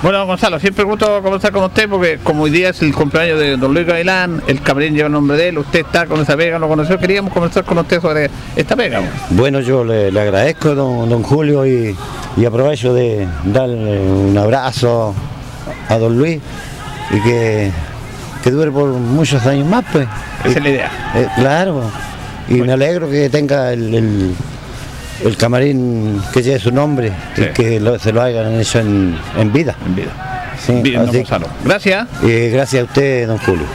[0.03, 3.57] Bueno, Gonzalo, siempre gusto conversar con usted porque como hoy día es el cumpleaños de
[3.57, 6.59] don Luis Gavilán, el camarín lleva el nombre de él, usted está con esa pega,
[6.59, 9.01] lo conoció, queríamos conversar con usted sobre esta pega.
[9.31, 11.95] Bueno, yo le, le agradezco, don, don Julio, y,
[12.37, 15.15] y aprovecho de darle un abrazo
[15.89, 16.39] a don Luis
[17.11, 17.71] y que,
[18.43, 20.07] que dure por muchos años más, pues.
[20.45, 20.91] Esa es la idea.
[21.15, 21.81] Eh, claro,
[22.47, 24.35] y me alegro que tenga el, el-
[25.23, 29.53] el camarín que lleve su nombre y que lo- se lo hayan hecho en, en
[29.53, 29.75] vida.
[29.85, 30.53] En vida.
[30.63, 31.23] Sí, Bien, así-.
[31.63, 32.07] Gracias.
[32.23, 33.65] y gracias a usted, don Julio.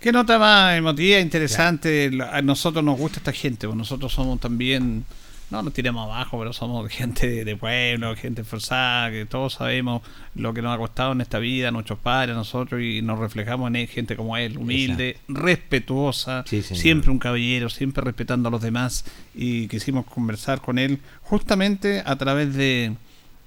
[0.00, 2.10] Qué nota más emotiva, interesante.
[2.32, 5.04] A nosotros nos gusta esta gente, pues nosotros somos también,
[5.50, 10.02] no nos tiramos abajo, pero somos gente de, pueblo, gente esforzada, que todos sabemos
[10.34, 13.76] lo que nos ha costado en esta vida, nuestros padres, nosotros, y nos reflejamos en
[13.76, 19.04] él, gente como él, humilde, respetuosa, Sí, siempre un caballero, siempre respetando a los demás,
[19.34, 22.94] y quisimos conversar con él justamente a través de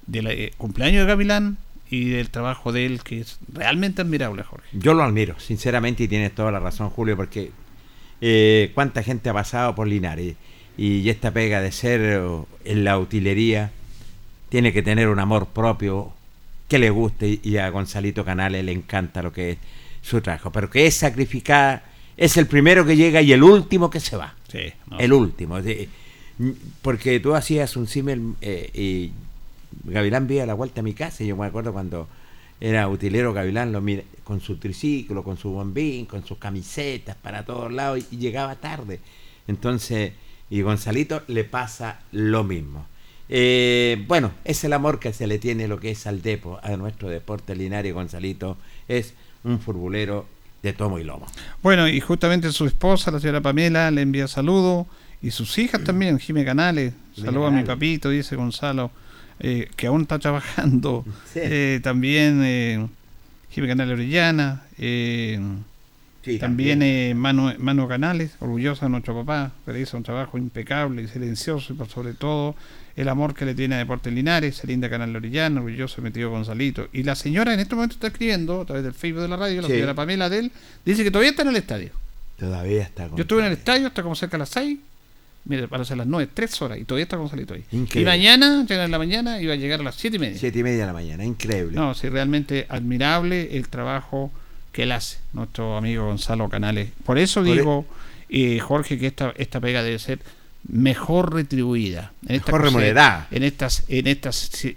[0.06, 1.56] del eh, cumpleaños de Gavilán
[1.90, 4.68] y del trabajo de él, que es realmente admirable, Jorge.
[4.72, 7.52] Yo lo admiro, sinceramente, y tienes toda la razón, Julio, porque
[8.20, 10.36] eh, cuánta gente ha pasado por Linares
[10.76, 12.20] y esta pega de ser eh,
[12.64, 13.70] en la utilería
[14.48, 16.12] tiene que tener un amor propio
[16.68, 19.58] que le guste y a Gonzalito Canales le encanta lo que es
[20.02, 21.84] su trabajo, pero que es sacrificar,
[22.16, 24.34] es el primero que llega y el último que se va.
[24.50, 24.98] Sí, no.
[24.98, 25.58] El último.
[26.82, 29.12] porque tú hacías un símil eh, y
[29.90, 32.08] Gavilán vía la vuelta a mi casa y yo me acuerdo cuando
[32.60, 37.44] era utilero Gavilán lo mira, con su triciclo, con su bombín, con sus camisetas para
[37.44, 39.00] todos lados y, y llegaba tarde.
[39.46, 40.12] Entonces,
[40.54, 42.86] y Gonzalito le pasa lo mismo.
[43.28, 46.76] Eh, bueno, es el amor que se le tiene lo que es al depo, a
[46.76, 47.92] nuestro deporte linario.
[47.92, 48.56] Gonzalito
[48.86, 50.28] es un furbulero
[50.62, 51.26] de tomo y lomo.
[51.60, 54.86] Bueno, y justamente su esposa, la señora Pamela, le envía saludos.
[55.20, 56.94] Y sus hijas también, Jimé Canales.
[57.16, 58.92] Saludos a mi papito, dice Gonzalo,
[59.40, 61.04] eh, que aún está trabajando.
[61.32, 61.40] Sí.
[61.42, 62.88] Eh, también
[63.50, 64.62] Jimé Canales Orellana.
[66.24, 71.02] Sí, también eh, Manu, Manu Canales, orgulloso de nuestro papá, que hizo un trabajo impecable
[71.02, 72.56] y silencioso y por sobre todo
[72.96, 76.88] el amor que le tiene a Deportes Linares, el linda Canal Orellana, orgulloso tío Gonzalito.
[76.92, 79.60] Y la señora en este momento está escribiendo a través del Facebook de la radio,
[79.62, 79.74] la Sí.
[79.74, 80.50] señora Pamela Del,
[80.84, 81.90] dice que todavía está en el estadio.
[82.38, 83.16] Todavía está con.
[83.18, 84.78] Yo estuve en el estadio hasta como cerca de las 6.
[85.46, 87.64] Mire, para ser las 9, 3 horas y todavía está Gonzalito ahí.
[87.72, 88.00] Increíble.
[88.00, 90.38] Y mañana, llega en la mañana, iba a llegar a las 7 y media.
[90.38, 91.76] Siete y media de la mañana, increíble.
[91.76, 94.32] No, sí, realmente admirable el trabajo
[94.74, 96.90] que él hace, nuestro amigo Gonzalo Canales.
[97.06, 97.86] Por eso Por e- digo,
[98.28, 100.18] eh, Jorge, que esta, esta pega debe ser
[100.68, 102.12] mejor retribuida.
[102.26, 103.28] En esta Mejor remunerada.
[103.30, 104.76] En estas, en esta si-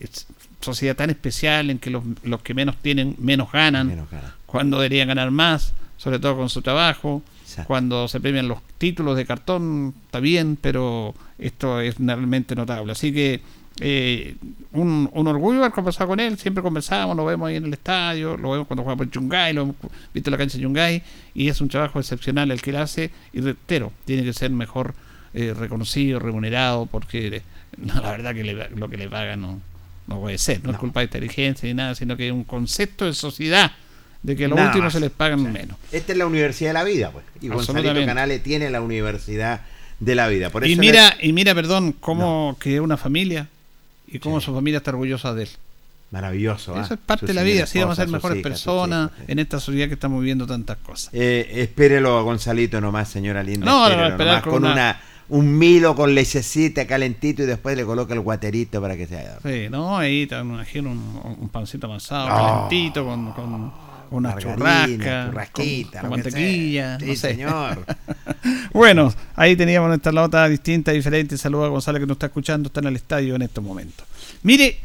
[0.61, 4.32] sociedad tan especial en que los, los que menos tienen menos ganan, Menos ganan.
[4.45, 7.22] cuando deberían ganar más, sobre todo con su trabajo.
[7.65, 12.91] Cuando se premian los títulos de cartón, está bien, pero esto es realmente notable.
[12.91, 13.40] Así que
[13.80, 14.36] eh,
[14.74, 16.38] un, un orgullo haber conversado con él.
[16.38, 19.62] Siempre conversamos, lo vemos ahí en el estadio, lo vemos cuando juega por Yungay, lo
[19.64, 19.76] hemos
[20.14, 21.04] visto en la cancha de Yungay.
[21.36, 23.12] Y es un trabajo excepcional el que él hace.
[23.34, 24.94] Y reitero, tiene que ser mejor
[25.34, 27.41] eh, reconocido, remunerado, porque
[27.78, 29.60] no, la verdad que le- lo que le pagan no,
[30.08, 30.64] no puede ser.
[30.64, 33.72] No, es culpa de inteligencia ni nada, sino que es un concepto de sociedad
[34.24, 35.78] de que a los últimos se les pagan menos.
[35.91, 37.24] Esta es la universidad de la vida, pues.
[37.41, 38.06] Y Absolutamente.
[38.08, 39.62] Canales tiene la universidad
[39.99, 40.49] de la vida.
[40.49, 43.48] Por y eso mira, no es- y mira, perdón, cómo creó una familia
[44.08, 45.50] y cómo su familia está orgullosa de él.
[46.12, 46.74] Maravilloso.
[46.76, 46.82] ¿ah?
[46.84, 49.60] Eso es parte de la vida, así vamos a ser mejores hijas, personas en esta
[49.60, 51.10] sociedad que estamos viviendo tantas cosas.
[51.14, 53.66] Eh, espérelo Gonzalito nomás, señora linda.
[53.66, 55.02] No, nomás, con con una- una...
[55.30, 59.40] un milo con lechecita calentito y después le coloca el guaterito para que se haga.
[59.44, 62.68] Sí, no, ahí te imagino un, un pancito amasado, Oh.
[62.70, 63.74] calentito, con, con
[64.12, 66.98] una churrasca, churrasquita, con, con mantequilla.
[66.98, 67.30] no Sí, sé.
[67.30, 67.86] señor.
[68.74, 71.38] bueno, ahí teníamos nuestra nota distinta, diferente.
[71.38, 74.06] Saludos a Gonzalo que nos está escuchando, está en el estadio en estos momentos.
[74.44, 74.78] Mire,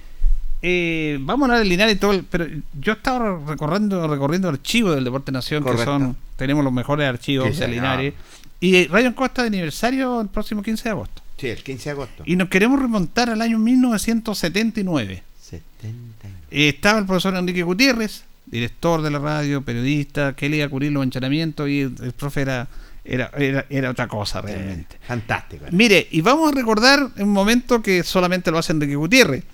[0.62, 2.46] eh, vamos a hablar del Linares y todo, el- pero
[2.80, 5.82] yo estaba recorriendo, recorriendo archivos del Deporte Nación, Correcto.
[5.82, 7.68] que son, tenemos los mejores archivos de.
[7.68, 8.14] Linares.
[8.60, 11.20] Y Radio Costa de aniversario el próximo 15 de agosto.
[11.36, 12.22] Sí, el 15 de agosto.
[12.26, 15.22] Y nos queremos remontar al año 1979.
[16.54, 20.68] Eh, estaba el profesor Enrique Gutiérrez, director de la radio, periodista, que él iba a
[20.68, 22.68] cubrir los encharamientos y el, el profe era,
[23.04, 24.98] era, era, era otra cosa realmente.
[25.06, 25.64] Fantástico.
[25.70, 29.44] Mire, y vamos a recordar un momento que solamente lo hace Enrique Gutiérrez,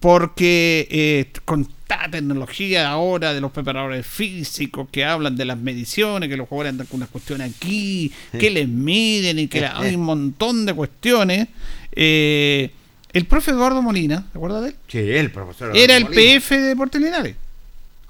[0.00, 6.28] porque eh, con tanta tecnología ahora de los preparadores físicos que hablan de las mediciones,
[6.28, 9.94] que los jugadores andan con unas cuestiones aquí, que les miden y que la- hay
[9.94, 11.48] un montón de cuestiones.
[11.92, 12.70] eh,
[13.12, 14.76] el profe Eduardo Molina, ¿te acuerdas de él?
[14.88, 15.70] Sí, el profesor.
[15.76, 16.20] Era el Molina.
[16.40, 17.36] PF de Deportes Linares.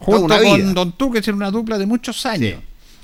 [0.04, 0.72] Junto una con vida.
[0.72, 2.60] Don Tú, que era una dupla de muchos años.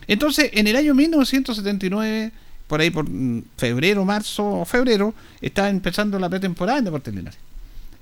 [0.07, 2.33] Entonces, en el año 1979,
[2.67, 7.39] por ahí por mm, febrero, marzo o febrero, estaba empezando la pretemporada en Deportes Linares.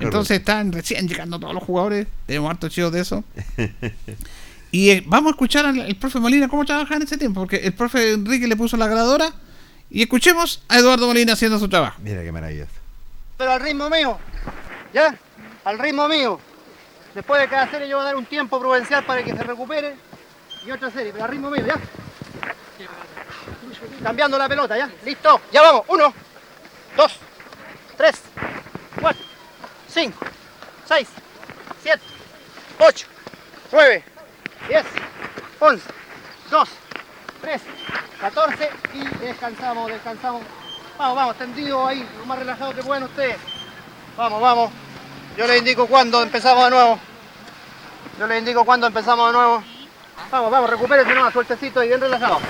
[0.01, 3.25] Entonces estaban recién llegando todos los jugadores, tenemos hartos chicos de eso.
[4.70, 7.57] Y eh, vamos a escuchar al el profe Molina cómo trabajaba en ese tiempo, porque
[7.57, 9.33] el profe Enrique le puso la grabadora
[9.91, 11.99] y escuchemos a Eduardo Molina haciendo su trabajo.
[12.03, 12.70] Mira qué maravilloso.
[13.39, 14.19] Pero al ritmo mío,
[14.93, 15.16] ¿ya?
[15.65, 16.39] Al ritmo mío.
[17.14, 19.97] Después de cada serie yo voy a dar un tiempo prudencial para que se recupere
[20.64, 21.74] y otra serie, pero al ritmo mío, ¿ya?
[24.02, 24.90] Cambiando la pelota, ¿ya?
[25.05, 25.82] Listo, ya vamos.
[25.89, 26.12] Uno,
[26.97, 27.16] dos,
[27.97, 28.22] tres,
[29.01, 29.22] cuatro,
[29.89, 30.26] cinco,
[30.86, 31.09] seis,
[31.82, 32.02] siete,
[32.78, 33.06] ocho,
[33.72, 34.05] nueve,
[34.68, 34.85] diez,
[35.59, 35.85] once,
[36.51, 36.68] dos,
[37.40, 37.62] tres,
[38.20, 40.43] catorce y descansamos, descansamos.
[40.98, 43.39] Vamos, vamos, tendido ahí, lo más relajado que puedan ustedes.
[44.16, 44.70] Vamos, vamos.
[45.39, 46.98] Yo les indico cuándo empezamos de nuevo.
[48.19, 49.62] Yo les indico cuándo empezamos de nuevo.
[50.32, 52.40] Vamos, vamos, recupérense nomás, sueltecito y bien relajado.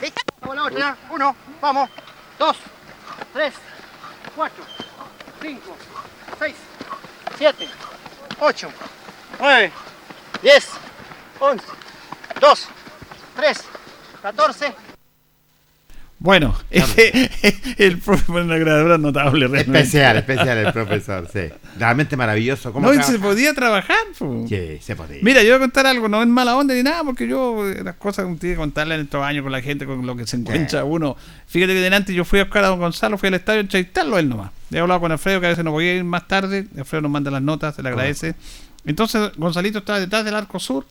[0.00, 0.22] ¿Listo?
[0.54, 0.96] La otra.
[1.10, 1.90] Uno, vamos.
[2.38, 2.56] Dos,
[3.32, 3.54] tres,
[4.36, 4.62] cuatro,
[5.42, 5.76] cinco,
[6.38, 6.54] seis,
[7.36, 7.68] siete,
[8.38, 8.70] ocho,
[9.40, 9.72] nueve,
[10.42, 10.70] diez,
[11.40, 11.66] once,
[12.40, 12.68] dos,
[13.36, 13.58] tres,
[14.22, 14.72] catorce.
[16.18, 17.30] Bueno, ese-
[17.76, 19.78] el profe pone una grabadora notable realmente.
[19.80, 21.40] Especial, especial el profesor, sí.
[21.78, 22.72] Realmente maravilloso.
[22.72, 23.98] ¿Cómo No, y se podía trabajar.
[24.18, 24.46] po.
[24.48, 25.18] Sí, se podía.
[25.22, 27.82] Mira, yo voy a contar algo, no es mala onda ni nada, porque yo eh,
[27.84, 30.26] las cosas que tiene que contarle en estos años con la gente, con lo que
[30.26, 31.14] se encuentra uno.
[31.46, 34.16] Fíjate que delante yo fui a buscar a don Gonzalo, fui al estadio a entrevistarlo
[34.16, 34.50] a él nomás.
[34.72, 36.66] He hablado con Alfredo, que a veces no podía ir más tarde.
[36.78, 38.34] Alfredo nos manda las notas, se le agradece.
[38.86, 40.86] Entonces, Gonzalito estaba detrás del arco sur,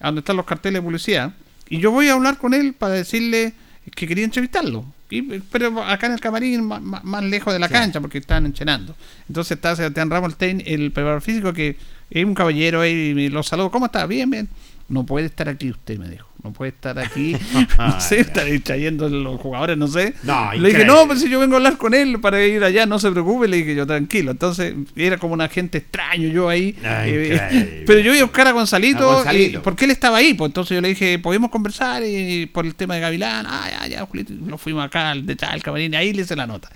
[0.00, 1.32] a donde están los carteles de publicidad.
[1.72, 3.54] Y yo voy a hablar con él para decirle
[3.94, 4.84] que quería entrevistarlo.
[5.08, 8.94] Y- pero acá en el camarín, más, más- lejos de la cancha, porque están enchenando.
[9.26, 11.76] Entonces está Sebastián Ramos, el, el preparador físico, que
[12.10, 13.70] es un caballero ahí, y me lo saludo.
[13.70, 14.06] ¿Cómo está?
[14.06, 14.48] Bien, bien.
[14.88, 16.28] no puede estar aquí usted, me dijo.
[16.44, 17.36] No puede estar aquí,
[17.78, 20.14] no sé, estar trayendo los jugadores, no sé.
[20.24, 22.84] No, le dije, no, pues si yo vengo a hablar con él para ir allá,
[22.84, 24.32] no se preocupe, le dije yo, tranquilo.
[24.32, 26.74] Entonces, era como un agente extraño yo ahí.
[26.84, 29.62] Ay, Eh, pero yo iba a buscar a Gonzalito, A Gonzalito.
[29.62, 32.94] porque él estaba ahí, pues entonces yo le dije, podemos conversar y por el tema
[32.96, 33.46] de Gavilán.
[33.48, 36.46] Ah, ya, ya, Julito, nos fuimos acá al detrás del camarín, ahí le hice la
[36.48, 36.68] nota.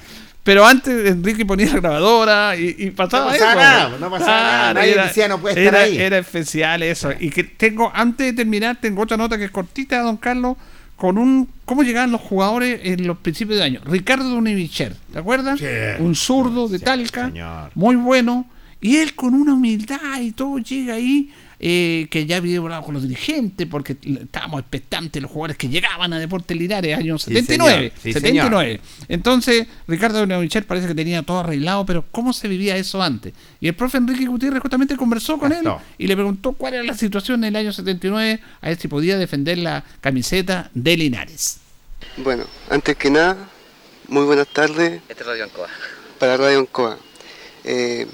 [0.46, 3.60] Pero antes Enrique ponía la grabadora y, y pasaba No pasaba eso.
[3.60, 4.74] nada, no pasaba nada.
[4.74, 5.98] Nadie decía, no puede estar era, ahí.
[5.98, 7.10] Era especial eso.
[7.18, 10.56] Y que tengo, antes de terminar, tengo otra nota que es cortita, don Carlos,
[10.94, 13.80] con un cómo llegaban los jugadores en los principios de año.
[13.84, 15.60] Ricardo Univicher, ¿te acuerdas?
[15.98, 17.32] Un zurdo de Talca,
[17.74, 18.48] muy bueno.
[18.80, 22.94] Y él con una humildad y todo llega ahí, eh, que ya había hablado con
[22.94, 27.72] los dirigentes, porque estábamos expectantes los jugadores que llegaban a Deportes Linares, año Sí, 79.
[27.72, 27.92] señor.
[28.02, 28.80] Sí, 79.
[29.08, 33.32] Entonces, Ricardo Univicher parece que tenía todo arreglado, pero ¿cómo se vivía eso antes?
[33.60, 35.66] Y el profe Enrique Gutiérrez justamente conversó con él
[35.98, 39.16] y le preguntó cuál era la situación en el año 79, a ver si podía
[39.18, 41.58] defender la camiseta de Linares.
[42.18, 43.36] Bueno, antes que nada,
[44.08, 45.68] muy buenas tardes Este es Radio Ancoa.
[46.18, 46.98] para Radio Ancoa.
[47.64, 48.06] Eh,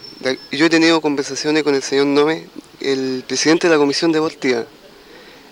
[0.52, 2.46] yo he tenido conversaciones con el señor Nome,
[2.82, 4.64] el presidente de la Comisión Deportiva.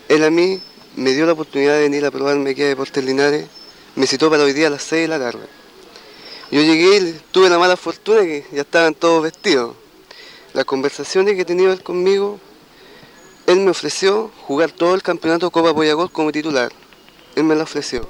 [0.09, 0.61] Él a mí
[0.97, 3.47] me dio la oportunidad de venir a probarme aquí a Deportes Linares,
[3.97, 5.47] me citó para hoy día a las 6 de la tarde.
[6.51, 9.77] Yo llegué y tuve la mala fortuna que ya estaban todos vestidos.
[10.52, 12.40] Las conversaciones que tenido él conmigo,
[13.47, 16.73] él me ofreció jugar todo el campeonato Copa Boyacol como titular.
[17.36, 18.09] Él me lo ofreció.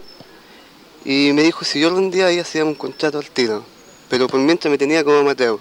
[1.04, 3.64] Y me dijo si yo rendía ahí hacíamos un contrato al tiro.
[4.08, 5.58] Pero por mientras me tenía como amateur.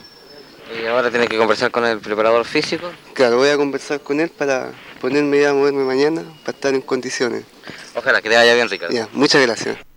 [0.78, 2.92] Y ahora tiene que conversar con el preparador físico.
[3.14, 4.72] Claro, voy a conversar con él para
[5.02, 7.44] ponerme ya a moverme mañana para estar en condiciones.
[7.96, 8.94] Ojalá que te vaya bien, Ricardo.
[8.94, 9.89] Ya, muchas gracias.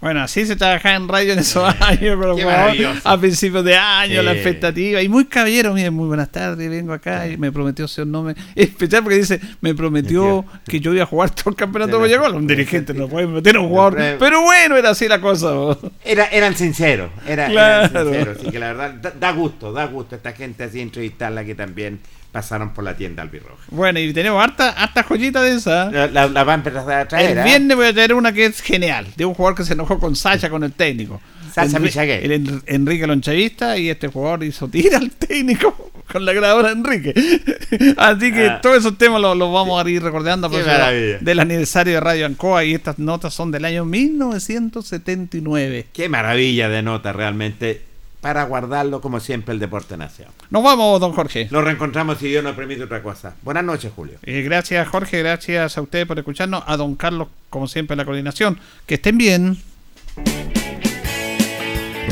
[0.00, 3.00] Bueno, así se trabajaba en radio en esos años, jugadores, maravilloso.
[3.08, 4.36] a principios de año, la Sí.
[4.38, 5.02] expectativa.
[5.02, 8.34] Y muy caballero, miren, muy buenas tardes, vengo acá y me prometió ser nombre.
[8.54, 12.34] Especial porque dice, me prometió que yo iba a jugar todo el campeonato de Boyacol.
[12.34, 13.96] Un dirigente no puede meter a un jugador.
[13.96, 15.52] Pero- Pero bueno, era así la cosa.
[15.52, 15.78] vos.
[16.04, 17.86] Era, eran sinceros, era, Claro.
[17.88, 21.44] eran sinceros, así que la verdad da, da gusto, da gusto esta gente así entrevistarla
[21.44, 22.00] que también
[22.36, 23.62] pasaron por la tienda albirroja.
[23.70, 25.90] Bueno, y tenemos harta, harta joyita de esa.
[25.90, 26.62] La, la, la va a
[27.08, 27.30] traer.
[27.30, 27.44] El ¿ah?
[27.44, 30.14] viernes voy a traer una que es genial, de un jugador que se enojó con
[30.14, 31.18] Sacha, con el técnico.
[31.54, 32.22] Sacha Michagué.
[32.22, 37.14] El En- Enrique Lonchavista y este jugador hizo tira al técnico con la grabadora Enrique.
[37.96, 38.60] Así que Ah.
[38.60, 42.66] todos esos temas los, los vamos a ir recordando a del aniversario de Radio Ancoa
[42.66, 45.86] y estas notas son del año 1979.
[45.90, 47.80] Qué maravilla de nota realmente
[48.26, 50.30] para guardarlo como siempre el Deporte Nación.
[50.50, 51.46] Nos vamos, don Jorge.
[51.52, 53.36] Nos reencontramos si Dios nos permite otra cosa.
[53.42, 54.18] Buenas noches, Julio.
[54.24, 55.20] Eh, gracias, Jorge.
[55.20, 56.64] Gracias a ustedes por escucharnos.
[56.66, 58.58] A don Carlos, como siempre, en la coordinación.
[58.84, 59.58] Que estén bien.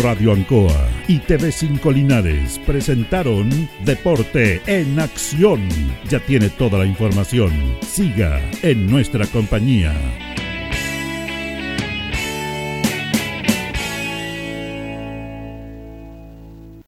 [0.04, 5.68] Radio Ancoa y TV5 Linares presentaron Deporte en Acción.
[6.08, 7.50] Ya tiene toda la información.
[7.82, 9.92] Siga en nuestra compañía.